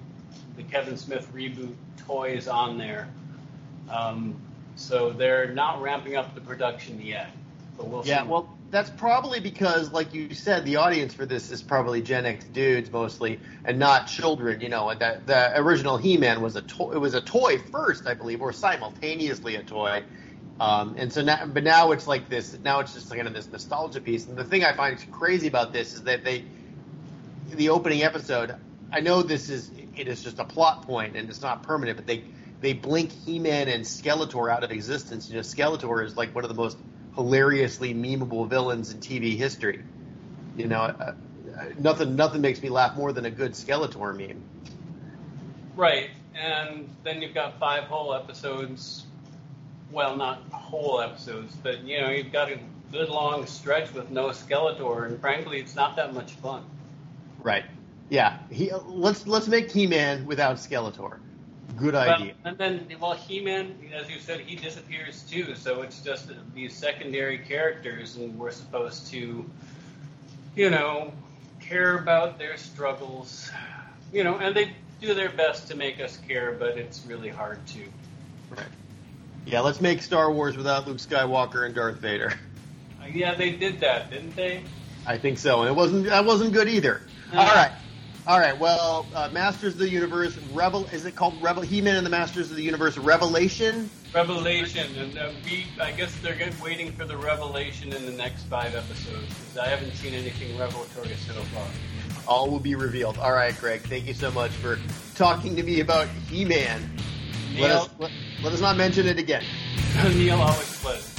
the 0.56 0.62
Kevin 0.64 0.96
Smith 0.96 1.30
reboot 1.32 1.74
toys 2.06 2.48
on 2.48 2.78
there. 2.78 3.08
Um, 3.90 4.34
so 4.74 5.10
they're 5.10 5.52
not 5.52 5.80
ramping 5.80 6.16
up 6.16 6.34
the 6.34 6.40
production 6.40 7.00
yet. 7.00 7.30
But 7.76 7.88
we'll 7.88 8.04
Yeah. 8.04 8.22
see. 8.22 8.28
Well, 8.28 8.48
that's 8.70 8.90
probably 8.90 9.40
because, 9.40 9.92
like 9.92 10.12
you 10.12 10.34
said, 10.34 10.64
the 10.64 10.76
audience 10.76 11.14
for 11.14 11.24
this 11.24 11.50
is 11.50 11.62
probably 11.62 12.02
Gen 12.02 12.26
X 12.26 12.44
dudes 12.46 12.90
mostly, 12.90 13.38
and 13.64 13.78
not 13.78 14.06
children. 14.06 14.60
You 14.60 14.68
know, 14.68 14.92
the 14.94 15.18
the 15.24 15.58
original 15.60 15.96
He-Man 15.96 16.42
was 16.42 16.56
a 16.56 16.62
toy. 16.62 16.92
It 16.92 16.98
was 16.98 17.14
a 17.14 17.20
toy 17.20 17.58
first, 17.58 18.06
I 18.06 18.14
believe, 18.14 18.42
or 18.42 18.52
simultaneously 18.52 19.56
a 19.56 19.62
toy. 19.62 20.02
Um, 20.58 20.94
and 20.98 21.12
so 21.12 21.22
now, 21.22 21.46
but 21.46 21.64
now 21.64 21.92
it's 21.92 22.06
like 22.06 22.28
this. 22.28 22.58
Now 22.64 22.80
it's 22.80 22.94
just 22.94 23.14
kind 23.14 23.28
of 23.28 23.34
this 23.34 23.50
nostalgia 23.50 24.00
piece. 24.00 24.26
And 24.26 24.36
the 24.36 24.44
thing 24.44 24.64
I 24.64 24.72
find 24.72 24.98
crazy 25.12 25.48
about 25.48 25.72
this 25.72 25.94
is 25.94 26.02
that 26.04 26.24
they, 26.24 26.44
the 27.50 27.68
opening 27.68 28.02
episode. 28.02 28.54
I 28.92 29.00
know 29.00 29.22
this 29.22 29.50
is 29.50 29.70
it 29.96 30.08
is 30.08 30.22
just 30.22 30.38
a 30.38 30.44
plot 30.44 30.82
point 30.82 31.16
and 31.16 31.28
it's 31.28 31.42
not 31.42 31.62
permanent, 31.62 31.96
but 31.98 32.06
they 32.06 32.24
they 32.60 32.72
blink 32.72 33.12
He-Man 33.12 33.68
and 33.68 33.84
Skeletor 33.84 34.50
out 34.50 34.64
of 34.64 34.70
existence. 34.70 35.28
You 35.28 35.36
know, 35.36 35.42
Skeletor 35.42 36.04
is 36.04 36.16
like 36.16 36.34
one 36.34 36.44
of 36.44 36.48
the 36.48 36.54
most 36.54 36.78
hilariously 37.16 37.94
memeable 37.94 38.48
villains 38.48 38.92
in 38.92 39.00
TV 39.00 39.36
history. 39.36 39.82
You 40.56 40.68
know, 40.68 40.80
uh, 40.80 41.14
nothing 41.78 42.16
nothing 42.16 42.40
makes 42.40 42.62
me 42.62 42.68
laugh 42.68 42.96
more 42.96 43.12
than 43.12 43.24
a 43.26 43.30
good 43.30 43.52
Skeletor 43.52 44.16
meme. 44.16 44.40
Right, 45.74 46.10
and 46.34 46.88
then 47.02 47.20
you've 47.20 47.34
got 47.34 47.58
five 47.58 47.84
whole 47.84 48.14
episodes. 48.14 49.04
Well, 49.90 50.16
not 50.16 50.42
whole 50.50 51.00
episodes, 51.00 51.54
but 51.62 51.82
you 51.84 52.00
know 52.00 52.10
you've 52.10 52.32
got 52.32 52.50
a 52.50 52.58
good 52.92 53.08
long 53.08 53.46
stretch 53.46 53.92
with 53.92 54.10
no 54.10 54.28
Skeletor, 54.28 55.06
and 55.06 55.20
frankly, 55.20 55.58
it's 55.58 55.74
not 55.74 55.96
that 55.96 56.14
much 56.14 56.32
fun. 56.32 56.64
Right. 57.42 57.64
Yeah. 58.08 58.38
He, 58.50 58.72
let's 58.86 59.26
let's 59.26 59.48
make 59.48 59.70
He-Man 59.70 60.26
without 60.26 60.56
Skeletor. 60.56 61.18
Good 61.76 61.94
idea. 61.94 62.34
and 62.44 62.56
then, 62.56 62.86
well, 63.00 63.12
He-Man, 63.12 63.74
as 63.94 64.10
you 64.10 64.18
said, 64.18 64.40
he 64.40 64.56
disappears 64.56 65.22
too. 65.22 65.54
So 65.54 65.82
it's 65.82 66.00
just 66.00 66.30
these 66.54 66.74
secondary 66.74 67.38
characters, 67.38 68.16
and 68.16 68.38
we're 68.38 68.50
supposed 68.50 69.08
to, 69.08 69.44
you 70.54 70.70
know, 70.70 71.12
care 71.60 71.98
about 71.98 72.38
their 72.38 72.56
struggles. 72.56 73.50
You 74.12 74.24
know, 74.24 74.38
and 74.38 74.54
they 74.54 74.72
do 75.00 75.12
their 75.14 75.28
best 75.30 75.68
to 75.68 75.76
make 75.76 76.00
us 76.00 76.16
care, 76.28 76.52
but 76.52 76.78
it's 76.78 77.04
really 77.06 77.28
hard 77.28 77.64
to. 77.68 77.80
Right. 78.50 78.66
Yeah. 79.44 79.60
Let's 79.60 79.80
make 79.80 80.00
Star 80.02 80.32
Wars 80.32 80.56
without 80.56 80.86
Luke 80.86 80.98
Skywalker 80.98 81.66
and 81.66 81.74
Darth 81.74 81.98
Vader. 81.98 82.32
Uh, 83.02 83.06
Yeah, 83.12 83.34
they 83.34 83.50
did 83.50 83.80
that, 83.80 84.10
didn't 84.10 84.34
they? 84.34 84.62
I 85.06 85.18
think 85.18 85.38
so, 85.38 85.60
and 85.60 85.68
it 85.68 85.74
wasn't 85.74 86.06
that 86.06 86.24
wasn't 86.24 86.52
good 86.52 86.68
either. 86.68 87.00
Uh, 87.32 87.38
All 87.38 87.54
right. 87.54 87.70
All 88.26 88.40
right. 88.40 88.58
Well, 88.58 89.06
uh, 89.14 89.28
Masters 89.32 89.74
of 89.74 89.78
the 89.78 89.88
Universe, 89.88 90.36
Revel. 90.52 90.86
Is 90.86 91.04
it 91.04 91.14
called 91.14 91.40
Revel? 91.40 91.62
He-Man 91.62 91.94
and 91.94 92.04
the 92.04 92.10
Masters 92.10 92.50
of 92.50 92.56
the 92.56 92.62
Universe 92.62 92.98
Revelation? 92.98 93.88
Revelation, 94.12 94.96
and 94.96 95.16
uh, 95.16 95.30
we, 95.44 95.66
I 95.80 95.92
guess 95.92 96.12
they're 96.22 96.34
get, 96.34 96.58
waiting 96.60 96.90
for 96.90 97.04
the 97.04 97.16
revelation 97.16 97.92
in 97.92 98.04
the 98.04 98.10
next 98.10 98.44
five 98.44 98.74
episodes 98.74 99.28
because 99.28 99.58
I 99.58 99.68
haven't 99.68 99.92
seen 99.94 100.12
anything 100.12 100.58
revelatory 100.58 101.14
so 101.14 101.34
far. 101.34 101.68
All 102.26 102.50
will 102.50 102.58
be 102.58 102.74
revealed. 102.74 103.16
All 103.18 103.32
right, 103.32 103.56
Greg. 103.60 103.82
Thank 103.82 104.06
you 104.06 104.14
so 104.14 104.32
much 104.32 104.50
for 104.50 104.78
talking 105.14 105.54
to 105.54 105.62
me 105.62 105.78
about 105.78 106.08
He-Man. 106.28 106.82
Let 107.52 107.68
Neil, 107.68 107.76
us, 107.76 107.88
let, 108.00 108.10
let 108.42 108.52
us 108.52 108.60
not 108.60 108.76
mention 108.76 109.06
it 109.06 109.20
again. 109.20 109.44
Neil, 110.16 110.40
always 110.40 110.76
pleasant. 110.78 111.15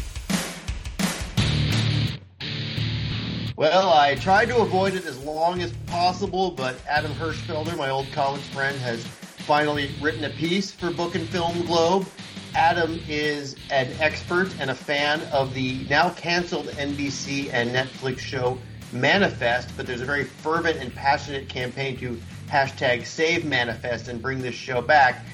Well, 3.58 3.90
I 3.92 4.14
tried 4.14 4.50
to 4.50 4.58
avoid 4.58 4.94
it 4.94 5.08
as 5.08 5.18
long 5.24 5.64
as 5.64 5.74
possible, 5.88 6.52
but 6.52 6.76
Adam 6.88 7.12
Hirschfelder, 7.14 7.76
my 7.76 7.90
old 7.90 8.06
college 8.12 8.44
friend, 8.50 8.78
has 8.78 9.04
finally 9.04 9.90
written 10.00 10.26
a 10.26 10.30
piece 10.30 10.70
for 10.70 10.92
Book 10.92 11.16
and 11.16 11.28
Film 11.28 11.66
Globe. 11.66 12.06
Adam 12.54 13.00
is 13.10 13.56
an 13.72 13.92
expert 14.00 14.54
and 14.60 14.70
a 14.70 14.76
fan 14.76 15.22
of 15.34 15.56
the 15.56 15.84
now 15.90 16.12
canceled 16.12 16.68
NBC 16.68 17.52
and 17.52 17.72
Netflix 17.72 18.20
show 18.20 18.60
Manifest, 18.92 19.76
but 19.76 19.88
there's 19.88 20.02
a 20.02 20.06
very 20.06 20.26
fervent 20.26 20.78
and 20.78 20.94
passionate 20.94 21.50
campaign 21.50 21.98
to 21.98 22.22
hashtag 22.52 23.08
save 23.08 23.44
Manifest 23.44 24.08
and 24.08 24.22
bring 24.22 24.40
this 24.40 24.54
show 24.54 24.84
back. 24.84 25.26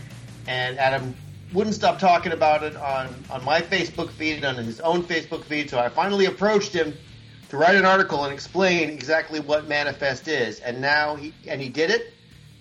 And 0.48 0.80
Adam 0.80 1.14
wouldn't 1.52 1.76
stop 1.76 2.00
talking 2.00 2.32
about 2.32 2.64
it 2.64 2.78
on, 2.78 3.14
on 3.30 3.44
my 3.44 3.60
Facebook 3.60 4.12
feed 4.12 4.46
and 4.46 4.58
on 4.58 4.64
his 4.64 4.80
own 4.80 5.04
Facebook 5.04 5.44
feed. 5.44 5.70
So 5.70 5.78
I 5.78 5.90
finally 5.90 6.28
approached 6.28 6.72
him 6.72 6.94
to 7.54 7.60
write 7.60 7.76
an 7.76 7.86
article 7.86 8.24
and 8.24 8.34
explain 8.34 8.89
exactly 8.89 9.39
what 9.39 9.68
Manifest 9.68 10.28
is. 10.28 10.60
And 10.60 10.82
now 10.82 11.14
he 11.14 11.36
and 11.47 11.62
he 11.62 11.70
did 11.70 11.91
it. 11.91 12.12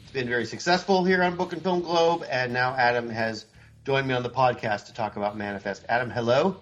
It's 0.03 0.13
been 0.13 0.29
very 0.29 0.45
successful 0.45 1.03
here 1.03 1.23
on 1.23 1.35
Book 1.35 1.55
and 1.55 1.63
Film 1.63 1.81
Globe. 1.81 2.27
And 2.31 2.53
now 2.53 2.75
Adam 2.75 3.09
has 3.09 3.47
joined 3.87 4.07
me 4.07 4.13
on 4.13 4.23
the 4.23 4.29
podcast 4.29 4.89
to 4.89 4.93
talk 4.93 5.17
about 5.17 5.35
Manifest. 5.35 5.87
Adam, 5.89 6.11
hello. 6.11 6.59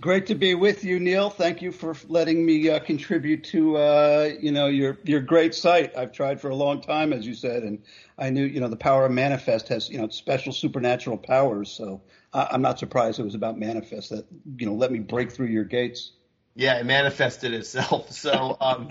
Great 0.00 0.28
to 0.28 0.36
be 0.36 0.54
with 0.54 0.84
you, 0.84 1.00
Neil. 1.00 1.28
Thank 1.28 1.60
you 1.60 1.72
for 1.72 1.96
letting 2.06 2.46
me 2.46 2.70
uh, 2.70 2.78
contribute 2.78 3.42
to 3.46 3.76
uh, 3.76 4.30
you 4.40 4.52
know 4.52 4.68
your 4.68 5.00
your 5.02 5.20
great 5.20 5.56
site. 5.56 5.96
I've 5.96 6.12
tried 6.12 6.40
for 6.40 6.50
a 6.50 6.54
long 6.54 6.80
time, 6.80 7.12
as 7.12 7.26
you 7.26 7.34
said, 7.34 7.64
and 7.64 7.82
I 8.16 8.30
knew 8.30 8.44
you 8.44 8.60
know 8.60 8.68
the 8.68 8.76
power 8.76 9.04
of 9.04 9.10
Manifest 9.10 9.66
has 9.70 9.90
you 9.90 9.98
know 9.98 10.06
special 10.06 10.52
supernatural 10.52 11.16
powers. 11.16 11.68
So 11.68 12.00
I, 12.32 12.46
I'm 12.52 12.62
not 12.62 12.78
surprised 12.78 13.18
it 13.18 13.24
was 13.24 13.34
about 13.34 13.58
Manifest 13.58 14.10
that 14.10 14.24
you 14.56 14.66
know 14.66 14.74
let 14.74 14.92
me 14.92 15.00
break 15.00 15.32
through 15.32 15.48
your 15.48 15.64
gates. 15.64 16.12
Yeah, 16.58 16.80
it 16.80 16.86
manifested 16.86 17.54
itself. 17.54 18.10
So 18.18 18.56
um, 18.60 18.90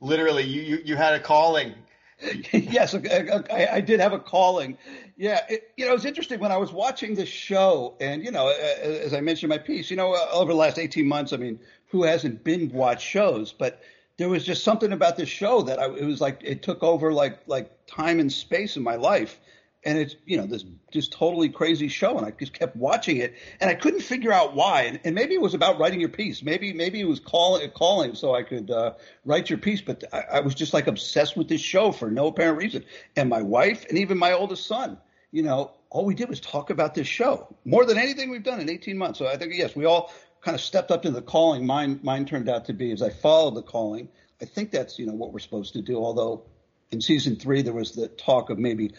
literally, 0.00 0.44
you, 0.44 0.60
you 0.60 0.82
you 0.84 0.96
had 0.96 1.14
a 1.14 1.20
calling. 1.20 1.74
yes, 2.52 2.94
I, 2.94 3.68
I, 3.72 3.80
did 3.80 4.00
have 4.00 4.12
a 4.12 4.18
calling. 4.18 4.76
Yeah, 5.16 5.40
it, 5.48 5.70
you 5.76 5.86
know, 5.86 5.94
it's 5.94 6.04
interesting 6.04 6.38
when 6.38 6.52
I 6.52 6.58
was 6.58 6.70
watching 6.70 7.14
the 7.14 7.24
show, 7.24 7.96
and 7.98 8.22
you 8.22 8.30
know, 8.30 8.48
as 8.48 9.14
I 9.14 9.20
mentioned 9.22 9.50
in 9.50 9.58
my 9.58 9.62
piece, 9.62 9.90
you 9.90 9.96
know, 9.96 10.14
over 10.32 10.52
the 10.52 10.58
last 10.58 10.78
eighteen 10.78 11.08
months, 11.08 11.32
I 11.32 11.38
mean, 11.38 11.60
who 11.86 12.02
hasn't 12.02 12.44
been 12.44 12.70
watched 12.72 13.06
shows? 13.06 13.52
But 13.52 13.80
there 14.18 14.28
was 14.28 14.44
just 14.44 14.62
something 14.62 14.92
about 14.92 15.16
this 15.16 15.30
show 15.30 15.62
that 15.62 15.78
I, 15.78 15.86
it 15.86 16.04
was 16.04 16.20
like 16.20 16.40
it 16.44 16.62
took 16.62 16.82
over 16.82 17.12
like 17.14 17.38
like 17.46 17.86
time 17.86 18.20
and 18.20 18.30
space 18.30 18.76
in 18.76 18.82
my 18.82 18.96
life, 18.96 19.40
and 19.88 19.96
it's 19.96 20.16
you 20.26 20.36
know 20.36 20.46
this 20.46 20.64
just 20.92 21.12
totally 21.12 21.48
crazy 21.48 21.88
show, 21.88 22.18
and 22.18 22.26
I 22.26 22.30
just 22.30 22.52
kept 22.52 22.76
watching 22.76 23.16
it, 23.16 23.36
and 23.58 23.70
I 23.70 23.74
couldn't 23.74 24.00
figure 24.00 24.32
out 24.32 24.54
why. 24.54 24.82
And, 24.82 25.00
and 25.02 25.14
maybe 25.14 25.34
it 25.34 25.40
was 25.40 25.54
about 25.54 25.78
writing 25.78 25.98
your 25.98 26.10
piece. 26.10 26.42
Maybe 26.42 26.74
maybe 26.74 27.00
it 27.00 27.08
was 27.08 27.20
calling 27.20 27.70
calling 27.70 28.14
so 28.14 28.34
I 28.34 28.42
could 28.42 28.70
uh, 28.70 28.94
write 29.24 29.48
your 29.48 29.58
piece. 29.58 29.80
But 29.80 30.04
I, 30.12 30.24
I 30.34 30.40
was 30.40 30.54
just 30.54 30.74
like 30.74 30.88
obsessed 30.88 31.38
with 31.38 31.48
this 31.48 31.62
show 31.62 31.90
for 31.90 32.10
no 32.10 32.26
apparent 32.26 32.58
reason. 32.58 32.84
And 33.16 33.30
my 33.30 33.40
wife 33.40 33.86
and 33.88 33.96
even 33.96 34.18
my 34.18 34.32
oldest 34.32 34.66
son, 34.66 34.98
you 35.32 35.42
know, 35.42 35.72
all 35.88 36.04
we 36.04 36.14
did 36.14 36.28
was 36.28 36.40
talk 36.40 36.68
about 36.68 36.94
this 36.94 37.06
show 37.06 37.56
more 37.64 37.86
than 37.86 37.96
anything 37.96 38.28
we've 38.28 38.42
done 38.42 38.60
in 38.60 38.68
18 38.68 38.98
months. 38.98 39.18
So 39.18 39.26
I 39.26 39.38
think 39.38 39.54
yes, 39.54 39.74
we 39.74 39.86
all 39.86 40.12
kind 40.42 40.54
of 40.54 40.60
stepped 40.60 40.90
up 40.90 41.02
to 41.04 41.10
the 41.10 41.22
calling. 41.22 41.64
Mine 41.64 42.00
mine 42.02 42.26
turned 42.26 42.50
out 42.50 42.66
to 42.66 42.74
be 42.74 42.92
as 42.92 43.00
I 43.00 43.08
followed 43.08 43.54
the 43.54 43.62
calling. 43.62 44.10
I 44.42 44.44
think 44.44 44.70
that's 44.70 44.98
you 44.98 45.06
know 45.06 45.14
what 45.14 45.32
we're 45.32 45.38
supposed 45.38 45.72
to 45.72 45.82
do. 45.82 45.96
Although 45.96 46.44
in 46.90 47.00
season 47.00 47.36
three 47.36 47.62
there 47.62 47.72
was 47.72 47.92
the 47.92 48.08
talk 48.08 48.50
of 48.50 48.58
maybe 48.58 48.92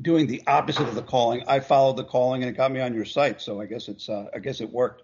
doing 0.00 0.26
the 0.26 0.42
opposite 0.46 0.88
of 0.88 0.94
the 0.94 1.02
calling. 1.02 1.42
I 1.46 1.60
followed 1.60 1.96
the 1.96 2.04
calling 2.04 2.42
and 2.42 2.50
it 2.50 2.56
got 2.56 2.72
me 2.72 2.80
on 2.80 2.94
your 2.94 3.04
site. 3.04 3.40
So 3.40 3.60
I 3.60 3.66
guess 3.66 3.88
it's 3.88 4.08
uh, 4.08 4.26
I 4.34 4.38
guess 4.38 4.60
it 4.60 4.70
worked. 4.70 5.02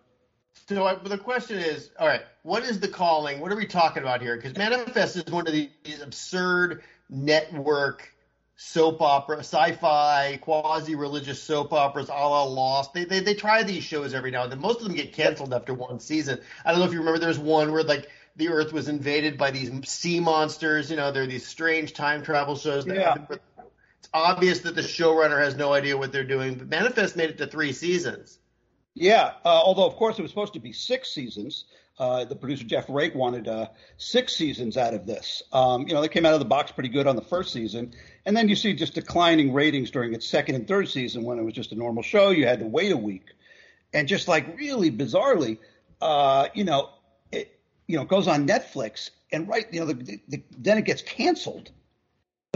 So 0.69 0.87
I, 0.87 0.95
but 0.95 1.11
the 1.11 1.19
question 1.19 1.59
is, 1.59 1.91
all 1.99 2.07
right, 2.07 2.23
what 2.43 2.63
is 2.63 2.81
the 2.81 2.89
calling? 2.89 3.41
What 3.41 3.53
are 3.53 3.57
we 3.57 3.67
talking 3.67 4.03
about 4.03 4.23
here? 4.23 4.37
Because 4.37 4.57
Manifest 4.57 5.17
is 5.17 5.25
one 5.29 5.47
of 5.47 5.53
these 5.53 6.01
absurd 6.03 6.83
network 7.11 8.11
soap 8.57 9.03
opera, 9.03 9.39
sci-fi, 9.41 10.39
quasi-religious 10.41 11.43
soap 11.43 11.73
operas, 11.73 12.09
a 12.09 12.13
la 12.13 12.43
Lost. 12.45 12.95
They, 12.95 13.05
they 13.05 13.21
they 13.21 13.35
try 13.35 13.63
these 13.63 13.85
shows 13.85 14.15
every 14.15 14.31
now 14.31 14.45
and 14.45 14.53
then. 14.53 14.61
Most 14.61 14.81
of 14.81 14.87
them 14.87 14.97
get 14.97 15.13
canceled 15.13 15.53
after 15.53 15.75
one 15.75 16.01
season. 16.01 16.41
I 16.65 16.71
don't 16.71 16.81
know 16.81 16.87
if 16.87 16.93
you 16.93 16.99
remember. 16.99 17.21
There's 17.21 17.39
one 17.39 17.71
where 17.71 17.85
like 17.85 18.09
the 18.37 18.49
Earth 18.49 18.73
was 18.73 18.89
invaded 18.89 19.37
by 19.37 19.51
these 19.51 19.71
sea 19.89 20.21
monsters. 20.21 20.91
You 20.91 20.97
know, 20.97 21.13
they're 21.13 21.27
these 21.27 21.47
strange 21.47 21.93
time 21.93 22.23
travel 22.23 22.57
shows. 22.57 22.87
That 22.87 22.97
Yeah. 22.97 23.15
It's 24.01 24.09
obvious 24.13 24.61
that 24.61 24.75
the 24.75 24.83
showrunner 24.83 25.39
has 25.39 25.57
no 25.57 25.73
idea 25.73 25.97
what 25.97 26.13
they're 26.13 26.25
doing. 26.25 26.55
But 26.55 26.69
Manifest 26.69 27.17
made 27.17 27.31
it 27.31 27.39
to 27.39 27.47
three 27.47 27.73
seasons. 27.73 28.39
Yeah, 28.95 29.33
uh, 29.45 29.49
although 29.49 29.87
of 29.87 29.97
course 29.97 30.19
it 30.19 30.23
was 30.23 30.31
supposed 30.31 30.55
to 30.55 30.61
be 30.61 30.73
six 30.73 31.11
seasons. 31.13 31.67
Uh, 31.99 32.25
the 32.25 32.37
producer 32.37 32.65
Jeff 32.65 32.91
Rake 32.91 33.15
wanted 33.15 33.49
uh, 33.49 33.69
six 33.97 34.35
seasons 34.37 34.77
out 34.77 34.93
of 34.93 35.07
this. 35.07 35.43
Um, 35.53 35.89
you 35.89 35.95
know, 35.95 36.03
they 36.03 36.09
came 36.09 36.27
out 36.27 36.35
of 36.35 36.41
the 36.41 36.47
box 36.47 36.71
pretty 36.71 36.91
good 36.91 37.07
on 37.07 37.17
the 37.17 37.23
first 37.23 37.53
season, 37.53 37.95
and 38.27 38.37
then 38.37 38.49
you 38.49 38.57
see 38.57 38.75
just 38.75 38.95
declining 38.95 39.53
ratings 39.55 39.91
during 39.91 40.13
its 40.13 40.27
second 40.27 40.57
and 40.57 40.69
third 40.69 40.89
season 40.89 41.25
when 41.25 41.39
it 41.39 41.43
was 41.43 41.55
just 41.55 41.73
a 41.73 41.75
normal 41.75 42.03
show. 42.03 42.31
You 42.31 42.47
had 42.47 42.61
to 42.61 42.67
wait 42.67 42.93
a 42.93 42.97
week, 42.97 43.25
and 43.95 44.07
just 44.07 44.29
like 44.29 44.59
really 44.59 44.91
bizarrely, 44.91 45.59
uh, 46.03 46.49
you 46.55 46.65
know, 46.65 46.91
it 47.33 47.59
you 47.87 47.97
know 47.97 48.05
goes 48.05 48.29
on 48.29 48.47
Netflix, 48.47 49.11
and 49.33 49.49
right, 49.49 49.67
you 49.73 49.81
know, 49.81 49.87
the, 49.87 50.21
the, 50.29 50.43
then 50.59 50.77
it 50.77 50.85
gets 50.85 51.01
canceled. 51.01 51.71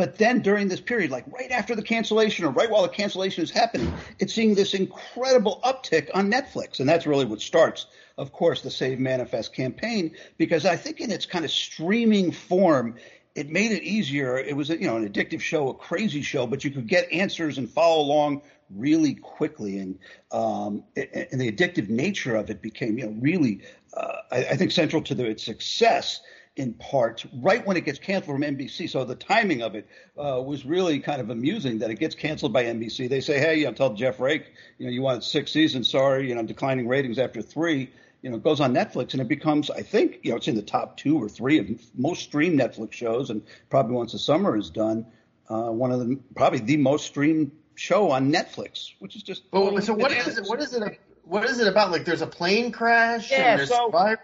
But 0.00 0.16
then 0.16 0.40
during 0.40 0.68
this 0.68 0.80
period, 0.80 1.10
like 1.10 1.30
right 1.30 1.50
after 1.50 1.76
the 1.76 1.82
cancellation 1.82 2.46
or 2.46 2.50
right 2.52 2.70
while 2.70 2.80
the 2.80 2.88
cancellation 2.88 3.44
is 3.44 3.50
happening, 3.50 3.92
it's 4.18 4.32
seeing 4.32 4.54
this 4.54 4.72
incredible 4.72 5.60
uptick 5.62 6.08
on 6.14 6.32
Netflix. 6.32 6.80
And 6.80 6.88
that's 6.88 7.06
really 7.06 7.26
what 7.26 7.42
starts, 7.42 7.84
of 8.16 8.32
course, 8.32 8.62
the 8.62 8.70
Save 8.70 8.98
Manifest 8.98 9.54
campaign, 9.54 10.16
because 10.38 10.64
I 10.64 10.76
think 10.76 11.00
in 11.00 11.10
its 11.10 11.26
kind 11.26 11.44
of 11.44 11.50
streaming 11.50 12.32
form, 12.32 12.94
it 13.34 13.50
made 13.50 13.72
it 13.72 13.82
easier. 13.82 14.38
It 14.38 14.56
was, 14.56 14.70
you 14.70 14.86
know, 14.86 14.96
an 14.96 15.06
addictive 15.06 15.42
show, 15.42 15.68
a 15.68 15.74
crazy 15.74 16.22
show, 16.22 16.46
but 16.46 16.64
you 16.64 16.70
could 16.70 16.86
get 16.86 17.12
answers 17.12 17.58
and 17.58 17.68
follow 17.68 18.00
along 18.00 18.40
really 18.70 19.16
quickly. 19.16 19.80
And, 19.80 19.98
um, 20.32 20.82
and 20.96 21.38
the 21.38 21.52
addictive 21.52 21.90
nature 21.90 22.36
of 22.36 22.48
it 22.48 22.62
became, 22.62 22.96
you 22.96 23.04
know, 23.04 23.16
really, 23.20 23.60
uh, 23.92 24.16
I, 24.32 24.36
I 24.46 24.56
think 24.56 24.72
central 24.72 25.02
to 25.02 25.14
the, 25.14 25.26
its 25.26 25.44
success 25.44 26.22
in 26.60 26.74
parts 26.74 27.26
right 27.32 27.66
when 27.66 27.78
it 27.78 27.86
gets 27.86 27.98
canceled 27.98 28.36
from 28.38 28.42
NBC. 28.42 28.90
So 28.90 29.06
the 29.06 29.14
timing 29.14 29.62
of 29.62 29.74
it 29.74 29.88
uh, 30.18 30.42
was 30.44 30.66
really 30.66 31.00
kind 31.00 31.22
of 31.22 31.30
amusing 31.30 31.78
that 31.78 31.90
it 31.90 31.98
gets 31.98 32.14
canceled 32.14 32.52
by 32.52 32.64
NBC. 32.64 33.08
They 33.08 33.22
say, 33.22 33.38
hey, 33.38 33.56
you 33.60 33.64
know, 33.64 33.72
tell 33.72 33.94
Jeff 33.94 34.20
Rake, 34.20 34.44
you 34.76 34.84
know, 34.84 34.92
you 34.92 35.00
wanted 35.00 35.24
six 35.24 35.52
seasons. 35.52 35.90
Sorry, 35.90 36.28
you 36.28 36.34
know, 36.34 36.42
declining 36.42 36.86
ratings 36.86 37.18
after 37.18 37.40
three. 37.40 37.90
You 38.20 38.28
know, 38.28 38.36
it 38.36 38.44
goes 38.44 38.60
on 38.60 38.74
Netflix 38.74 39.12
and 39.14 39.22
it 39.22 39.28
becomes, 39.28 39.70
I 39.70 39.80
think, 39.80 40.18
you 40.22 40.32
know, 40.32 40.36
it's 40.36 40.48
in 40.48 40.54
the 40.54 40.60
top 40.60 40.98
two 40.98 41.16
or 41.16 41.30
three 41.30 41.58
of 41.58 41.70
most 41.96 42.24
streamed 42.24 42.60
Netflix 42.60 42.92
shows, 42.92 43.30
and 43.30 43.42
probably 43.70 43.96
once 43.96 44.12
the 44.12 44.18
summer 44.18 44.54
is 44.54 44.68
done, 44.68 45.06
uh, 45.48 45.70
one 45.70 45.92
of 45.92 46.00
the 46.00 46.20
probably 46.36 46.58
the 46.58 46.76
most 46.76 47.06
streamed 47.06 47.52
show 47.74 48.10
on 48.10 48.30
Netflix, 48.30 48.92
which 48.98 49.16
is 49.16 49.22
just. 49.22 49.50
But, 49.50 49.60
totally 49.60 49.80
so 49.80 49.94
what 49.94 50.12
is 50.12 50.24
bananas. 50.24 50.38
it? 50.38 50.50
What 50.50 50.60
is 50.60 50.74
it? 50.74 51.00
What 51.24 51.44
is 51.44 51.58
it 51.58 51.68
about? 51.68 51.90
Like, 51.90 52.04
there's 52.04 52.20
a 52.20 52.26
plane 52.26 52.70
crash. 52.70 53.30
Yeah, 53.30 53.52
and 53.52 53.60
there's 53.60 53.70
so- 53.70 53.86
survivors? 53.86 54.18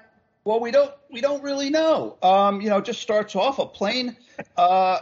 Well, 0.47 0.61
we 0.61 0.71
don't 0.71 0.95
we 1.11 1.21
don't 1.21 1.43
really 1.43 1.71
know. 1.71 2.19
Um, 2.23 2.61
you 2.61 2.71
know, 2.71 2.79
it 2.79 2.85
just 2.85 3.03
starts 3.03 3.35
off 3.35 3.59
a 3.59 3.67
plane. 3.67 4.17
Uh, 4.57 5.01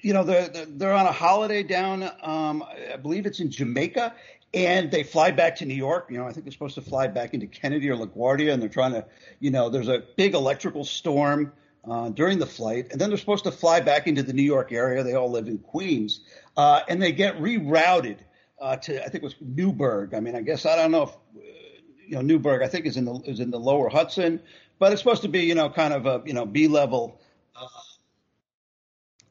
you 0.00 0.12
know, 0.12 0.22
they're 0.22 0.46
they're- 0.46 0.66
they're 0.66 0.92
on 0.92 1.06
a 1.06 1.12
holiday 1.12 1.64
down. 1.64 2.08
Um, 2.22 2.62
I 2.62 2.94
believe 2.96 3.26
it's 3.26 3.40
in 3.40 3.50
Jamaica, 3.50 4.14
and 4.54 4.92
they 4.92 5.02
fly 5.02 5.32
back 5.32 5.56
to 5.56 5.66
New 5.66 5.74
York. 5.74 6.06
You 6.08 6.18
know, 6.18 6.26
I 6.28 6.32
think 6.32 6.44
they're 6.44 6.52
supposed 6.52 6.76
to 6.76 6.82
fly 6.82 7.08
back 7.08 7.34
into 7.34 7.48
Kennedy 7.48 7.90
or 7.90 7.96
LaGuardia, 7.96 8.52
and 8.52 8.62
they're 8.62 8.68
trying 8.68 8.92
to. 8.92 9.04
You 9.40 9.50
know, 9.50 9.70
there's 9.70 9.88
a 9.88 10.04
big 10.16 10.34
electrical 10.34 10.84
storm 10.84 11.52
uh, 11.90 12.10
during 12.10 12.38
the 12.38 12.46
flight, 12.46 12.92
and 12.92 13.00
then 13.00 13.08
they're 13.10 13.18
supposed 13.18 13.42
to 13.44 13.50
fly 13.52 13.80
back 13.80 14.06
into 14.06 14.22
the 14.22 14.32
New 14.32 14.44
York 14.44 14.70
area. 14.70 15.02
They 15.02 15.14
all 15.14 15.32
live 15.32 15.48
in 15.48 15.58
Queens, 15.58 16.20
uh, 16.56 16.82
and 16.88 17.02
they 17.02 17.10
get 17.10 17.40
rerouted 17.40 18.18
uh, 18.60 18.76
to 18.76 19.00
I 19.00 19.08
think 19.08 19.16
it 19.16 19.22
was 19.24 19.34
Newburgh. 19.40 20.14
I 20.14 20.20
mean, 20.20 20.36
I 20.36 20.42
guess 20.42 20.64
I 20.64 20.76
don't 20.76 20.92
know 20.92 21.02
if 21.02 21.16
you 22.08 22.16
know 22.16 22.22
Newburgh. 22.22 22.62
I 22.62 22.68
think 22.68 22.86
is 22.86 22.96
in 22.96 23.04
the 23.04 23.14
is 23.26 23.40
in 23.40 23.50
the 23.50 23.60
lower 23.60 23.88
Hudson, 23.88 24.40
but 24.78 24.92
it's 24.92 25.00
supposed 25.00 25.22
to 25.22 25.28
be 25.28 25.40
you 25.40 25.54
know 25.54 25.68
kind 25.68 25.92
of 25.92 26.06
a 26.06 26.22
you 26.26 26.32
know 26.32 26.46
B 26.46 26.68
level. 26.68 27.20
Uh, 27.54 27.66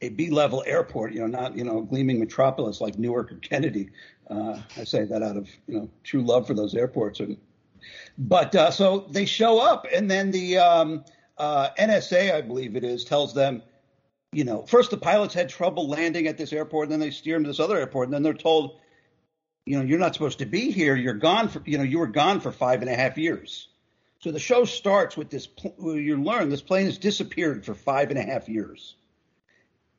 a 0.01 0.09
B 0.09 0.29
level 0.29 0.63
airport, 0.67 1.13
you 1.13 1.21
know, 1.21 1.27
not 1.27 1.57
you 1.57 1.63
know 1.63 1.81
gleaming 1.81 2.19
metropolis 2.19 2.79
like 2.81 2.99
Newark 2.99 3.31
or 3.31 3.35
Kennedy. 3.37 3.89
Uh, 4.29 4.59
I 4.75 4.83
say 4.83 5.05
that 5.05 5.23
out 5.23 5.37
of 5.37 5.49
you 5.67 5.79
know 5.79 5.89
true 6.03 6.21
love 6.21 6.45
for 6.45 6.53
those 6.53 6.75
airports. 6.75 7.19
And, 7.19 7.37
but 8.17 8.53
uh, 8.55 8.71
so 8.71 9.07
they 9.09 9.25
show 9.25 9.59
up, 9.59 9.87
and 9.93 10.09
then 10.09 10.31
the 10.31 10.57
um, 10.57 11.03
uh, 11.37 11.69
NSA, 11.79 12.33
I 12.33 12.41
believe 12.41 12.75
it 12.75 12.83
is, 12.83 13.03
tells 13.03 13.33
them, 13.33 13.61
you 14.31 14.43
know, 14.43 14.63
first 14.63 14.91
the 14.91 14.97
pilots 14.97 15.33
had 15.33 15.49
trouble 15.49 15.87
landing 15.87 16.27
at 16.27 16.37
this 16.37 16.53
airport, 16.53 16.85
and 16.85 16.93
then 16.93 16.99
they 16.99 17.11
steer 17.11 17.35
them 17.35 17.43
to 17.43 17.49
this 17.49 17.59
other 17.59 17.77
airport, 17.77 18.07
and 18.07 18.13
then 18.13 18.23
they're 18.23 18.33
told, 18.33 18.79
you 19.67 19.77
know, 19.77 19.83
you're 19.83 19.99
not 19.99 20.13
supposed 20.13 20.39
to 20.39 20.45
be 20.45 20.71
here. 20.71 20.95
You're 20.95 21.13
gone 21.13 21.49
for, 21.49 21.61
you 21.65 21.77
know, 21.77 21.83
you 21.83 21.99
were 21.99 22.07
gone 22.07 22.39
for 22.39 22.51
five 22.51 22.81
and 22.81 22.89
a 22.89 22.95
half 22.95 23.17
years. 23.17 23.67
So 24.19 24.31
the 24.31 24.39
show 24.39 24.65
starts 24.65 25.15
with 25.17 25.29
this. 25.29 25.45
pl- 25.45 25.97
You 25.99 26.21
learn 26.23 26.49
this 26.49 26.61
plane 26.61 26.85
has 26.85 26.97
disappeared 26.97 27.65
for 27.65 27.75
five 27.75 28.09
and 28.09 28.17
a 28.17 28.23
half 28.23 28.49
years, 28.49 28.95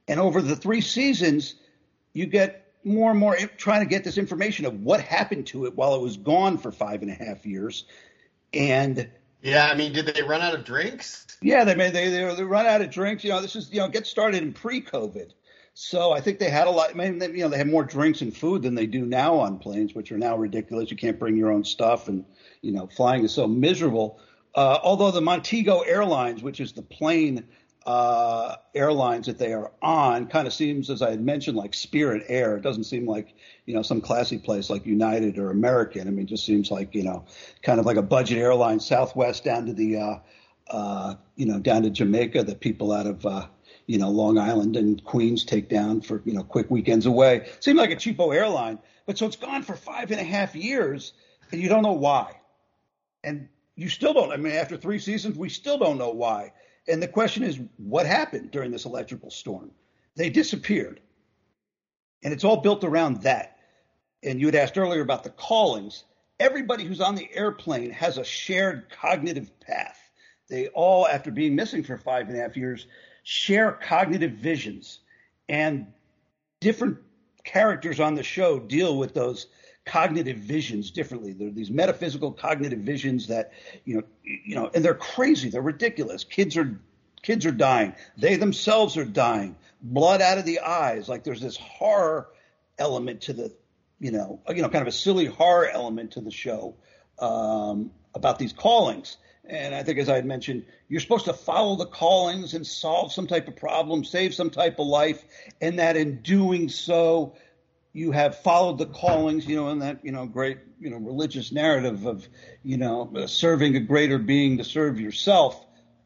and 0.08 0.18
over 0.18 0.42
the 0.42 0.56
three 0.56 0.80
seasons, 0.80 1.54
you 2.12 2.26
get 2.26 2.64
more 2.82 3.10
and 3.10 3.20
more 3.20 3.36
trying 3.36 3.80
to 3.80 3.86
get 3.86 4.04
this 4.04 4.18
information 4.18 4.64
of 4.64 4.82
what 4.82 5.00
happened 5.00 5.46
to 5.48 5.66
it 5.66 5.74
while 5.76 5.94
it 5.94 6.00
was 6.00 6.16
gone 6.16 6.58
for 6.58 6.72
five 6.72 7.02
and 7.02 7.10
a 7.10 7.14
half 7.14 7.44
years, 7.46 7.84
and 8.52 9.08
Yeah, 9.42 9.66
I 9.66 9.76
mean, 9.76 9.92
did 9.92 10.06
they 10.06 10.22
run 10.22 10.40
out 10.40 10.54
of 10.54 10.64
drinks? 10.64 11.26
yeah, 11.42 11.64
they 11.64 11.74
may 11.76 11.90
they, 11.90 12.08
they 12.10 12.34
they 12.34 12.42
run 12.42 12.66
out 12.66 12.80
of 12.80 12.90
drinks. 12.90 13.22
You 13.22 13.30
know, 13.30 13.40
this 13.42 13.54
is 13.54 13.70
you 13.72 13.78
know 13.80 13.88
get 13.88 14.06
started 14.06 14.42
in 14.42 14.52
pre-COVID, 14.52 15.30
so 15.80 16.10
I 16.10 16.20
think 16.20 16.40
they 16.40 16.50
had 16.50 16.66
a 16.66 16.70
lot. 16.70 16.90
I 16.90 16.94
mean, 16.94 17.18
they, 17.18 17.28
you 17.28 17.44
know, 17.44 17.48
they 17.50 17.56
had 17.56 17.68
more 17.68 17.84
drinks 17.84 18.20
and 18.20 18.36
food 18.36 18.62
than 18.62 18.74
they 18.74 18.86
do 18.86 19.06
now 19.06 19.36
on 19.36 19.60
planes, 19.60 19.94
which 19.94 20.10
are 20.10 20.18
now 20.18 20.36
ridiculous. 20.36 20.90
You 20.90 20.96
can't 20.96 21.20
bring 21.20 21.36
your 21.36 21.52
own 21.52 21.62
stuff, 21.62 22.08
and 22.08 22.24
you 22.62 22.72
know, 22.72 22.88
flying 22.88 23.22
is 23.22 23.32
so 23.32 23.46
miserable. 23.46 24.18
Uh, 24.56 24.80
although 24.82 25.12
the 25.12 25.20
Montego 25.20 25.82
Airlines, 25.82 26.42
which 26.42 26.58
is 26.58 26.72
the 26.72 26.82
plane 26.82 27.44
uh, 27.86 28.56
airlines 28.74 29.26
that 29.26 29.38
they 29.38 29.52
are 29.52 29.70
on 29.80 30.26
kind 30.26 30.48
of 30.48 30.52
seems, 30.52 30.90
as 30.90 31.00
I 31.00 31.10
had 31.10 31.20
mentioned, 31.20 31.56
like 31.56 31.74
Spirit 31.74 32.24
Air. 32.26 32.56
It 32.56 32.62
doesn't 32.62 32.84
seem 32.84 33.06
like 33.06 33.36
you 33.64 33.72
know 33.72 33.82
some 33.82 34.00
classy 34.00 34.38
place 34.38 34.70
like 34.70 34.84
United 34.84 35.38
or 35.38 35.52
American. 35.52 36.08
I 36.08 36.10
mean, 36.10 36.24
it 36.24 36.28
just 36.28 36.44
seems 36.44 36.72
like 36.72 36.92
you 36.92 37.04
know 37.04 37.24
kind 37.62 37.78
of 37.78 37.86
like 37.86 37.98
a 37.98 38.02
budget 38.02 38.38
airline, 38.38 38.80
Southwest 38.80 39.44
down 39.44 39.66
to 39.66 39.74
the 39.74 39.96
uh, 39.96 40.18
uh, 40.72 41.14
you 41.36 41.46
know 41.46 41.60
down 41.60 41.84
to 41.84 41.90
Jamaica 41.90 42.42
that 42.42 42.58
people 42.58 42.90
out 42.90 43.06
of 43.06 43.24
uh, 43.24 43.46
you 43.88 43.98
know 43.98 44.10
Long 44.10 44.38
Island 44.38 44.76
and 44.76 45.02
Queens 45.02 45.44
take 45.44 45.68
down 45.68 46.02
for 46.02 46.22
you 46.24 46.34
know 46.34 46.44
quick 46.44 46.70
weekends 46.70 47.06
away. 47.06 47.48
Seemed 47.58 47.78
like 47.78 47.90
a 47.90 47.96
cheapo 47.96 48.32
airline, 48.32 48.78
but 49.06 49.18
so 49.18 49.26
it's 49.26 49.36
gone 49.36 49.62
for 49.64 49.74
five 49.74 50.12
and 50.12 50.20
a 50.20 50.24
half 50.24 50.54
years, 50.54 51.14
and 51.50 51.60
you 51.60 51.68
don't 51.68 51.82
know 51.82 51.94
why, 51.94 52.38
and 53.24 53.48
you 53.74 53.88
still 53.88 54.12
don't. 54.12 54.30
I 54.30 54.36
mean, 54.36 54.52
after 54.52 54.76
three 54.76 54.98
seasons, 54.98 55.36
we 55.36 55.48
still 55.48 55.78
don't 55.78 55.98
know 55.98 56.10
why. 56.10 56.52
And 56.86 57.02
the 57.02 57.08
question 57.08 57.42
is, 57.42 57.60
what 57.76 58.06
happened 58.06 58.50
during 58.50 58.70
this 58.70 58.84
electrical 58.84 59.30
storm? 59.30 59.70
They 60.16 60.30
disappeared. 60.30 61.00
And 62.24 62.32
it's 62.32 62.44
all 62.44 62.56
built 62.56 62.82
around 62.82 63.22
that. 63.22 63.58
And 64.22 64.40
you 64.40 64.46
had 64.46 64.56
asked 64.56 64.76
earlier 64.76 65.02
about 65.02 65.22
the 65.22 65.30
callings. 65.30 66.04
Everybody 66.40 66.84
who's 66.84 67.00
on 67.00 67.14
the 67.14 67.28
airplane 67.32 67.90
has 67.90 68.18
a 68.18 68.24
shared 68.24 68.90
cognitive 68.90 69.60
path. 69.60 69.98
They 70.48 70.68
all, 70.68 71.06
after 71.06 71.30
being 71.30 71.54
missing 71.54 71.84
for 71.84 71.98
five 71.98 72.28
and 72.28 72.36
a 72.36 72.40
half 72.40 72.56
years, 72.56 72.86
share 73.28 73.72
cognitive 73.72 74.32
visions. 74.32 75.00
And 75.50 75.92
different 76.60 76.96
characters 77.44 78.00
on 78.00 78.14
the 78.14 78.22
show 78.22 78.58
deal 78.58 78.96
with 78.96 79.12
those 79.12 79.48
cognitive 79.84 80.38
visions 80.38 80.90
differently. 80.90 81.34
There 81.34 81.48
are 81.48 81.50
these 81.50 81.70
metaphysical 81.70 82.32
cognitive 82.32 82.78
visions 82.78 83.26
that, 83.26 83.52
you 83.84 83.96
know, 83.96 84.02
you 84.22 84.54
know, 84.54 84.70
and 84.72 84.82
they're 84.82 84.94
crazy. 84.94 85.50
They're 85.50 85.60
ridiculous. 85.60 86.24
Kids 86.24 86.56
are 86.56 86.80
kids 87.20 87.44
are 87.44 87.52
dying. 87.52 87.92
They 88.16 88.36
themselves 88.36 88.96
are 88.96 89.04
dying. 89.04 89.56
Blood 89.82 90.22
out 90.22 90.38
of 90.38 90.46
the 90.46 90.60
eyes. 90.60 91.06
Like 91.06 91.22
there's 91.22 91.42
this 91.42 91.58
horror 91.58 92.28
element 92.78 93.20
to 93.22 93.34
the, 93.34 93.54
you 94.00 94.10
know, 94.10 94.40
you 94.48 94.62
know, 94.62 94.70
kind 94.70 94.80
of 94.80 94.88
a 94.88 94.92
silly 94.92 95.26
horror 95.26 95.68
element 95.68 96.12
to 96.12 96.22
the 96.22 96.30
show 96.30 96.76
um, 97.18 97.90
about 98.14 98.38
these 98.38 98.54
callings. 98.54 99.18
And 99.48 99.74
I 99.74 99.82
think, 99.82 99.98
as 99.98 100.10
I 100.10 100.14
had 100.16 100.26
mentioned, 100.26 100.66
you're 100.88 101.00
supposed 101.00 101.24
to 101.24 101.32
follow 101.32 101.76
the 101.76 101.86
callings 101.86 102.52
and 102.52 102.66
solve 102.66 103.12
some 103.12 103.26
type 103.26 103.48
of 103.48 103.56
problem, 103.56 104.04
save 104.04 104.34
some 104.34 104.50
type 104.50 104.78
of 104.78 104.86
life, 104.86 105.24
and 105.60 105.78
that 105.78 105.96
in 105.96 106.20
doing 106.20 106.68
so, 106.68 107.34
you 107.94 108.12
have 108.12 108.38
followed 108.38 108.76
the 108.76 108.86
callings, 108.86 109.46
you 109.46 109.56
know, 109.56 109.70
in 109.70 109.78
that, 109.78 110.04
you 110.04 110.12
know, 110.12 110.26
great, 110.26 110.58
you 110.78 110.90
know, 110.90 110.98
religious 110.98 111.50
narrative 111.50 112.04
of, 112.06 112.28
you 112.62 112.76
know, 112.76 113.10
serving 113.26 113.74
a 113.74 113.80
greater 113.80 114.18
being 114.18 114.58
to 114.58 114.64
serve 114.64 115.00
yourself. 115.00 115.64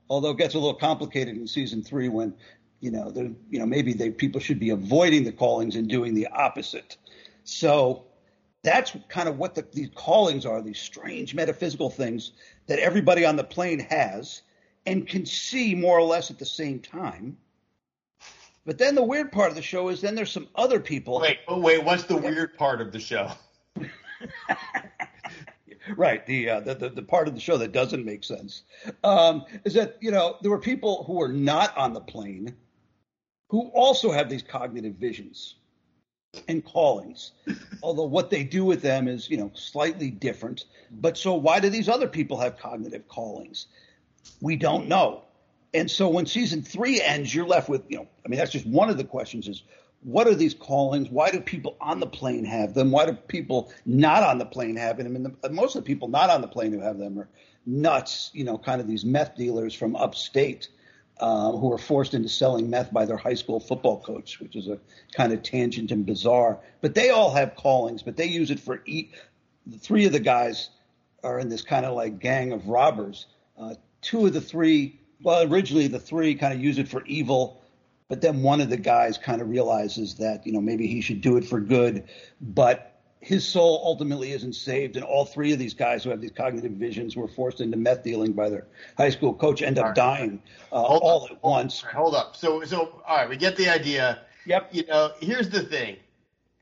Although 0.09 0.31
it 0.31 0.39
gets 0.39 0.55
a 0.55 0.59
little 0.59 0.75
complicated 0.75 1.37
in 1.37 1.47
season 1.49 1.83
three 1.83 2.09
when, 2.09 2.35
you 2.81 2.93
know, 2.93 3.11
there, 3.11 3.31
you 3.51 3.59
know, 3.59 3.67
maybe 3.67 3.93
they 3.93 4.11
people 4.11 4.41
should 4.41 4.61
be 4.61 4.71
avoiding 4.71 5.25
the 5.25 5.33
callings 5.33 5.75
and 5.75 5.89
doing 5.89 6.15
the 6.15 6.29
opposite. 6.29 6.97
So 7.45 8.05
that's 8.63 8.97
kind 9.09 9.29
of 9.29 9.39
what 9.39 9.57
the, 9.57 9.67
these 9.73 9.91
callings 9.95 10.47
are, 10.47 10.63
these 10.63 10.79
strange 10.79 11.35
metaphysical 11.35 11.91
things 11.91 12.33
that 12.67 12.79
everybody 12.79 13.25
on 13.25 13.37
the 13.37 13.45
plane 13.45 13.81
has 13.81 14.43
and 14.87 15.07
can 15.07 15.27
see 15.27 15.75
more 15.75 15.99
or 15.99 16.03
less 16.03 16.31
at 16.31 16.39
the 16.39 16.47
same 16.47 16.81
time. 16.81 17.37
But 18.65 18.79
then 18.79 18.95
the 18.95 19.03
weird 19.03 19.33
part 19.33 19.51
of 19.51 19.57
the 19.57 19.63
show 19.63 19.89
is 19.89 20.01
then 20.01 20.15
there's 20.15 20.31
some 20.31 20.49
other 20.55 20.79
people. 20.79 21.21
Wait, 21.21 21.39
oh 21.49 21.59
wait, 21.59 21.83
what's 21.83 22.05
the 22.05 22.17
weird 22.17 22.57
part 22.57 22.81
of 22.81 22.93
the 22.93 23.01
show? 23.01 23.31
right, 25.97 26.25
the, 26.27 26.49
uh, 26.49 26.61
the, 26.61 26.75
the 26.75 26.89
the 26.91 27.03
part 27.03 27.27
of 27.27 27.35
the 27.35 27.41
show 27.41 27.57
that 27.57 27.73
doesn't 27.73 28.05
make 28.05 28.23
sense 28.23 28.63
um, 29.03 29.45
is 29.65 29.75
that 29.75 29.97
you 30.01 30.13
know 30.13 30.37
there 30.43 30.51
were 30.51 30.59
people 30.59 31.03
who 31.05 31.15
were 31.15 31.33
not 31.33 31.77
on 31.77 31.93
the 31.93 32.01
plane 32.01 32.55
who 33.49 33.67
also 33.75 34.13
have 34.13 34.31
these 34.31 34.43
cognitive 34.43 34.95
visions 34.95 35.57
and 36.49 36.65
callings. 36.65 37.33
Although 37.83 38.05
what 38.05 38.31
they 38.31 38.43
do 38.43 38.65
with 38.65 38.83
them 38.83 39.07
is 39.09 39.29
you 39.29 39.37
know 39.37 39.51
slightly 39.55 40.11
different. 40.11 40.65
But 40.91 41.19
so 41.19 41.35
why 41.35 41.61
do 41.61 41.69
these 41.69 41.89
other 41.89 42.09
people 42.09 42.39
have 42.39 42.59
cognitive 42.59 43.07
callings? 43.09 43.67
We 44.41 44.57
don't 44.57 44.89
know. 44.89 45.25
And 45.75 45.91
so 45.91 46.09
when 46.09 46.27
season 46.27 46.63
three 46.63 47.01
ends, 47.01 47.35
you're 47.35 47.47
left 47.47 47.69
with, 47.69 47.83
you 47.89 47.97
know, 47.97 48.07
I 48.25 48.29
mean, 48.29 48.39
that's 48.39 48.53
just 48.53 48.67
one 48.67 48.91
of 48.91 48.99
the 48.99 49.05
questions 49.05 49.49
is 49.49 49.63
what 50.03 50.27
are 50.27 50.35
these 50.35 50.53
callings? 50.53 51.09
Why 51.09 51.31
do 51.31 51.41
people 51.41 51.77
on 51.81 51.99
the 52.01 52.07
plane 52.07 52.45
have 52.45 52.75
them? 52.75 52.91
Why 52.91 53.07
do 53.07 53.13
people 53.15 53.73
not 53.87 54.23
on 54.23 54.39
the 54.39 54.45
plane 54.45 54.77
have 54.77 54.99
them? 54.99 55.07
I 55.07 55.11
mean, 55.11 55.37
the, 55.41 55.51
most 55.51 55.77
of 55.77 55.85
the 55.85 55.87
people 55.87 56.09
not 56.09 56.29
on 56.29 56.41
the 56.41 56.49
plane 56.49 56.73
who 56.73 56.81
have 56.81 56.99
them 56.99 57.19
are 57.19 57.29
nuts, 57.65 58.31
you 58.35 58.45
know, 58.45 58.59
kind 58.59 58.81
of 58.81 58.87
these 58.87 59.05
meth 59.05 59.37
dealers 59.37 59.75
from 59.75 59.97
upstate 59.97 60.69
uh, 61.23 61.53
who 61.53 61.73
are 61.73 61.79
forced 61.79 62.15
into 62.15 62.29
selling 62.29 62.69
meth 62.69 62.93
by 62.93 63.05
their 63.05 63.17
high 63.17 63.35
school 63.35 63.61
football 63.61 64.01
coach, 64.01 64.41
which 64.41 64.57
is 64.57 64.67
a 64.67 64.81
kind 65.15 65.33
of 65.33 65.41
tangent 65.45 65.93
and 65.93 66.05
bizarre. 66.05 66.59
But 66.81 66.97
they 66.97 67.11
all 67.11 67.33
have 67.33 67.55
callings, 67.55 68.03
but 68.03 68.17
they 68.17 68.27
use 68.27 68.51
it 68.51 68.59
for 68.59 68.83
eat. 68.87 69.15
The 69.65 69.79
three 69.79 70.05
of 70.05 70.11
the 70.11 70.19
guys 70.19 70.71
are 71.23 71.39
in 71.39 71.49
this 71.49 71.63
kind 71.63 71.87
of 71.87 71.95
like 71.95 72.19
gang 72.19 72.51
of 72.51 72.67
robbers. 72.67 73.27
Uh, 73.57 73.77
two 74.01 74.27
of 74.27 74.33
the 74.33 74.41
three 74.41 74.99
well, 75.23 75.49
originally 75.49 75.87
the 75.87 76.01
three 76.01 76.35
kind 76.35 76.53
of 76.53 76.61
use 76.61 76.79
it 76.79 76.89
for 76.89 77.05
evil, 77.07 77.63
but 78.09 78.21
then 78.21 78.43
one 78.43 78.61
of 78.61 78.69
the 78.69 78.77
guys 78.77 79.17
kind 79.17 79.41
of 79.41 79.49
realizes 79.49 80.17
that 80.17 80.45
you 80.45 80.53
know 80.53 80.61
maybe 80.61 80.89
he 80.89 81.01
should 81.01 81.21
do 81.21 81.37
it 81.37 81.45
for 81.45 81.61
good, 81.61 82.03
but 82.41 82.92
his 83.23 83.47
soul 83.47 83.81
ultimately 83.85 84.33
isn't 84.33 84.55
saved, 84.55 84.97
and 84.97 85.05
all 85.05 85.25
three 85.25 85.53
of 85.53 85.59
these 85.59 85.75
guys 85.75 86.03
who 86.03 86.11
have 86.11 86.21
these 86.21 86.33
cognitive 86.33 86.73
visions 86.73 87.15
were 87.15 87.29
forced 87.29 87.61
into 87.61 87.77
meth 87.77 88.03
dealing 88.03 88.33
by 88.33 88.51
their 88.51 88.67
high 88.99 89.11
school 89.11 89.33
coach, 89.33 89.63
end 89.63 89.79
up 89.79 89.87
right. 89.87 89.95
dying 89.95 90.43
uh, 90.73 90.83
all 90.83 91.25
up, 91.25 91.31
at 91.31 91.43
once. 91.43 91.83
All 91.83 91.87
right, 91.87 91.97
hold 91.97 92.15
up. 92.17 92.35
So, 92.37 92.65
so 92.65 93.01
all 93.07 93.17
right, 93.17 93.29
we 93.29 93.37
get 93.37 93.57
the 93.57 93.69
idea. 93.69 94.23
Yep. 94.45 94.71
You 94.73 94.87
know, 94.87 95.13
here's 95.21 95.49
the 95.49 95.63
thing. 95.63 95.99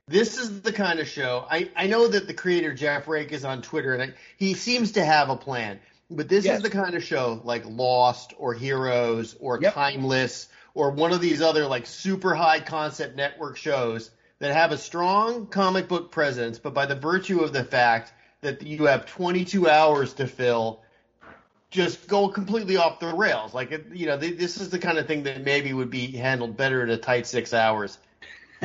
This 0.06 0.38
is 0.38 0.60
the 0.60 0.72
kind 0.72 0.98
of 1.00 1.08
show. 1.08 1.46
I, 1.50 1.70
I 1.74 1.86
know 1.86 2.06
that 2.08 2.26
the 2.26 2.34
creator 2.34 2.74
Jeff 2.74 3.08
Rake 3.08 3.32
is 3.32 3.44
on 3.44 3.62
Twitter, 3.62 3.94
and 3.94 4.02
I, 4.02 4.14
he 4.36 4.52
seems 4.52 4.92
to 4.92 5.04
have 5.04 5.30
a 5.30 5.36
plan. 5.36 5.80
But 6.10 6.28
this 6.28 6.44
Yes. 6.44 6.58
is 6.58 6.62
the 6.62 6.70
kind 6.70 6.94
of 6.94 7.02
show 7.02 7.40
like 7.44 7.64
Lost 7.64 8.34
or 8.36 8.52
Heroes 8.52 9.34
or 9.40 9.58
Yep. 9.62 9.72
Timeless 9.72 10.48
or 10.74 10.90
one 10.90 11.12
of 11.12 11.22
these 11.22 11.40
other 11.40 11.66
like 11.66 11.86
super 11.86 12.34
high 12.34 12.60
concept 12.60 13.16
network 13.16 13.56
shows 13.56 14.10
that 14.40 14.54
have 14.54 14.72
a 14.72 14.78
strong 14.78 15.46
comic 15.46 15.86
book 15.88 16.10
presence, 16.10 16.58
but 16.58 16.74
by 16.74 16.86
the 16.86 16.94
virtue 16.94 17.40
of 17.40 17.52
the 17.52 17.62
fact 17.62 18.12
that 18.40 18.62
you 18.62 18.86
have 18.86 19.06
22 19.06 19.68
hours 19.68 20.14
to 20.14 20.26
fill, 20.26 20.80
just 21.70 22.08
go 22.08 22.28
completely 22.28 22.76
off 22.76 22.98
the 22.98 23.14
rails. 23.14 23.54
Like, 23.54 23.70
you 23.92 24.06
know, 24.06 24.16
this 24.16 24.60
is 24.60 24.70
the 24.70 24.78
kind 24.78 24.98
of 24.98 25.06
thing 25.06 25.22
that 25.24 25.44
maybe 25.44 25.72
would 25.72 25.90
be 25.90 26.08
handled 26.08 26.56
better 26.56 26.82
at 26.82 26.88
a 26.88 26.96
tight 26.96 27.26
six 27.26 27.54
hours 27.54 27.98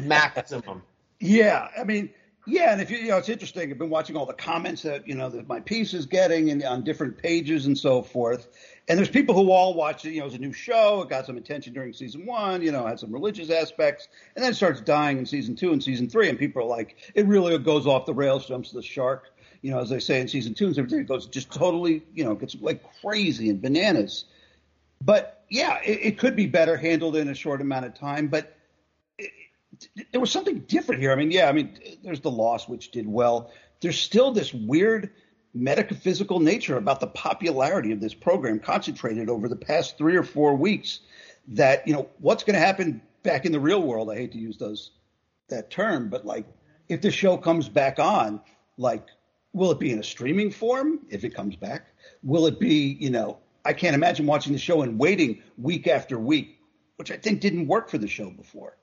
maximum. 0.01 0.83
Yeah, 1.17 1.69
I 1.79 1.85
mean, 1.85 2.09
yeah, 2.45 2.73
and 2.73 2.81
if 2.81 2.91
you, 2.91 2.97
you 2.97 3.07
know, 3.07 3.17
it's 3.17 3.29
interesting. 3.29 3.71
I've 3.71 3.77
been 3.77 3.89
watching 3.89 4.17
all 4.17 4.25
the 4.25 4.33
comments 4.33 4.81
that 4.81 5.07
you 5.07 5.15
know 5.15 5.29
that 5.29 5.47
my 5.47 5.61
piece 5.61 5.93
is 5.93 6.05
getting, 6.05 6.51
and 6.51 6.61
on 6.61 6.83
different 6.83 7.17
pages 7.17 7.65
and 7.67 7.77
so 7.77 8.01
forth. 8.01 8.49
And 8.87 8.99
there's 8.99 9.09
people 9.09 9.33
who 9.33 9.51
all 9.51 9.73
watch 9.73 10.05
it. 10.05 10.11
You 10.11 10.19
know, 10.19 10.27
it's 10.27 10.35
a 10.35 10.39
new 10.39 10.53
show. 10.53 11.01
It 11.01 11.09
got 11.09 11.25
some 11.25 11.37
attention 11.37 11.73
during 11.73 11.91
season 11.93 12.25
one. 12.25 12.61
You 12.61 12.71
know, 12.71 12.85
had 12.85 12.99
some 12.99 13.11
religious 13.11 13.49
aspects, 13.49 14.07
and 14.35 14.43
then 14.43 14.51
it 14.51 14.55
starts 14.55 14.81
dying 14.81 15.17
in 15.17 15.25
season 15.25 15.55
two 15.55 15.73
and 15.73 15.83
season 15.83 16.07
three. 16.07 16.29
And 16.29 16.37
people 16.37 16.61
are 16.61 16.67
like, 16.67 17.11
it 17.15 17.25
really 17.25 17.57
goes 17.57 17.87
off 17.87 18.05
the 18.05 18.13
rails, 18.13 18.47
jumps 18.47 18.71
the 18.71 18.83
shark. 18.83 19.31
You 19.61 19.71
know, 19.71 19.79
as 19.79 19.89
they 19.89 19.99
say 19.99 20.21
in 20.21 20.27
season 20.27 20.53
two 20.53 20.67
and 20.67 20.77
everything, 20.77 20.99
it 20.99 21.07
goes 21.07 21.25
just 21.25 21.51
totally, 21.51 22.03
you 22.13 22.23
know, 22.23 22.35
gets 22.35 22.55
like 22.61 22.83
crazy 23.01 23.49
and 23.49 23.59
bananas. 23.59 24.25
But 25.03 25.43
yeah, 25.49 25.79
it, 25.83 25.99
it 26.01 26.19
could 26.19 26.35
be 26.35 26.45
better 26.45 26.77
handled 26.77 27.15
in 27.15 27.27
a 27.29 27.35
short 27.35 27.61
amount 27.61 27.85
of 27.85 27.95
time. 27.95 28.27
But 28.27 28.55
there 30.11 30.21
was 30.21 30.31
something 30.31 30.59
different 30.59 31.01
here. 31.01 31.11
I 31.11 31.15
mean, 31.15 31.31
yeah, 31.31 31.49
I 31.49 31.51
mean, 31.51 31.77
there's 32.03 32.21
the 32.21 32.31
loss, 32.31 32.67
which 32.67 32.91
did 32.91 33.07
well. 33.07 33.51
There's 33.81 33.99
still 33.99 34.31
this 34.31 34.53
weird 34.53 35.11
metaphysical 35.55 36.39
nature 36.39 36.77
about 36.77 36.99
the 36.99 37.07
popularity 37.07 37.91
of 37.91 38.01
this 38.01 38.13
program 38.13 38.59
concentrated 38.59 39.29
over 39.29 39.47
the 39.47 39.55
past 39.55 39.97
three 39.97 40.17
or 40.17 40.23
four 40.23 40.55
weeks 40.55 40.99
that, 41.47 41.87
you 41.87 41.93
know, 41.93 42.09
what's 42.19 42.43
going 42.43 42.55
to 42.55 42.59
happen 42.59 43.01
back 43.23 43.45
in 43.45 43.51
the 43.51 43.59
real 43.59 43.81
world? 43.81 44.11
I 44.11 44.15
hate 44.15 44.33
to 44.33 44.37
use 44.37 44.57
those, 44.57 44.91
that 45.49 45.71
term, 45.71 46.09
but 46.09 46.25
like 46.25 46.45
if 46.89 47.01
the 47.01 47.11
show 47.11 47.37
comes 47.37 47.69
back 47.69 47.99
on, 47.99 48.41
like, 48.77 49.07
will 49.53 49.71
it 49.71 49.79
be 49.79 49.91
in 49.91 49.99
a 49.99 50.03
streaming 50.03 50.51
form 50.51 50.99
if 51.09 51.23
it 51.23 51.33
comes 51.33 51.55
back? 51.55 51.87
Will 52.21 52.47
it 52.47 52.59
be, 52.59 52.97
you 52.99 53.09
know, 53.09 53.39
I 53.63 53.73
can't 53.73 53.95
imagine 53.95 54.25
watching 54.25 54.53
the 54.53 54.59
show 54.59 54.81
and 54.81 54.99
waiting 54.99 55.41
week 55.57 55.87
after 55.87 56.19
week, 56.19 56.59
which 56.97 57.11
I 57.11 57.17
think 57.17 57.41
didn't 57.41 57.67
work 57.67 57.89
for 57.89 57.97
the 57.97 58.07
show 58.07 58.29
before. 58.29 58.77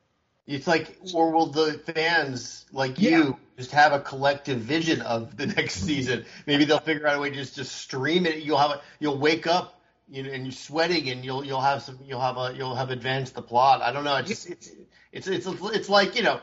It's 0.47 0.67
like, 0.67 0.99
or 1.15 1.31
will 1.31 1.47
the 1.47 1.81
fans 1.95 2.65
like 2.73 3.01
Yeah. 3.01 3.11
you 3.19 3.37
just 3.57 3.71
have 3.73 3.93
a 3.93 4.01
collective 4.01 4.61
vision 4.61 5.01
of 5.03 5.37
the 5.37 5.47
next 5.57 5.75
season? 5.75 6.25
Maybe 6.47 6.65
they'll 6.65 6.81
figure 6.81 7.07
out 7.07 7.17
a 7.17 7.21
way 7.21 7.31
to 7.31 7.37
just 7.37 7.57
to 7.57 7.65
stream 7.65 8.27
it. 8.27 8.39
You'll 8.39 8.59
have 8.59 8.73
a, 8.73 8.81
you'll 8.99 9.19
wake 9.19 9.47
up 9.47 9.79
you 10.09 10.23
know, 10.23 10.31
and 10.31 10.45
you're 10.45 10.53
sweating, 10.53 11.09
and 11.09 11.25
you'll 11.25 11.45
you'll 11.45 11.61
have 11.61 11.83
some 11.83 11.99
you'll 12.05 12.21
have 12.21 12.37
a 12.37 12.55
you'll 12.55 12.75
have 12.75 12.91
advanced 12.91 13.35
the 13.35 13.43
plot. 13.43 13.81
I 13.81 13.93
don't 13.93 14.05
know. 14.05 14.17
It's 14.17 14.29
just, 14.29 14.51
it's 14.51 14.71
it's 15.13 15.27
it's 15.29 15.47
it's 15.47 15.89
like 15.89 16.17
you 16.17 16.23
know. 16.23 16.41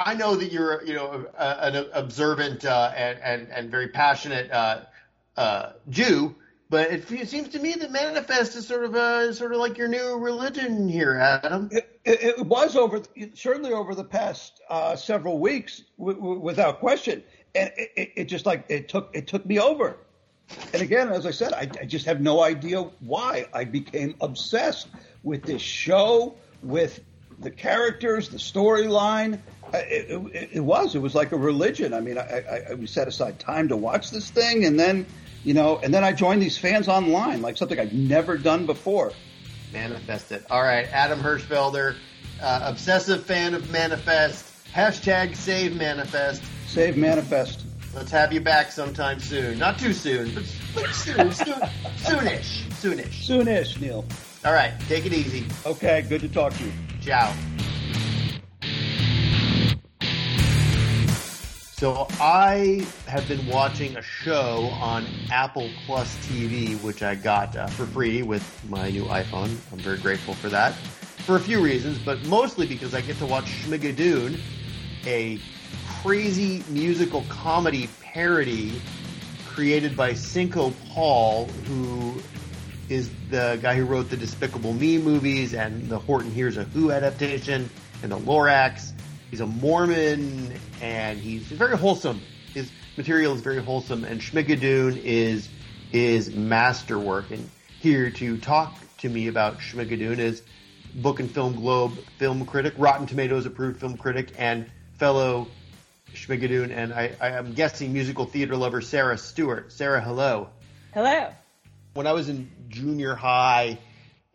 I 0.00 0.14
know 0.14 0.36
that 0.36 0.52
you're 0.52 0.84
you 0.84 0.94
know 0.94 1.26
a, 1.36 1.66
an 1.66 1.86
observant 1.92 2.64
uh, 2.64 2.92
and, 2.94 3.18
and 3.18 3.48
and 3.50 3.70
very 3.70 3.88
passionate 3.88 4.50
uh, 4.52 4.82
uh, 5.36 5.72
Jew, 5.88 6.36
but 6.70 6.90
it, 6.90 7.28
seems 7.28 7.48
to 7.50 7.58
me 7.58 7.72
that 7.74 7.90
Manifest 7.90 8.54
is 8.56 8.66
sort 8.66 8.84
of 8.84 8.94
uh, 8.94 9.32
sort 9.32 9.52
of 9.52 9.58
like 9.58 9.78
your 9.78 9.88
new 9.88 10.18
religion 10.18 10.88
here, 10.88 11.16
Adam. 11.16 11.70
It, 11.72 11.98
it, 12.04 12.46
was 12.46 12.76
over, 12.76 13.02
certainly 13.34 13.72
over 13.72 13.94
the 13.94 14.04
past 14.04 14.60
uh, 14.68 14.94
several 14.96 15.38
weeks, 15.38 15.82
w- 15.98 16.18
w- 16.18 16.40
without 16.40 16.80
question. 16.80 17.22
And 17.54 17.70
it, 17.76 18.26
just 18.26 18.44
like 18.44 18.66
it 18.68 18.88
took 18.88 19.10
it 19.14 19.26
took 19.26 19.46
me 19.46 19.58
over. 19.58 19.96
And 20.72 20.82
again, 20.82 21.08
as 21.08 21.26
I 21.26 21.30
said, 21.30 21.52
I, 21.52 21.70
I 21.80 21.84
just 21.86 22.06
have 22.06 22.20
no 22.20 22.42
idea 22.42 22.82
why 23.00 23.46
I 23.52 23.64
became 23.64 24.14
obsessed 24.20 24.88
with 25.22 25.44
this 25.44 25.62
show, 25.62 26.36
with 26.62 27.00
the 27.38 27.50
characters, 27.50 28.28
the 28.28 28.38
storyline. 28.38 29.40
It, 29.72 30.10
it, 30.10 30.50
it 30.54 30.60
was. 30.60 30.94
It 30.94 31.00
was 31.00 31.14
like 31.14 31.32
a 31.32 31.36
religion. 31.36 31.92
I 31.92 32.00
mean, 32.00 32.18
I, 32.18 32.22
I, 32.22 32.62
I 32.70 32.74
we 32.74 32.86
set 32.86 33.08
aside 33.08 33.38
time 33.38 33.68
to 33.68 33.76
watch 33.76 34.10
this 34.10 34.30
thing, 34.30 34.64
and 34.64 34.78
then, 34.78 35.06
you 35.48 35.54
know, 35.54 35.78
and 35.78 35.94
then 35.94 36.04
I 36.04 36.12
joined 36.12 36.42
these 36.42 36.58
fans 36.58 36.88
online, 36.88 37.40
like 37.40 37.56
something 37.56 37.80
I've 37.80 37.94
never 37.94 38.36
done 38.36 38.66
before. 38.66 39.12
Manifest 39.72 40.30
it. 40.30 40.44
All 40.50 40.62
right, 40.62 40.86
Adam 40.92 41.20
Hirschfelder, 41.20 41.96
uh, 42.42 42.60
obsessive 42.64 43.24
fan 43.24 43.54
of 43.54 43.70
Manifest. 43.70 44.44
Hashtag 44.74 45.34
save 45.34 45.74
Manifest. 45.74 46.42
Save 46.66 46.98
Manifest. 46.98 47.64
Let's 47.94 48.10
have 48.10 48.30
you 48.30 48.42
back 48.42 48.70
sometime 48.70 49.20
soon. 49.20 49.58
Not 49.58 49.78
too 49.78 49.94
soon, 49.94 50.34
but, 50.34 50.44
but 50.74 50.90
soon, 50.90 51.32
soon, 51.32 51.54
soonish, 51.96 52.64
soonish. 52.82 53.26
Soonish, 53.26 53.80
Neil. 53.80 54.04
All 54.44 54.52
right, 54.52 54.78
take 54.80 55.06
it 55.06 55.14
easy. 55.14 55.46
Okay, 55.64 56.04
good 56.10 56.20
to 56.20 56.28
talk 56.28 56.52
to 56.52 56.64
you. 56.64 56.72
Ciao. 57.00 57.34
So 61.78 62.08
I 62.20 62.84
have 63.06 63.28
been 63.28 63.46
watching 63.46 63.96
a 63.96 64.02
show 64.02 64.68
on 64.80 65.06
Apple 65.30 65.70
Plus 65.86 66.12
TV, 66.26 66.74
which 66.82 67.04
I 67.04 67.14
got 67.14 67.54
uh, 67.54 67.68
for 67.68 67.86
free 67.86 68.22
with 68.22 68.42
my 68.68 68.90
new 68.90 69.04
iPhone. 69.04 69.56
I'm 69.72 69.78
very 69.78 69.98
grateful 69.98 70.34
for 70.34 70.48
that, 70.48 70.74
for 71.24 71.36
a 71.36 71.40
few 71.40 71.62
reasons, 71.62 71.98
but 71.98 72.26
mostly 72.26 72.66
because 72.66 72.94
I 72.94 73.00
get 73.00 73.16
to 73.18 73.26
watch 73.26 73.44
Schmigadoon, 73.44 74.40
a 75.06 75.38
crazy 76.02 76.64
musical 76.68 77.24
comedy 77.28 77.88
parody 78.02 78.82
created 79.46 79.96
by 79.96 80.14
Cinco 80.14 80.74
Paul, 80.88 81.46
who 81.68 82.20
is 82.88 83.08
the 83.30 83.56
guy 83.62 83.76
who 83.76 83.84
wrote 83.84 84.10
the 84.10 84.16
Despicable 84.16 84.72
Me 84.72 84.98
movies 84.98 85.54
and 85.54 85.88
the 85.88 86.00
Horton 86.00 86.32
Hears 86.32 86.56
a 86.56 86.64
Who 86.64 86.90
adaptation 86.90 87.70
and 88.02 88.10
the 88.10 88.18
Lorax. 88.18 88.94
He's 89.30 89.40
a 89.40 89.46
Mormon 89.46 90.54
and 90.80 91.18
he's 91.18 91.42
very 91.42 91.76
wholesome. 91.76 92.20
His 92.54 92.70
material 92.96 93.34
is 93.34 93.42
very 93.42 93.62
wholesome 93.62 94.04
and 94.04 94.20
Schmigadoon 94.20 94.96
is 95.04 95.48
his 95.90 96.34
masterwork. 96.34 97.30
And 97.30 97.50
here 97.80 98.10
to 98.10 98.38
talk 98.38 98.74
to 98.98 99.08
me 99.08 99.28
about 99.28 99.58
Schmigadoon 99.58 100.18
is 100.18 100.42
Book 100.94 101.20
and 101.20 101.30
Film 101.30 101.56
Globe 101.56 101.98
film 102.16 102.46
critic, 102.46 102.74
Rotten 102.78 103.06
Tomatoes 103.06 103.44
approved 103.44 103.80
film 103.80 103.98
critic, 103.98 104.32
and 104.38 104.70
fellow 104.96 105.48
Schmigadoon 106.14 106.70
and 106.74 106.94
I, 106.94 107.14
I 107.20 107.28
am 107.32 107.52
guessing 107.52 107.92
musical 107.92 108.24
theater 108.24 108.56
lover 108.56 108.80
Sarah 108.80 109.18
Stewart. 109.18 109.72
Sarah, 109.72 110.00
hello 110.00 110.48
Hello. 110.94 111.28
when 111.92 112.06
I 112.06 112.12
was 112.12 112.30
in 112.30 112.50
junior 112.68 113.14
high 113.14 113.78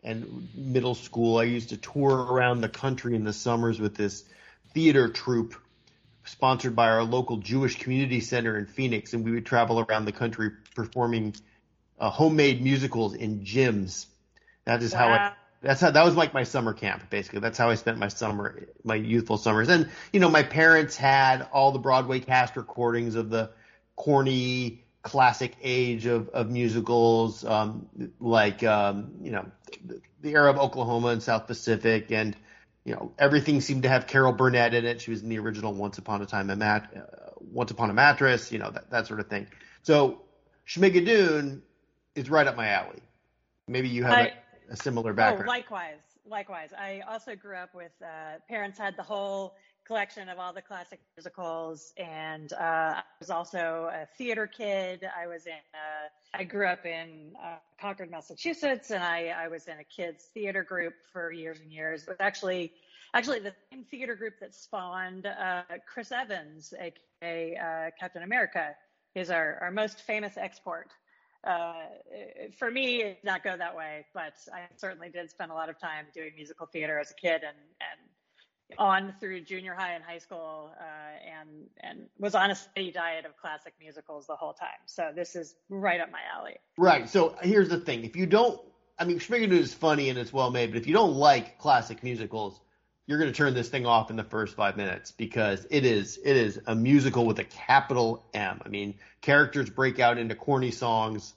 and 0.04 0.48
middle 0.54 0.94
school, 0.94 1.38
I 1.38 1.44
used 1.44 1.70
to 1.70 1.76
tour 1.76 2.14
around 2.14 2.60
the 2.60 2.68
country 2.68 3.16
in 3.16 3.24
the 3.24 3.32
summers 3.32 3.80
with 3.80 3.96
this 3.96 4.22
theater 4.74 5.08
troupe 5.08 5.54
sponsored 6.24 6.74
by 6.74 6.88
our 6.88 7.04
local 7.04 7.36
Jewish 7.36 7.78
community 7.78 8.20
center 8.20 8.58
in 8.58 8.66
Phoenix, 8.66 9.12
and 9.12 9.24
we 9.24 9.32
would 9.32 9.46
travel 9.46 9.80
around 9.80 10.04
the 10.04 10.12
country 10.12 10.50
performing 10.74 11.34
uh, 11.98 12.10
homemade 12.10 12.62
musicals 12.62 13.14
in 13.14 13.40
gyms. 13.40 14.06
That 14.64 14.82
is 14.82 14.92
how 14.92 15.08
I. 15.08 15.32
That's 15.62 15.80
how 15.80 15.90
that 15.90 16.04
was 16.04 16.14
like 16.14 16.34
my 16.34 16.44
summer 16.44 16.74
camp, 16.74 17.08
basically. 17.08 17.40
That's 17.40 17.56
how 17.56 17.70
I 17.70 17.76
spent 17.76 17.96
my 17.96 18.08
summer, 18.08 18.66
my 18.82 18.96
youthful 18.96 19.38
summers. 19.38 19.70
And 19.70 19.88
you 20.12 20.20
know, 20.20 20.28
my 20.28 20.42
parents 20.42 20.94
had 20.96 21.46
all 21.52 21.72
the 21.72 21.78
Broadway 21.78 22.20
cast 22.20 22.56
recordings 22.56 23.14
of 23.14 23.30
the 23.30 23.50
corny 23.96 24.84
classic 25.02 25.54
age 25.62 26.06
of, 26.06 26.28
of 26.30 26.50
musicals, 26.50 27.44
um, 27.44 27.88
like 28.20 28.62
um, 28.62 29.12
you 29.22 29.30
know, 29.30 29.46
the, 29.84 30.00
the 30.20 30.32
era 30.32 30.50
of 30.50 30.58
Oklahoma 30.58 31.08
and 31.08 31.22
South 31.22 31.46
Pacific, 31.46 32.10
and 32.10 32.36
you 32.84 32.94
know, 32.94 33.12
everything 33.18 33.60
seemed 33.60 33.84
to 33.84 33.88
have 33.88 34.06
Carol 34.06 34.32
Burnett 34.32 34.74
in 34.74 34.84
it. 34.84 35.00
She 35.00 35.10
was 35.10 35.22
in 35.22 35.28
the 35.28 35.38
original 35.38 35.72
Once 35.72 35.98
Upon 35.98 36.20
a 36.22 36.26
Time 36.26 36.50
a 36.50 36.56
Mat, 36.56 36.92
uh, 36.94 37.30
Once 37.40 37.70
Upon 37.70 37.90
a 37.90 37.94
Mattress, 37.94 38.52
you 38.52 38.58
know, 38.58 38.70
that 38.70 38.90
that 38.90 39.06
sort 39.06 39.20
of 39.20 39.28
thing. 39.28 39.46
So 39.82 40.22
Schmigadoon 40.66 41.62
is 42.14 42.28
right 42.28 42.46
up 42.46 42.56
my 42.56 42.68
alley. 42.68 43.02
Maybe 43.66 43.88
you 43.88 44.04
have 44.04 44.12
I- 44.12 44.32
a, 44.68 44.72
a 44.72 44.76
similar 44.76 45.12
background. 45.12 45.48
Oh, 45.48 45.52
background. 45.52 45.80
likewise, 45.80 46.00
likewise. 46.26 46.70
I 46.78 47.02
also 47.08 47.34
grew 47.34 47.56
up 47.56 47.74
with 47.74 47.92
uh, 48.02 48.38
parents 48.48 48.78
had 48.78 48.96
the 48.96 49.02
whole 49.02 49.54
collection 49.86 50.28
of 50.28 50.38
all 50.38 50.52
the 50.52 50.62
classic 50.62 51.00
musicals, 51.16 51.92
and 51.96 52.52
uh, 52.52 52.56
I 52.96 53.02
was 53.20 53.30
also 53.30 53.90
a 53.92 54.06
theater 54.16 54.46
kid. 54.46 55.08
I 55.16 55.26
was 55.26 55.46
in. 55.46 55.52
Uh, 55.52 56.08
I 56.36 56.44
grew 56.44 56.66
up 56.66 56.84
in 56.84 57.32
uh, 57.42 57.56
Concord, 57.80 58.10
Massachusetts, 58.10 58.90
and 58.90 59.04
I, 59.04 59.28
I 59.28 59.48
was 59.48 59.68
in 59.68 59.78
a 59.78 59.84
kids 59.84 60.24
theater 60.34 60.64
group 60.64 60.94
for 61.12 61.30
years 61.30 61.60
and 61.60 61.72
years. 61.72 62.02
It 62.02 62.08
was 62.08 62.16
actually 62.20 62.72
actually 63.12 63.40
the 63.40 63.54
same 63.70 63.84
theater 63.84 64.16
group 64.16 64.34
that 64.40 64.54
spawned 64.54 65.26
uh, 65.26 65.62
Chris 65.86 66.10
Evans, 66.10 66.74
aka 66.80 67.56
uh, 67.56 67.90
Captain 67.98 68.22
America. 68.22 68.74
Is 69.14 69.30
our, 69.30 69.58
our 69.60 69.70
most 69.70 70.00
famous 70.00 70.36
export. 70.36 70.90
Uh, 71.46 71.74
for 72.58 72.68
me, 72.68 73.02
it 73.02 73.20
did 73.20 73.24
not 73.24 73.44
go 73.44 73.56
that 73.56 73.76
way, 73.76 74.06
but 74.12 74.32
I 74.52 74.62
certainly 74.76 75.08
did 75.08 75.30
spend 75.30 75.52
a 75.52 75.54
lot 75.54 75.68
of 75.68 75.78
time 75.78 76.06
doing 76.12 76.32
musical 76.34 76.66
theater 76.66 76.98
as 76.98 77.12
a 77.12 77.14
kid 77.14 77.42
and, 77.44 77.56
and 77.78 78.00
on 78.78 79.14
through 79.20 79.42
junior 79.42 79.74
high 79.74 79.92
and 79.92 80.02
high 80.02 80.18
school, 80.18 80.72
uh, 80.78 81.40
and, 81.40 81.48
and 81.80 82.08
was 82.18 82.34
on 82.34 82.50
a 82.50 82.54
steady 82.54 82.90
diet 82.90 83.24
of 83.24 83.36
classic 83.36 83.74
musicals 83.80 84.26
the 84.26 84.36
whole 84.36 84.52
time. 84.52 84.68
So 84.86 85.10
this 85.14 85.36
is 85.36 85.54
right 85.68 86.00
up 86.00 86.10
my 86.10 86.20
alley. 86.36 86.56
Right. 86.76 87.08
So 87.08 87.36
here's 87.42 87.68
the 87.68 87.78
thing: 87.78 88.04
if 88.04 88.16
you 88.16 88.26
don't, 88.26 88.60
I 88.98 89.04
mean, 89.04 89.18
Schmigadoon 89.18 89.52
is 89.52 89.74
funny 89.74 90.08
and 90.08 90.18
it's 90.18 90.32
well 90.32 90.50
made, 90.50 90.72
but 90.72 90.78
if 90.78 90.86
you 90.86 90.92
don't 90.92 91.14
like 91.14 91.58
classic 91.58 92.02
musicals, 92.02 92.60
you're 93.06 93.18
going 93.18 93.30
to 93.30 93.36
turn 93.36 93.54
this 93.54 93.68
thing 93.68 93.86
off 93.86 94.10
in 94.10 94.16
the 94.16 94.24
first 94.24 94.56
five 94.56 94.76
minutes 94.76 95.12
because 95.12 95.66
it 95.70 95.84
is 95.84 96.18
it 96.24 96.36
is 96.36 96.58
a 96.66 96.74
musical 96.74 97.26
with 97.26 97.38
a 97.38 97.44
capital 97.44 98.24
M. 98.32 98.60
I 98.64 98.68
mean, 98.68 98.94
characters 99.20 99.68
break 99.68 100.00
out 100.00 100.18
into 100.18 100.34
corny 100.34 100.70
songs 100.70 101.34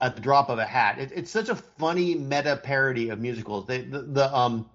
at 0.00 0.14
the 0.14 0.22
drop 0.22 0.48
of 0.48 0.58
a 0.58 0.64
hat. 0.64 0.98
It, 0.98 1.12
it's 1.14 1.30
such 1.30 1.50
a 1.50 1.54
funny 1.54 2.14
meta 2.14 2.56
parody 2.56 3.10
of 3.10 3.20
musicals. 3.20 3.66
They, 3.66 3.82
the, 3.82 4.02
the 4.02 4.34
um 4.34 4.70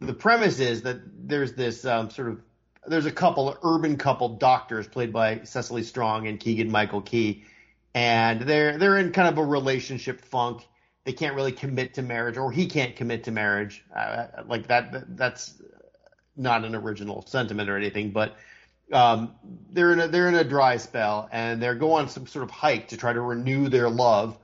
the 0.00 0.14
premise 0.14 0.60
is 0.60 0.82
that 0.82 1.00
there's 1.28 1.54
this 1.54 1.84
um, 1.84 2.10
sort 2.10 2.28
of 2.28 2.40
there's 2.86 3.06
a 3.06 3.12
couple, 3.12 3.56
urban 3.62 3.96
couple 3.96 4.30
doctors 4.30 4.86
played 4.86 5.12
by 5.12 5.40
Cecily 5.44 5.82
Strong 5.82 6.26
and 6.26 6.40
Keegan 6.40 6.70
Michael 6.70 7.02
Key, 7.02 7.44
and 7.94 8.40
they're 8.42 8.78
they're 8.78 8.98
in 8.98 9.12
kind 9.12 9.28
of 9.28 9.38
a 9.38 9.44
relationship 9.44 10.24
funk. 10.24 10.66
They 11.04 11.12
can't 11.12 11.34
really 11.34 11.52
commit 11.52 11.94
to 11.94 12.02
marriage, 12.02 12.36
or 12.36 12.52
he 12.52 12.66
can't 12.66 12.94
commit 12.94 13.24
to 13.24 13.30
marriage. 13.30 13.84
Uh, 13.94 14.26
like 14.46 14.66
that, 14.68 14.92
that, 14.92 15.16
that's 15.16 15.54
not 16.36 16.64
an 16.64 16.74
original 16.74 17.24
sentiment 17.26 17.68
or 17.70 17.76
anything, 17.76 18.10
but 18.10 18.36
um, 18.92 19.34
they're 19.70 19.92
in 19.92 20.00
a 20.00 20.08
they're 20.08 20.28
in 20.28 20.34
a 20.34 20.44
dry 20.44 20.76
spell, 20.76 21.28
and 21.32 21.60
they're 21.60 21.74
going 21.74 22.04
on 22.04 22.08
some 22.08 22.26
sort 22.26 22.44
of 22.44 22.50
hike 22.50 22.88
to 22.88 22.96
try 22.96 23.12
to 23.12 23.20
renew 23.20 23.68
their 23.68 23.88
love 23.88 24.38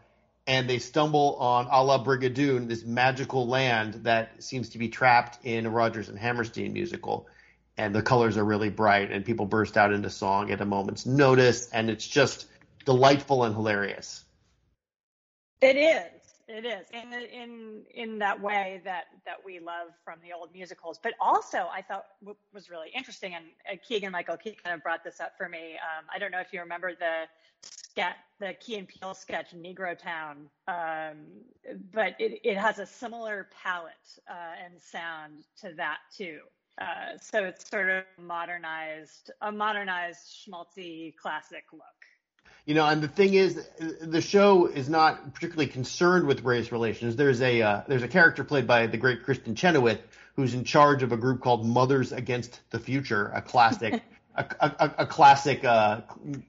and 0.47 0.69
they 0.69 0.79
stumble 0.79 1.37
on 1.37 1.67
a 1.71 1.83
la 1.83 2.03
Brigadoon, 2.03 2.69
this 2.69 2.85
magical 2.85 3.47
land 3.47 3.95
that 4.05 4.43
seems 4.43 4.71
to 4.71 4.79
be 4.79 4.89
trapped 4.89 5.39
in 5.45 5.67
a 5.67 5.71
Rodgers 5.71 6.09
and 6.09 6.19
Hammerstein 6.19 6.73
musical. 6.73 7.27
And 7.77 7.95
the 7.95 8.03
colors 8.03 8.37
are 8.37 8.45
really 8.45 8.71
bright, 8.71 9.11
and 9.11 9.25
people 9.25 9.47
burst 9.47 9.77
out 9.77 9.93
into 9.93 10.11
song 10.11 10.51
at 10.53 10.61
a 10.61 10.65
moment's 10.65 11.07
notice, 11.07 11.69
and 11.73 11.91
it's 11.91 12.07
just 12.07 12.47
delightful 12.85 13.45
and 13.45 13.55
hilarious. 13.55 14.25
It 15.61 15.77
is. 15.77 16.14
It 16.47 16.67
is 16.67 16.87
in 16.93 17.13
in 17.13 17.83
in 17.95 18.19
that 18.19 18.41
way 18.41 18.83
that 18.85 19.05
that 19.25 19.37
we 19.45 19.61
love 19.61 19.89
from 20.05 20.19
the 20.23 20.33
old 20.35 20.53
musicals, 20.53 20.99
but 21.03 21.15
also 21.19 21.69
I 21.73 21.81
thought 21.81 22.05
what 22.21 22.37
was 22.53 22.69
really 22.69 22.91
interesting, 22.95 23.35
and 23.35 23.81
Keegan 23.83 24.13
Michael 24.13 24.37
Key 24.37 24.57
kind 24.63 24.75
of 24.75 24.83
brought 24.83 25.03
this 25.03 25.21
up 25.21 25.33
for 25.39 25.49
me. 25.49 25.75
Um, 25.75 26.05
I 26.15 26.19
don't 26.19 26.31
know 26.31 26.41
if 26.41 26.53
you 26.53 26.61
remember 26.61 26.93
the 26.95 27.27
sketch, 27.63 28.17
the 28.41 28.55
Key 28.61 28.77
and 28.77 29.17
sketch 29.17 29.55
Negro 29.55 29.99
Town, 29.99 30.51
um, 30.69 31.17
but 31.93 32.15
it 32.19 32.41
it 32.45 32.59
has 32.59 32.79
a 32.79 32.85
similar 32.87 33.49
palette 33.63 34.19
uh, 34.29 34.63
and 34.63 34.75
sound 34.81 35.45
to 35.63 35.73
that 35.77 35.99
too. 36.15 36.41
Uh, 36.81 37.17
so 37.21 37.45
it's 37.45 37.71
sort 37.71 37.89
of 37.89 38.05
modernized, 38.19 39.31
a 39.41 39.53
modernized 39.53 40.27
schmaltzy 40.27 41.15
classic 41.17 41.65
look. 41.73 42.04
You 42.67 42.75
know, 42.75 42.87
and 42.87 43.03
the 43.03 43.09
thing 43.09 43.35
is, 43.35 43.69
the 44.01 44.23
show 44.23 44.67
is 44.67 44.89
not 44.89 45.35
particularly 45.35 45.71
concerned 45.71 46.27
with 46.27 46.45
race 46.45 46.73
relations. 46.73 47.15
There's 47.15 47.43
a 47.43 47.61
uh, 47.61 47.83
there's 47.87 48.03
a 48.03 48.09
character 48.09 48.43
played 48.43 48.67
by 48.67 48.87
the 48.87 48.97
great 48.97 49.25
Kristin 49.25 49.55
Chenoweth 49.55 50.01
who's 50.37 50.55
in 50.55 50.65
charge 50.65 51.03
of 51.03 51.13
a 51.13 51.17
group 51.17 51.41
called 51.41 51.65
Mothers 51.67 52.11
Against 52.13 52.61
the 52.71 52.79
Future, 52.79 53.31
a 53.35 53.43
classic 53.43 54.03
a, 54.35 54.47
a, 54.61 54.95
a 54.99 55.07
classic 55.07 55.65
uh, 55.65 56.01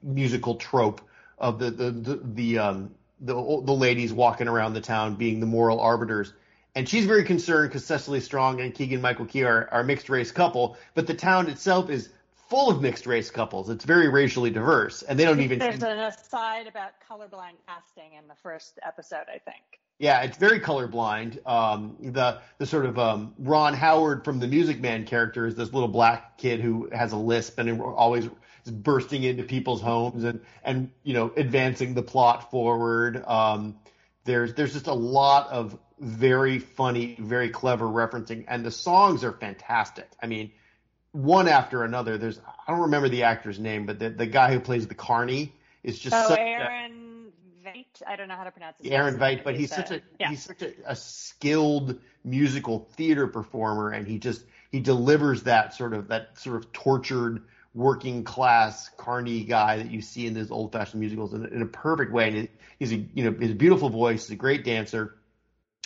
musical 0.02 0.56
trope 0.56 1.00
of 1.38 1.58
the 1.58 1.70
the 1.70 1.90
the, 1.90 2.20
the 2.24 2.58
um, 2.58 2.94
the 3.20 3.34
the 3.34 3.72
ladies 3.72 4.12
walking 4.12 4.48
around 4.48 4.74
the 4.74 4.80
town 4.80 5.16
being 5.16 5.40
the 5.40 5.46
moral 5.46 5.80
arbiters. 5.80 6.32
And 6.74 6.86
she's 6.86 7.06
very 7.06 7.24
concerned 7.24 7.70
because 7.70 7.86
Cecily 7.86 8.20
Strong 8.20 8.60
and 8.60 8.74
Keegan 8.74 9.00
Michael 9.00 9.24
Key 9.24 9.44
are, 9.44 9.66
are 9.72 9.80
a 9.80 9.84
mixed 9.84 10.10
race 10.10 10.30
couple, 10.30 10.76
but 10.92 11.06
the 11.06 11.14
town 11.14 11.48
itself 11.48 11.88
is 11.88 12.10
full 12.48 12.70
of 12.70 12.80
mixed 12.80 13.06
race 13.06 13.30
couples. 13.30 13.70
It's 13.70 13.84
very 13.84 14.08
racially 14.08 14.50
diverse, 14.50 15.02
and 15.02 15.18
they 15.18 15.24
don't 15.24 15.40
even. 15.40 15.58
There's 15.58 15.82
an 15.82 15.98
aside 15.98 16.66
about 16.66 16.92
colorblind 17.08 17.56
casting 17.66 18.14
in 18.18 18.28
the 18.28 18.34
first 18.42 18.78
episode, 18.84 19.24
I 19.28 19.38
think. 19.38 19.80
Yeah, 19.98 20.22
it's 20.22 20.36
very 20.36 20.60
colorblind. 20.60 21.46
Um, 21.46 21.96
the 22.00 22.40
the 22.58 22.66
sort 22.66 22.86
of 22.86 22.98
um, 22.98 23.34
Ron 23.38 23.74
Howard 23.74 24.24
from 24.24 24.40
the 24.40 24.46
Music 24.46 24.80
Man 24.80 25.06
character 25.06 25.46
is 25.46 25.54
this 25.54 25.72
little 25.72 25.88
black 25.88 26.38
kid 26.38 26.60
who 26.60 26.90
has 26.92 27.12
a 27.12 27.16
lisp 27.16 27.58
and 27.58 27.80
always 27.80 28.28
is 28.64 28.72
bursting 28.72 29.22
into 29.22 29.42
people's 29.42 29.80
homes 29.80 30.24
and 30.24 30.40
and 30.64 30.90
you 31.02 31.14
know 31.14 31.32
advancing 31.36 31.94
the 31.94 32.02
plot 32.02 32.50
forward. 32.50 33.24
Um, 33.26 33.76
there's 34.24 34.52
there's 34.54 34.74
just 34.74 34.86
a 34.86 34.94
lot 34.94 35.48
of 35.48 35.78
very 35.98 36.58
funny, 36.58 37.16
very 37.18 37.48
clever 37.48 37.86
referencing, 37.86 38.44
and 38.48 38.64
the 38.64 38.70
songs 38.70 39.24
are 39.24 39.32
fantastic. 39.32 40.08
I 40.22 40.26
mean, 40.26 40.52
one 41.12 41.48
after 41.48 41.82
another. 41.82 42.18
There's 42.18 42.40
I 42.66 42.72
don't 42.72 42.82
remember 42.82 43.08
the 43.08 43.24
actor's 43.24 43.58
name, 43.58 43.86
but 43.86 43.98
the 43.98 44.10
the 44.10 44.26
guy 44.26 44.52
who 44.52 44.60
plays 44.60 44.86
the 44.86 44.94
Carney 44.94 45.54
is 45.82 45.98
just 45.98 46.14
Oh, 46.14 46.28
such 46.28 46.38
a- 46.38 46.42
Aaron 46.42 47.32
Tveit. 47.64 48.02
I 48.06 48.16
don't 48.16 48.28
know 48.28 48.36
how 48.36 48.44
to 48.44 48.50
pronounce 48.50 48.78
his 48.78 48.90
Aaron 48.90 49.16
Tveit, 49.16 49.44
but 49.44 49.56
he's 49.56 49.74
such 49.74 49.90
a 49.90 50.00
yeah. 50.20 50.30
he's 50.30 50.44
such 50.44 50.62
a, 50.62 50.72
a 50.86 50.96
skilled 50.96 51.98
musical 52.24 52.88
theater 52.96 53.26
performer, 53.26 53.90
and 53.90 54.06
he 54.06 54.18
just 54.18 54.42
he 54.70 54.80
delivers 54.80 55.44
that 55.44 55.74
sort 55.74 55.94
of 55.94 56.08
that 56.08 56.38
sort 56.38 56.56
of 56.56 56.72
tortured 56.72 57.42
working 57.74 58.24
class 58.24 58.88
Carney 58.96 59.44
guy 59.44 59.76
that 59.76 59.90
you 59.90 60.00
see 60.00 60.26
in 60.26 60.34
those 60.34 60.50
old 60.50 60.72
fashioned 60.72 61.00
musicals 61.00 61.34
in, 61.34 61.44
in 61.46 61.62
a 61.62 61.66
perfect 61.66 62.10
way. 62.12 62.28
And 62.28 62.48
he's 62.78 62.92
a 62.92 62.96
you 62.96 63.24
know 63.24 63.38
his 63.38 63.52
beautiful 63.54 63.90
voice, 63.90 64.26
he's 64.26 64.32
a 64.32 64.36
great 64.36 64.64
dancer. 64.64 65.16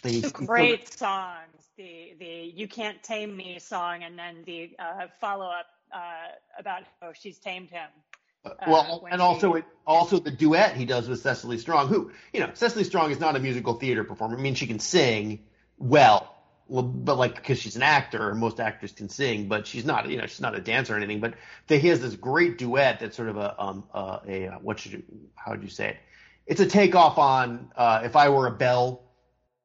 And 0.03 0.15
he's, 0.15 0.33
great 0.33 0.91
songs. 0.91 1.60
The 1.81 2.15
the 2.19 2.53
"You 2.55 2.69
Can't 2.69 3.03
Tame 3.03 3.35
Me" 3.35 3.59
song, 3.59 4.03
and 4.03 4.19
then 4.19 4.43
the 4.45 4.77
uh, 4.79 5.07
follow 5.19 5.47
up 5.47 5.65
uh, 5.91 6.29
about 6.59 6.83
how 7.01 7.15
she's 7.15 7.39
tamed 7.39 7.71
him. 7.71 7.89
Uh, 8.45 8.49
uh, 8.49 8.55
well, 8.67 9.07
and 9.11 9.19
she- 9.19 9.25
also 9.25 9.55
it, 9.55 9.65
also 9.87 10.19
the 10.19 10.31
duet 10.31 10.77
he 10.77 10.85
does 10.85 11.09
with 11.09 11.21
Cecily 11.21 11.57
Strong, 11.57 11.89
who 11.89 12.13
you 12.35 12.41
know 12.41 12.51
Cecily 12.53 12.85
Strong 12.85 13.13
is 13.13 13.19
not 13.19 13.35
a 13.35 13.39
musical 13.39 13.73
theater 13.75 14.05
performer. 14.05 14.37
I 14.37 14.43
mean, 14.43 14.57
she 14.57 14.67
can 14.67 14.79
sing 14.79 15.47
well, 15.79 16.37
well, 16.69 16.83
but 16.83 17.17
like 17.17 17.37
because 17.37 17.59
she's 17.59 17.77
an 17.77 17.83
actor, 17.83 18.35
most 18.35 18.61
actors 18.61 18.93
can 18.93 19.09
sing, 19.09 19.49
but 19.49 19.67
she's 19.67 19.87
not 19.87 20.07
you 20.11 20.19
know 20.19 20.27
she's 20.27 20.43
not 20.43 20.55
a 20.55 20.61
dancer 20.61 20.93
or 20.93 20.99
anything. 20.99 21.21
But 21.21 21.33
the, 21.67 21.79
he 21.79 21.89
has 21.89 22.03
this 22.03 22.15
great 22.15 22.59
duet 22.59 23.01
that's 23.01 23.17
sort 23.17 23.31
of 23.31 23.39
a 23.39 23.59
um 23.59 23.85
uh, 23.95 24.19
a 24.29 24.49
what 24.61 24.81
should 24.81 24.93
you 24.93 25.03
how 25.35 25.53
would 25.53 25.63
you 25.63 25.71
say 25.71 25.89
it? 25.89 25.97
It's 26.47 26.61
a 26.61 26.67
takeoff 26.67 27.17
on 27.17 27.71
uh, 27.75 28.03
if 28.05 28.17
I 28.17 28.29
were 28.29 28.47
a 28.47 28.53
bell 28.53 29.10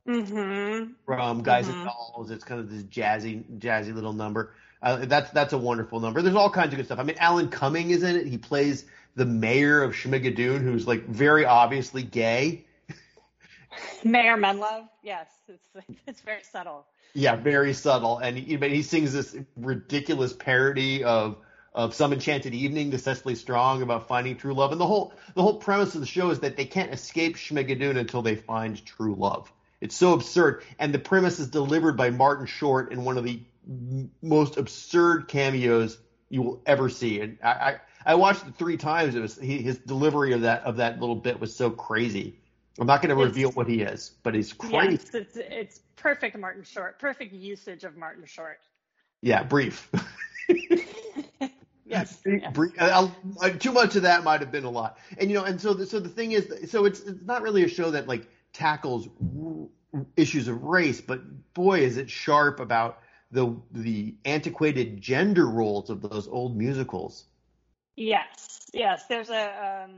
Mm-hmm. 0.08 0.94
from 1.06 1.42
Guys 1.44 1.68
and 1.68 1.78
Mhm. 1.78 1.86
Dolls. 1.86 2.30
It's 2.32 2.44
kind 2.44 2.60
of 2.62 2.70
this 2.70 2.84
jazzy, 2.84 3.44
jazzy 3.60 3.94
little 3.94 4.14
number. 4.14 4.54
Uh, 4.82 5.06
that's 5.06 5.32
that's 5.32 5.54
a 5.54 5.58
wonderful 5.58 6.00
number. 6.00 6.22
There's 6.22 6.36
all 6.36 6.50
kinds 6.52 6.74
of 6.74 6.78
good 6.78 6.86
stuff. 6.86 7.00
I 7.00 7.04
mean, 7.04 7.18
Alan 7.20 7.50
Cumming 7.50 7.90
is 7.90 8.04
in 8.04 8.16
it. 8.16 8.28
He 8.28 8.38
plays 8.38 8.86
the 9.16 9.26
mayor 9.26 9.82
of 9.82 9.94
Schmigadoon, 9.94 10.62
who's 10.62 10.86
like 10.86 11.08
very 11.08 11.46
obviously 11.46 12.04
gay. 12.04 12.66
Mayor 14.04 14.38
Menlove. 14.38 14.88
Yes, 15.04 15.28
it's 15.48 15.86
it's 16.08 16.22
very 16.22 16.44
subtle. 16.44 16.86
Yeah, 17.14 17.36
very 17.36 17.74
subtle, 17.74 18.18
and 18.20 18.38
he, 18.38 18.58
but 18.58 18.70
he 18.72 18.82
sings 18.84 19.14
this 19.14 19.36
ridiculous 19.56 20.34
parody 20.34 21.04
of 21.04 21.38
of 21.74 21.94
Some 21.94 22.14
Enchanted 22.14 22.54
Evening 22.54 22.92
to 22.92 23.00
Cecily 23.00 23.36
Strong 23.36 23.82
about 23.82 24.08
finding 24.08 24.38
true 24.38 24.54
love, 24.54 24.72
and 24.72 24.80
the 24.80 24.86
whole 24.86 25.14
the 25.34 25.42
whole 25.42 25.56
premise 25.58 25.96
of 25.96 26.02
the 26.02 26.08
show 26.08 26.30
is 26.30 26.42
that 26.42 26.58
they 26.58 26.66
can't 26.66 26.94
escape 26.94 27.38
Schmigadoon 27.38 27.98
until 27.98 28.22
they 28.22 28.36
find 28.36 28.84
true 28.86 29.16
love. 29.16 29.52
It's 29.82 29.96
so 29.96 30.14
absurd, 30.14 30.64
and 30.80 30.94
the 30.94 31.00
premise 31.00 31.40
is 31.40 31.48
delivered 31.48 31.98
by 31.98 32.10
Martin 32.10 32.46
Short 32.46 32.92
in 32.92 33.04
one 33.04 33.18
of 33.18 33.24
the 33.24 33.42
most 34.22 34.58
absurd 34.58 35.28
cameos 35.28 35.98
you 36.30 36.42
will 36.42 36.62
ever 36.66 36.90
see. 36.90 37.22
And 37.22 37.38
I 37.44 37.50
I, 37.50 37.80
I 38.06 38.16
watched 38.16 38.48
it 38.48 38.56
three 38.56 38.78
times. 38.78 39.16
It 39.16 39.22
was 39.22 39.38
he, 39.38 39.62
his 39.62 39.78
delivery 39.78 40.34
of 40.34 40.42
that 40.42 40.64
of 40.64 40.78
that 40.78 41.00
little 41.00 41.16
bit 41.16 41.40
was 41.40 41.56
so 41.56 41.70
crazy. 41.70 42.40
I'm 42.80 42.88
not 42.88 43.02
going 43.02 43.16
to 43.16 43.24
reveal 43.24 43.52
what 43.52 43.68
he 43.68 43.82
is, 43.82 44.12
but 44.24 44.36
he's 44.36 44.52
crazy. 44.52 45.00
Yes, 45.04 45.14
it's 45.14 45.38
it's 45.38 45.80
perfect 45.96 46.38
Martin 46.38 46.64
Short. 46.64 47.00
Perfect 47.00 47.34
usage 47.34 47.84
of 47.84 47.96
Martin 47.96 48.26
Short. 48.26 48.60
Yeah, 49.22 49.44
brief. 49.44 49.90
Yes. 51.88 52.20
Uh, 52.80 53.10
uh, 53.42 53.50
too 53.52 53.72
much 53.72 53.96
of 53.96 54.02
that 54.02 54.24
might 54.24 54.42
have 54.42 54.52
been 54.52 54.64
a 54.64 54.70
lot, 54.70 54.98
and 55.20 55.30
you 55.30 55.38
know, 55.38 55.44
and 55.44 55.62
so 55.62 55.74
the, 55.76 55.86
so 55.86 56.00
the 56.00 56.10
thing 56.10 56.32
is, 56.32 56.72
so 56.72 56.86
it's 56.86 57.00
it's 57.02 57.24
not 57.24 57.44
really 57.44 57.64
a 57.64 57.68
show 57.68 57.92
that 57.92 58.08
like 58.08 58.28
tackles 58.56 59.08
issues 60.18 60.48
of 60.48 60.64
race, 60.64 61.02
but 61.02 61.22
boy, 61.54 61.80
is 61.80 61.98
it 61.98 62.10
sharp 62.10 62.60
about 62.60 63.00
the 63.32 63.56
the 63.72 64.16
antiquated 64.26 65.02
gender 65.02 65.48
roles 65.48 65.90
of 65.90 66.02
those 66.02 66.28
old 66.28 66.58
musicals. 66.58 67.26
Yes, 67.96 68.70
yes. 68.74 69.06
There's 69.08 69.30
a 69.30 69.86
um, 69.86 69.92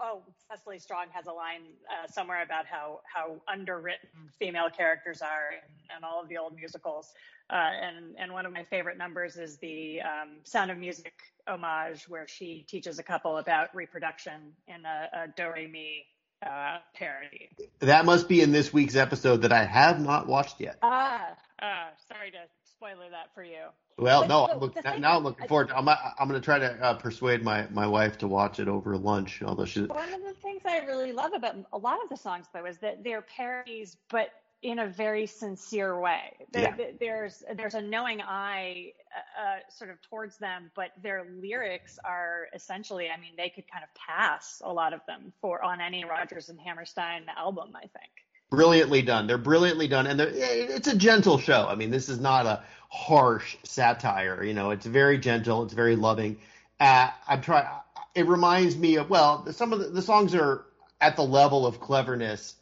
oh, 0.00 0.22
Cecily 0.50 0.78
Strong 0.78 1.06
has 1.12 1.26
a 1.26 1.32
line 1.32 1.62
uh, 1.90 2.06
somewhere 2.06 2.42
about 2.42 2.66
how 2.66 3.00
how 3.04 3.40
underwritten 3.46 4.08
female 4.38 4.70
characters 4.70 5.22
are 5.22 5.52
in, 5.52 5.96
in 5.96 6.04
all 6.04 6.22
of 6.22 6.28
the 6.28 6.38
old 6.38 6.56
musicals, 6.56 7.12
uh, 7.50 7.54
and 7.54 8.14
and 8.18 8.32
one 8.32 8.46
of 8.46 8.52
my 8.52 8.64
favorite 8.64 8.98
numbers 8.98 9.36
is 9.36 9.58
the 9.58 10.00
um, 10.00 10.36
Sound 10.44 10.70
of 10.70 10.78
Music 10.78 11.14
homage, 11.46 12.08
where 12.08 12.26
she 12.26 12.64
teaches 12.68 12.98
a 12.98 13.02
couple 13.02 13.38
about 13.38 13.74
reproduction 13.74 14.52
in 14.68 14.84
a, 14.86 15.08
a 15.12 15.28
Do 15.36 15.50
Re 15.54 15.66
Mi 15.66 16.06
uh, 16.44 16.78
parody. 16.94 17.50
That 17.80 18.04
must 18.04 18.28
be 18.28 18.40
in 18.40 18.52
this 18.52 18.72
week's 18.72 18.96
episode 18.96 19.42
that 19.42 19.52
I 19.52 19.64
have 19.64 20.00
not 20.00 20.26
watched 20.26 20.60
yet. 20.60 20.78
Ah, 20.82 21.28
ah, 21.60 21.88
sorry 22.08 22.30
to 22.30 22.38
spoiler 22.82 23.10
that 23.10 23.32
for 23.34 23.44
you. 23.44 23.66
Well, 23.98 24.22
But- 24.22 24.28
no, 24.28 24.46
but 24.46 24.52
I'm 24.54 24.58
look, 24.60 24.74
the 24.74 24.98
now 24.98 25.16
I'm 25.18 25.22
looking 25.22 25.46
forward. 25.46 25.68
To, 25.68 25.76
I'm 25.76 25.88
I'm 25.88 26.28
going 26.28 26.40
to 26.40 26.44
try 26.44 26.58
to 26.58 26.72
uh, 26.82 26.94
persuade 26.94 27.44
my 27.44 27.66
my 27.70 27.86
wife 27.86 28.18
to 28.18 28.28
watch 28.28 28.58
it 28.58 28.68
over 28.68 28.96
lunch, 28.96 29.42
although 29.44 29.64
she 29.64 29.82
One 29.82 30.12
of 30.12 30.22
the 30.22 30.34
things 30.42 30.62
I 30.64 30.78
really 30.78 31.12
love 31.12 31.32
about 31.32 31.56
a 31.72 31.78
lot 31.78 32.02
of 32.02 32.08
the 32.08 32.16
songs, 32.16 32.46
though, 32.52 32.66
is 32.66 32.78
that 32.78 33.04
they're 33.04 33.22
parodies, 33.22 33.96
but 34.10 34.30
in 34.62 34.78
a 34.78 34.86
very 34.86 35.26
sincere 35.26 35.98
way. 35.98 36.36
There, 36.52 36.62
Yeah. 36.62 36.76
there- 36.76 36.92
There's 36.98 37.42
there's 37.54 37.74
a 37.74 37.80
knowing 37.82 38.20
eye, 38.20 38.92
uh, 39.38 39.42
uh, 39.42 39.58
sort 39.70 39.90
of 39.90 40.00
towards 40.02 40.38
them, 40.38 40.70
but 40.76 40.92
their 41.02 41.24
lyrics 41.24 41.98
are 42.04 42.46
essentially, 42.54 43.10
I 43.10 43.16
mean, 43.18 43.32
they 43.36 43.48
could 43.50 43.68
kind 43.70 43.82
of 43.84 43.90
pass 43.94 44.62
a 44.64 44.72
lot 44.72 44.92
of 44.92 45.00
them 45.06 45.32
for 45.40 45.62
on 45.64 45.80
any 45.80 46.04
Rodgers 46.04 46.48
and 46.48 46.60
Hammerstein 46.60 47.26
album. 47.36 47.72
I 47.76 47.80
think. 47.88 48.10
brilliantly 48.50 49.00
done. 49.00 49.26
They're 49.26 49.38
brilliantly 49.38 49.88
done, 49.88 50.06
and 50.06 50.20
it's 50.20 50.86
a 50.86 50.94
gentle 50.96 51.38
show. 51.38 51.66
I 51.66 51.74
mean, 51.74 51.90
this 51.90 52.10
is 52.10 52.20
not 52.20 52.44
a 52.44 52.62
harsh 52.90 53.56
satire. 53.64 54.44
You 54.44 54.52
know, 54.52 54.70
it's 54.72 54.84
very 54.84 55.16
gentle. 55.16 55.62
It's 55.64 55.72
very 55.72 55.96
loving. 55.96 56.38
Uh, 56.78 57.08
I'm 57.26 57.40
trying. 57.40 57.66
It 58.14 58.26
reminds 58.26 58.76
me 58.76 58.96
of 58.96 59.08
well, 59.08 59.50
some 59.52 59.72
of 59.72 59.78
the, 59.78 59.86
the 59.86 60.02
songs 60.02 60.34
are 60.34 60.66
at 61.00 61.16
the 61.16 61.22
level 61.24 61.66
of 61.66 61.80
cleverness, 61.80 62.54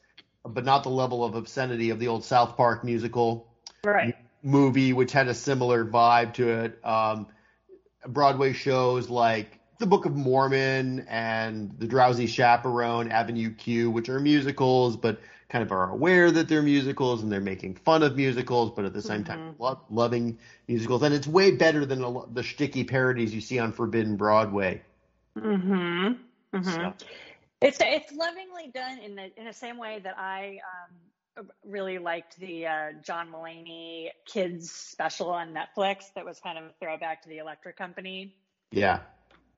but 0.45 0.65
not 0.65 0.83
the 0.83 0.89
level 0.91 1.25
of 1.25 1.35
obscenity 1.35 1.91
of 1.91 1.99
the 1.99 2.09
old 2.09 2.25
South 2.25 2.57
Park 2.57 2.85
musical 2.85 3.47
Right. 3.85 4.15
movie, 4.43 4.93
which 4.93 5.13
had 5.13 5.29
a 5.29 5.35
similar 5.35 5.85
vibe 5.85 6.35
to 6.35 6.49
it. 6.49 6.85
Um, 6.85 7.27
Broadway 8.07 8.53
shows 8.53 9.11
like 9.11 9.59
The 9.79 9.87
Book 9.87 10.07
of 10.07 10.15
Mormon 10.17 11.07
and 11.09 11.73
The 11.79 11.87
Drowsy 11.87 12.27
Chaperone, 12.27 13.11
Avenue 13.11 13.53
Q, 13.55 13.91
which 13.91 14.09
are 14.09 14.19
musicals, 14.21 14.97
but 14.97 15.21
kind 15.51 15.63
of 15.65 15.73
are 15.73 15.91
aware 15.91 16.31
that 16.31 16.49
they're 16.49 16.63
musicals 16.63 17.23
and 17.23 17.31
they're 17.33 17.41
making 17.41 17.75
fun 17.75 18.03
of 18.03 18.17
musicals, 18.17 18.71
but 18.71 18.85
at 18.85 18.93
the 18.95 19.03
same 19.03 19.25
time 19.25 19.57
lo- 19.59 19.81
loving 19.91 20.39
musicals. 20.69 21.03
And 21.03 21.13
it's 21.13 21.27
way 21.27 21.51
better 21.51 21.85
than 21.85 22.01
lo- 22.01 22.29
the 22.33 22.45
sticky 22.45 22.85
parodies 22.85 23.35
you 23.35 23.41
see 23.41 23.59
on 23.59 23.73
Forbidden 23.73 24.17
Broadway. 24.17 24.83
Mm-hmm. 25.37 26.13
hmm 26.57 26.63
So- 26.63 26.95
It's 27.61 27.79
it's 27.81 28.13
lovingly 28.13 28.71
done 28.73 28.99
in 28.99 29.15
the 29.15 29.31
in 29.39 29.45
the 29.45 29.53
same 29.53 29.77
way 29.77 30.01
that 30.03 30.19
I 30.19 30.61
um, 30.65 31.51
really 31.65 31.99
liked 31.99 32.39
the 32.39 32.67
uh, 32.67 32.93
John 33.03 33.31
Mulaney 33.31 34.09
kids 34.27 34.71
special 34.71 35.31
on 35.31 35.55
Netflix. 35.55 36.13
That 36.15 36.25
was 36.25 36.41
kind 36.41 36.57
of 36.57 36.65
a 36.65 36.71
throwback 36.81 37.23
to 37.23 37.29
the 37.29 37.39
Electric 37.39 37.77
Company. 37.77 38.35
Yeah. 38.71 39.01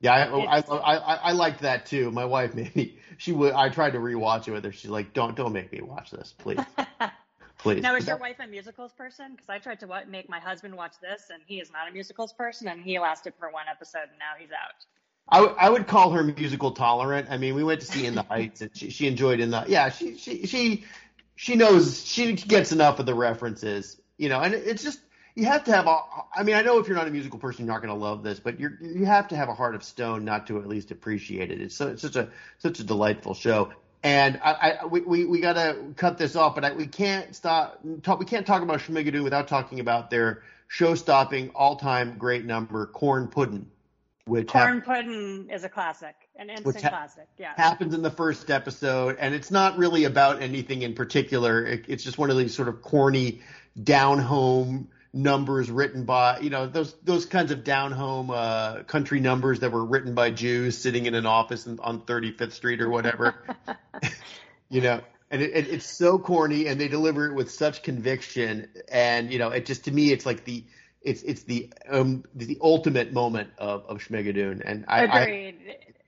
Yeah, 0.01 0.15
I, 0.15 0.59
I, 0.59 0.97
I, 0.97 1.15
I, 1.15 1.33
liked 1.33 1.61
that 1.61 1.87
too. 1.87 2.11
My 2.11 2.25
wife 2.25 2.55
made 2.57 2.75
me. 2.75 2.99
She 3.19 3.31
would. 3.31 3.53
I 3.53 3.69
tried 3.69 3.93
to 3.93 4.01
rewatch 4.01 4.49
it 4.49 4.51
with 4.51 4.65
her. 4.65 4.73
She's 4.73 4.91
like, 4.91 5.13
"Don't, 5.13 5.37
don't 5.37 5.53
make 5.53 5.71
me 5.71 5.81
watch 5.81 6.11
this, 6.11 6.35
please, 6.37 6.59
please." 7.59 7.83
Now, 7.85 7.95
is 7.95 8.09
your 8.09 8.17
wife 8.17 8.41
a 8.41 8.49
musicals 8.49 8.93
person? 8.93 9.31
Because 9.31 9.49
I 9.49 9.59
tried 9.59 9.79
to 9.79 10.05
make 10.09 10.29
my 10.29 10.41
husband 10.41 10.75
watch 10.75 10.95
this, 11.01 11.29
and 11.33 11.41
he 11.47 11.61
is 11.61 11.71
not 11.71 11.89
a 11.89 11.93
musicals 11.93 12.33
person, 12.33 12.67
and 12.67 12.83
he 12.83 12.99
lasted 12.99 13.35
for 13.39 13.53
one 13.53 13.67
episode, 13.71 14.09
and 14.11 14.19
now 14.19 14.33
he's 14.37 14.51
out. 14.51 14.85
I, 15.29 15.39
w- 15.39 15.57
I 15.59 15.71
would 15.71 15.87
call 15.87 16.11
her 16.11 16.23
musical 16.23 16.73
tolerant. 16.73 17.29
I 17.31 17.39
mean, 17.39 17.55
we 17.55 17.65
went 17.65 17.81
to 17.81 17.87
see 17.87 18.07
In 18.07 18.15
the 18.15 18.23
Heights, 18.23 18.61
and 18.61 18.71
she, 18.75 18.91
she 18.91 19.07
enjoyed 19.07 19.41
In 19.41 19.51
the. 19.51 19.65
Yeah, 19.67 19.89
she 19.89 20.19
she 20.19 20.47
she 20.47 20.85
she 21.37 21.57
knows 21.57 22.05
she 22.05 22.35
gets 22.35 22.73
enough 22.73 22.99
of 22.99 23.07
the 23.07 23.15
references, 23.15 24.01
you 24.19 24.29
know. 24.29 24.41
And 24.41 24.53
it's 24.53 24.83
just 24.83 25.01
you 25.35 25.47
have 25.47 25.65
to 25.65 25.73
have 25.73 25.87
a. 25.87 25.99
I 26.35 26.43
mean, 26.43 26.55
I 26.57 26.63
know 26.63 26.79
if 26.79 26.87
you're 26.87 26.97
not 26.97 27.09
a 27.09 27.11
musical 27.11 27.39
person, 27.39 27.65
you're 27.65 27.75
not 27.75 27.83
going 27.83 27.95
to 27.95 28.05
love 28.05 28.23
this, 28.23 28.41
but 28.41 28.61
you're 28.61 28.77
you 28.81 29.07
have 29.07 29.29
to 29.29 29.37
have 29.37 29.49
a 29.49 29.55
heart 29.55 29.75
of 29.75 29.83
stone 29.83 30.25
not 30.25 30.47
to 30.49 30.59
at 30.59 30.67
least 30.67 30.91
appreciate 30.91 31.51
it. 31.51 31.61
It's, 31.61 31.77
so, 31.77 31.89
it's 31.89 32.03
such 32.03 32.17
a 32.17 32.29
such 32.59 32.81
a 32.81 32.85
delightful 32.85 33.35
show. 33.35 33.73
And 34.05 34.41
I, 34.43 34.79
I 34.83 34.87
we, 34.87 35.01
we, 35.01 35.25
we 35.25 35.41
got 35.41 35.53
to 35.55 35.95
cut 35.97 36.19
this 36.19 36.35
off, 36.35 36.57
but 36.57 36.65
I, 36.65 36.73
we 36.73 36.89
can't 36.89 37.35
stop. 37.35 37.79
Talk, 38.03 38.19
we 38.19 38.25
can't 38.27 38.47
talk 38.47 38.63
about 38.63 38.81
Schmigadoon 38.81 39.23
without 39.23 39.47
talking 39.47 39.79
about 39.79 40.11
their 40.11 40.43
show-stopping, 40.67 41.51
all-time 41.55 42.17
great 42.19 42.45
number, 42.45 42.87
Corn 42.87 43.29
Puddin', 43.29 43.71
which 44.27 44.53
hap- 44.53 44.67
Corn 44.67 44.83
pudding 44.83 45.51
is 45.51 45.65
a 45.65 45.69
classic, 45.69 46.15
an 46.37 46.49
instant 46.49 46.83
ha- 46.83 46.91
classic. 46.91 47.27
Yeah. 47.39 47.55
happens 47.57 47.95
in 47.95 48.03
the 48.03 48.11
first 48.11 48.51
episode, 48.51 49.17
and 49.19 49.35
it's 49.35 49.51
not 49.51 49.79
really 49.79 50.05
about 50.05 50.43
anything 50.43 50.83
in 50.83 50.95
particular. 50.95 51.65
It, 51.65 51.87
it's 51.89 52.05
just 52.05 52.19
one 52.19 52.31
of 52.31 52.39
these 52.39 52.55
sort 52.55 52.69
of 52.69 52.83
corny, 52.83 53.41
down-home 53.83 54.89
numbers 55.15 55.71
written 55.71 56.05
by 56.05 56.39
you 56.39 56.49
know 56.49 56.67
those 56.67 56.95
those 57.03 57.27
kinds 57.27 57.51
of 57.51 57.65
down-home 57.65 58.31
uh, 58.31 58.83
country 58.85 59.21
numbers 59.21 59.61
that 59.61 59.73
were 59.73 59.85
written 59.85 60.15
by 60.15 60.31
Jews 60.31 60.79
sitting 60.79 61.07
in 61.07 61.15
an 61.15 61.27
office 61.27 61.67
in, 61.67 61.79
on 61.81 62.03
35th 62.03 62.53
Street 62.53 62.81
or 62.81 62.89
whatever. 62.89 63.35
you 64.69 64.81
know, 64.81 65.01
and 65.33 65.43
it, 65.43 65.51
it, 65.53 65.69
it's 65.69 65.87
so 65.87 66.19
corny, 66.19 66.69
and 66.69 66.81
they 66.81 66.89
deliver 66.89 67.27
it 67.27 67.35
with 67.35 67.51
such 67.51 67.83
conviction, 67.83 68.69
and 68.89 69.33
you 69.33 69.41
know, 69.41 69.49
it 69.49 69.67
just 69.67 69.87
to 69.87 69.91
me, 69.91 70.13
it's 70.13 70.25
like 70.27 70.45
the 70.45 70.65
it's 71.05 71.23
it's 71.23 71.43
the 71.43 71.73
um 71.89 72.25
the 72.35 72.59
ultimate 72.61 73.13
moment 73.13 73.51
of 73.59 73.85
of 73.87 73.99
Schmigadoon, 73.99 74.63
and 74.65 74.85
I, 74.89 75.07
I 75.07 75.55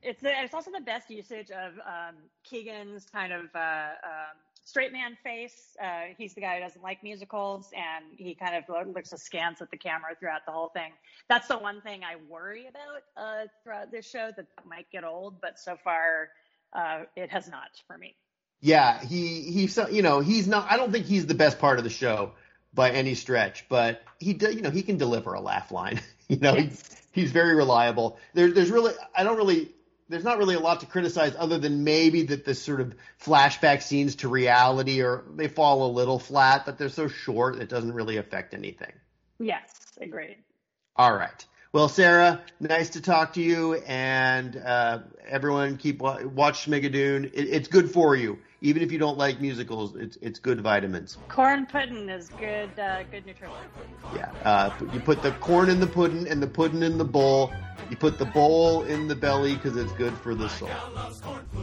it's 0.05 0.21
the, 0.21 0.31
it's 0.43 0.55
also 0.55 0.71
the 0.71 0.85
best 0.85 1.11
usage 1.11 1.51
of 1.51 1.73
um, 1.79 2.17
Keegan's 2.45 3.07
kind 3.11 3.33
of 3.33 3.47
uh, 3.55 3.89
um, 4.05 4.37
straight 4.65 4.93
man 4.93 5.17
face. 5.25 5.77
Uh, 5.83 6.13
he's 6.19 6.35
the 6.35 6.43
guy 6.43 6.57
who 6.57 6.61
doesn't 6.61 6.83
like 6.83 7.03
musicals, 7.03 7.71
and 7.75 8.05
he 8.17 8.35
kind 8.35 8.55
of 8.55 8.65
lo- 8.69 8.93
looks 8.93 9.13
askance 9.13 9.63
at 9.63 9.71
the 9.71 9.79
camera 9.79 10.15
throughout 10.19 10.43
the 10.47 10.53
whole 10.53 10.69
thing. 10.69 10.93
That's 11.29 11.49
the 11.49 11.59
one 11.59 11.81
thing 11.81 12.03
I 12.05 12.17
worry 12.29 12.67
about 12.69 13.03
uh, 13.17 13.47
throughout 13.63 13.91
this 13.91 14.09
show 14.09 14.31
that 14.37 14.47
might 14.67 14.91
get 14.91 15.05
old, 15.05 15.41
but 15.41 15.59
so 15.59 15.77
far 15.83 16.29
uh, 16.75 17.05
it 17.17 17.31
has 17.31 17.49
not 17.49 17.71
for 17.87 17.97
me. 17.97 18.15
Yeah, 18.61 19.03
he 19.05 19.43
he's 19.43 19.79
you 19.91 20.03
know 20.03 20.21
he's 20.21 20.47
not. 20.47 20.71
I 20.71 20.77
don't 20.77 20.93
think 20.93 21.07
he's 21.07 21.27
the 21.27 21.35
best 21.35 21.59
part 21.59 21.79
of 21.79 21.85
the 21.85 21.91
show 21.91 22.33
by 22.75 22.91
any 22.91 23.15
stretch, 23.15 23.69
but 23.69 24.03
he 24.19 24.33
you 24.33 24.63
know 24.63 24.71
he 24.71 24.83
can 24.83 24.97
deliver 24.97 25.35
a 25.35 25.41
laugh 25.41 25.71
line. 25.73 26.01
you 26.29 26.37
know 26.39 26.55
Yes. 26.55 27.07
he, 27.13 27.21
he's 27.21 27.33
very 27.33 27.55
reliable. 27.55 28.19
There, 28.35 28.51
there's 28.51 28.71
really 28.71 28.93
I 29.17 29.25
don't 29.25 29.37
really 29.37 29.71
there's 30.09 30.25
not 30.25 30.39
really 30.39 30.55
a 30.55 30.61
lot 30.61 30.81
to 30.81 30.87
criticize 30.87 31.35
other 31.39 31.59
than 31.59 31.85
maybe 31.85 32.25
that 32.25 32.45
the 32.45 32.55
sort 32.55 32.81
of 32.81 32.95
flashback 33.23 33.83
scenes 33.83 34.17
to 34.17 34.29
reality 34.29 35.03
or 35.03 35.25
they 35.35 35.49
fall 35.49 35.87
a 35.87 35.91
little 35.93 36.19
flat, 36.19 36.67
but 36.67 36.79
they're 36.79 36.89
so 36.89 37.09
short 37.09 37.57
it 37.57 37.69
doesn't 37.69 37.93
really 37.93 38.19
affect 38.19 38.55
anything. 38.55 38.93
Yes, 39.39 39.71
agreed. 40.01 40.37
All 40.97 41.15
right. 41.15 41.45
Well, 41.73 41.89
Sarah, 41.89 42.41
nice 42.61 42.91
to 42.91 43.01
talk 43.01 43.33
to 43.33 43.43
you, 43.43 43.75
and 43.75 44.57
uh, 44.57 45.01
everyone 45.27 45.77
keep 45.77 46.01
watch 46.01 46.67
Schmigadoon. 46.67 47.25
It, 47.35 47.49
it's 47.49 47.67
good 47.67 47.91
for 47.91 48.15
you, 48.15 48.39
even 48.65 48.83
if 48.83 48.91
you 48.91 48.99
don't 48.99 49.19
like 49.19 49.43
musicals. 49.43 49.95
It's 49.95 50.17
it's 50.23 50.39
good 50.39 50.63
vitamins. 50.63 51.19
Corn 51.29 51.67
pudding 51.67 52.09
is 52.09 52.31
good, 52.31 52.71
uh, 52.79 53.03
good 53.11 53.27
nutrition. 53.27 53.55
Yeah. 54.17 54.33
Uh, 54.43 54.71
you 54.93 55.01
put 55.01 55.23
the 55.23 55.33
corn 55.33 55.69
in 55.69 55.81
the 55.81 55.87
pudding 55.87 56.27
and 56.27 56.43
the 56.43 56.47
pudding 56.47 56.83
in 56.83 56.97
the 56.97 57.05
bowl. 57.05 57.53
You 57.91 57.97
put 57.99 58.19
the 58.19 58.25
bowl 58.25 58.83
in 58.85 59.07
the 59.07 59.15
belly 59.15 59.57
because 59.57 59.77
it's 59.77 59.93
good 59.93 60.15
for 60.15 60.35
the 60.35 60.49
soul. 60.49 60.71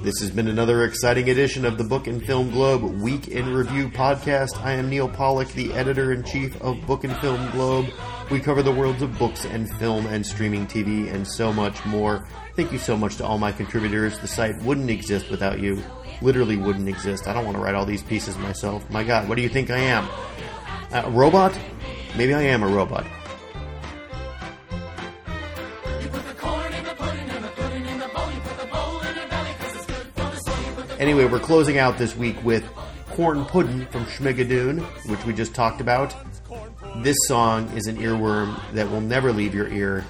This 0.04 0.20
has 0.20 0.30
been 0.30 0.48
another 0.48 0.84
exciting 0.84 1.32
edition 1.32 1.66
of 1.66 1.80
the 1.80 1.84
Book 1.84 2.06
and 2.06 2.24
Film 2.24 2.52
Globe 2.52 2.84
Week 3.02 3.28
in 3.28 3.52
Review 3.52 3.90
podcast. 3.90 4.62
I 4.62 4.74
am 4.74 4.88
Neil 4.88 5.10
Pollack, 5.10 5.48
the 5.54 5.74
editor 5.74 6.12
in 6.12 6.24
chief 6.24 6.62
of 6.62 6.86
Book 6.86 7.04
and 7.04 7.18
Film 7.18 7.50
Globe. 7.52 7.88
We 8.30 8.40
cover 8.40 8.62
the 8.62 8.72
worlds 8.72 9.02
of 9.02 9.18
books 9.18 9.46
and 9.46 9.68
film 9.78 10.06
and 10.06 10.24
streaming 10.24 10.68
TV 10.68 11.12
and 11.12 11.28
so 11.28 11.52
much 11.52 11.84
more. 11.86 12.28
Thank 12.56 12.72
you 12.72 12.80
so 12.80 12.96
much 12.96 13.16
to 13.16 13.26
all 13.26 13.40
my 13.40 13.52
contributors. 13.52 14.20
The 14.20 14.28
site 14.28 14.62
wouldn't 14.62 14.90
exist 14.92 15.32
without 15.32 15.60
you. 15.60 15.82
Literally 16.22 16.58
wouldn't 16.58 16.88
exist. 16.88 17.28
I 17.28 17.34
don't 17.34 17.46
want 17.46 17.58
to 17.58 17.64
write 17.64 17.76
all 17.76 17.86
these 17.86 18.04
pieces 18.04 18.38
myself. 18.38 18.88
My 18.90 19.04
God, 19.04 19.28
what 19.28 19.36
do 19.36 19.42
you 19.42 19.50
think 19.50 19.70
I 19.70 19.80
am? 19.80 20.08
A 20.92 21.10
robot? 21.10 21.58
Maybe 22.16 22.34
I 22.34 22.42
am 22.42 22.64
a 22.64 22.68
robot. 22.68 23.06
Anyway, 31.00 31.26
we're 31.26 31.40
closing 31.40 31.80
out 31.80 31.98
this 31.98 32.16
week 32.16 32.42
with 32.44 32.64
Corn 33.10 33.44
Puddin' 33.46 33.88
from 33.88 34.06
Schmigadoon, 34.06 34.82
which 35.10 35.26
we 35.26 35.34
just 35.34 35.56
talked 35.56 35.82
about. 35.82 36.16
This 36.98 37.18
song 37.26 37.68
is 37.76 37.88
an 37.88 37.98
earworm 37.98 38.60
that 38.74 38.90
will 38.90 39.02
never 39.02 39.34
leave 39.34 39.56
your 39.56 39.68
ear. 39.70 40.06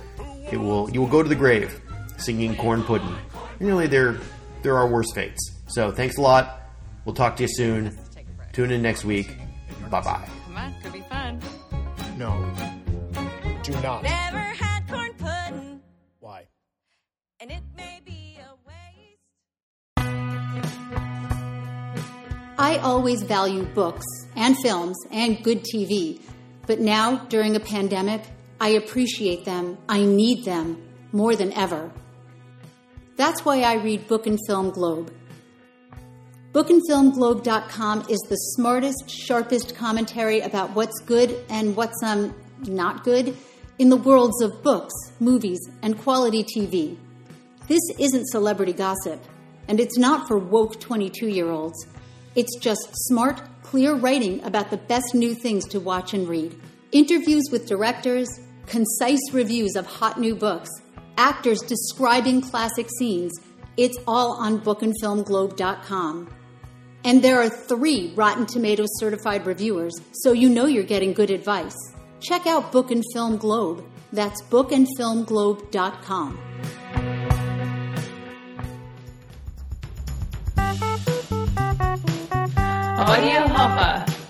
It 0.51 0.57
will 0.57 0.89
you 0.89 0.99
will 0.99 1.07
go 1.07 1.23
to 1.23 1.29
the 1.29 1.35
grave 1.35 1.79
singing 2.17 2.57
Corn 2.57 2.83
Puddin'. 2.83 3.15
Really 3.59 3.87
there 3.87 4.17
there 4.63 4.77
are 4.77 4.87
worse 4.87 5.11
fates. 5.13 5.60
So 5.71 5.91
thanks 5.91 6.17
a 6.17 6.21
lot. 6.21 6.61
We'll 7.05 7.15
talk 7.15 7.37
to 7.37 7.43
you 7.43 7.49
soon. 7.49 7.97
Tune 8.51 8.71
in 8.71 8.81
next 8.81 9.05
week. 9.05 9.37
Bye 9.89 10.01
bye. 10.01 10.27
Come 10.45 10.57
on, 10.57 10.75
could 10.83 10.93
be 10.93 11.01
fun. 11.01 11.39
No. 12.17 12.31
Do 13.63 13.71
not. 13.81 14.03
Never 14.03 14.37
had 14.37 14.87
corn 14.89 15.13
pudding, 15.13 15.81
Why? 16.19 16.47
and 17.39 17.51
it 17.51 17.61
may 17.77 18.01
be 18.03 18.37
a 18.39 18.53
waste. 18.67 19.19
I 22.57 22.77
always 22.83 23.23
value 23.23 23.63
books 23.63 24.05
and 24.35 24.57
films 24.57 24.97
and 25.11 25.41
good 25.43 25.63
TV, 25.63 26.19
but 26.67 26.79
now, 26.79 27.15
during 27.29 27.55
a 27.55 27.59
pandemic, 27.59 28.23
I 28.59 28.69
appreciate 28.69 29.45
them, 29.45 29.77
I 29.87 30.03
need 30.03 30.43
them 30.43 30.81
more 31.11 31.35
than 31.35 31.53
ever. 31.53 31.91
That's 33.15 33.45
why 33.45 33.61
I 33.61 33.75
read 33.75 34.07
Book 34.07 34.27
and 34.27 34.39
Film 34.47 34.71
Globe. 34.71 35.13
Bookandfilmglobe.com 36.53 38.07
is 38.09 38.19
the 38.27 38.35
smartest, 38.35 39.09
sharpest 39.09 39.73
commentary 39.73 40.41
about 40.41 40.75
what's 40.75 40.99
good 41.05 41.45
and 41.49 41.77
what's 41.77 42.03
um 42.03 42.35
not 42.67 43.05
good 43.05 43.37
in 43.79 43.87
the 43.87 43.95
worlds 43.95 44.41
of 44.41 44.61
books, 44.61 44.93
movies, 45.21 45.61
and 45.81 45.97
quality 45.97 46.43
TV. 46.43 46.97
This 47.69 47.79
isn't 47.97 48.27
celebrity 48.27 48.73
gossip, 48.73 49.23
and 49.69 49.79
it's 49.79 49.97
not 49.97 50.27
for 50.27 50.37
woke 50.37 50.77
22 50.81 51.29
year 51.29 51.49
olds. 51.49 51.87
It's 52.35 52.57
just 52.59 52.89
smart, 53.07 53.41
clear 53.63 53.95
writing 53.95 54.43
about 54.43 54.71
the 54.71 54.77
best 54.77 55.15
new 55.15 55.33
things 55.33 55.65
to 55.69 55.79
watch 55.79 56.13
and 56.13 56.27
read. 56.27 56.53
Interviews 56.91 57.45
with 57.49 57.65
directors, 57.65 58.27
concise 58.67 59.31
reviews 59.31 59.77
of 59.77 59.85
hot 59.85 60.19
new 60.19 60.35
books, 60.35 60.69
actors 61.17 61.61
describing 61.61 62.41
classic 62.41 62.89
scenes. 62.99 63.31
It's 63.77 63.97
all 64.05 64.33
on 64.33 64.59
bookandfilmglobe.com. 64.59 66.40
And 67.03 67.23
there 67.23 67.41
are 67.41 67.49
three 67.49 68.13
Rotten 68.15 68.45
Tomatoes 68.45 68.89
certified 68.99 69.45
reviewers, 69.45 69.93
so 70.11 70.33
you 70.33 70.49
know 70.49 70.65
you're 70.65 70.83
getting 70.83 71.13
good 71.13 71.31
advice. 71.31 71.75
Check 72.19 72.45
out 72.45 72.71
Book 72.71 72.91
and 72.91 73.03
Film 73.13 73.37
Globe. 73.37 73.83
That's 74.13 74.41
bookandfilmglobe.com. 74.43 76.39
Audio 83.01 83.47
Hopper. 83.47 84.20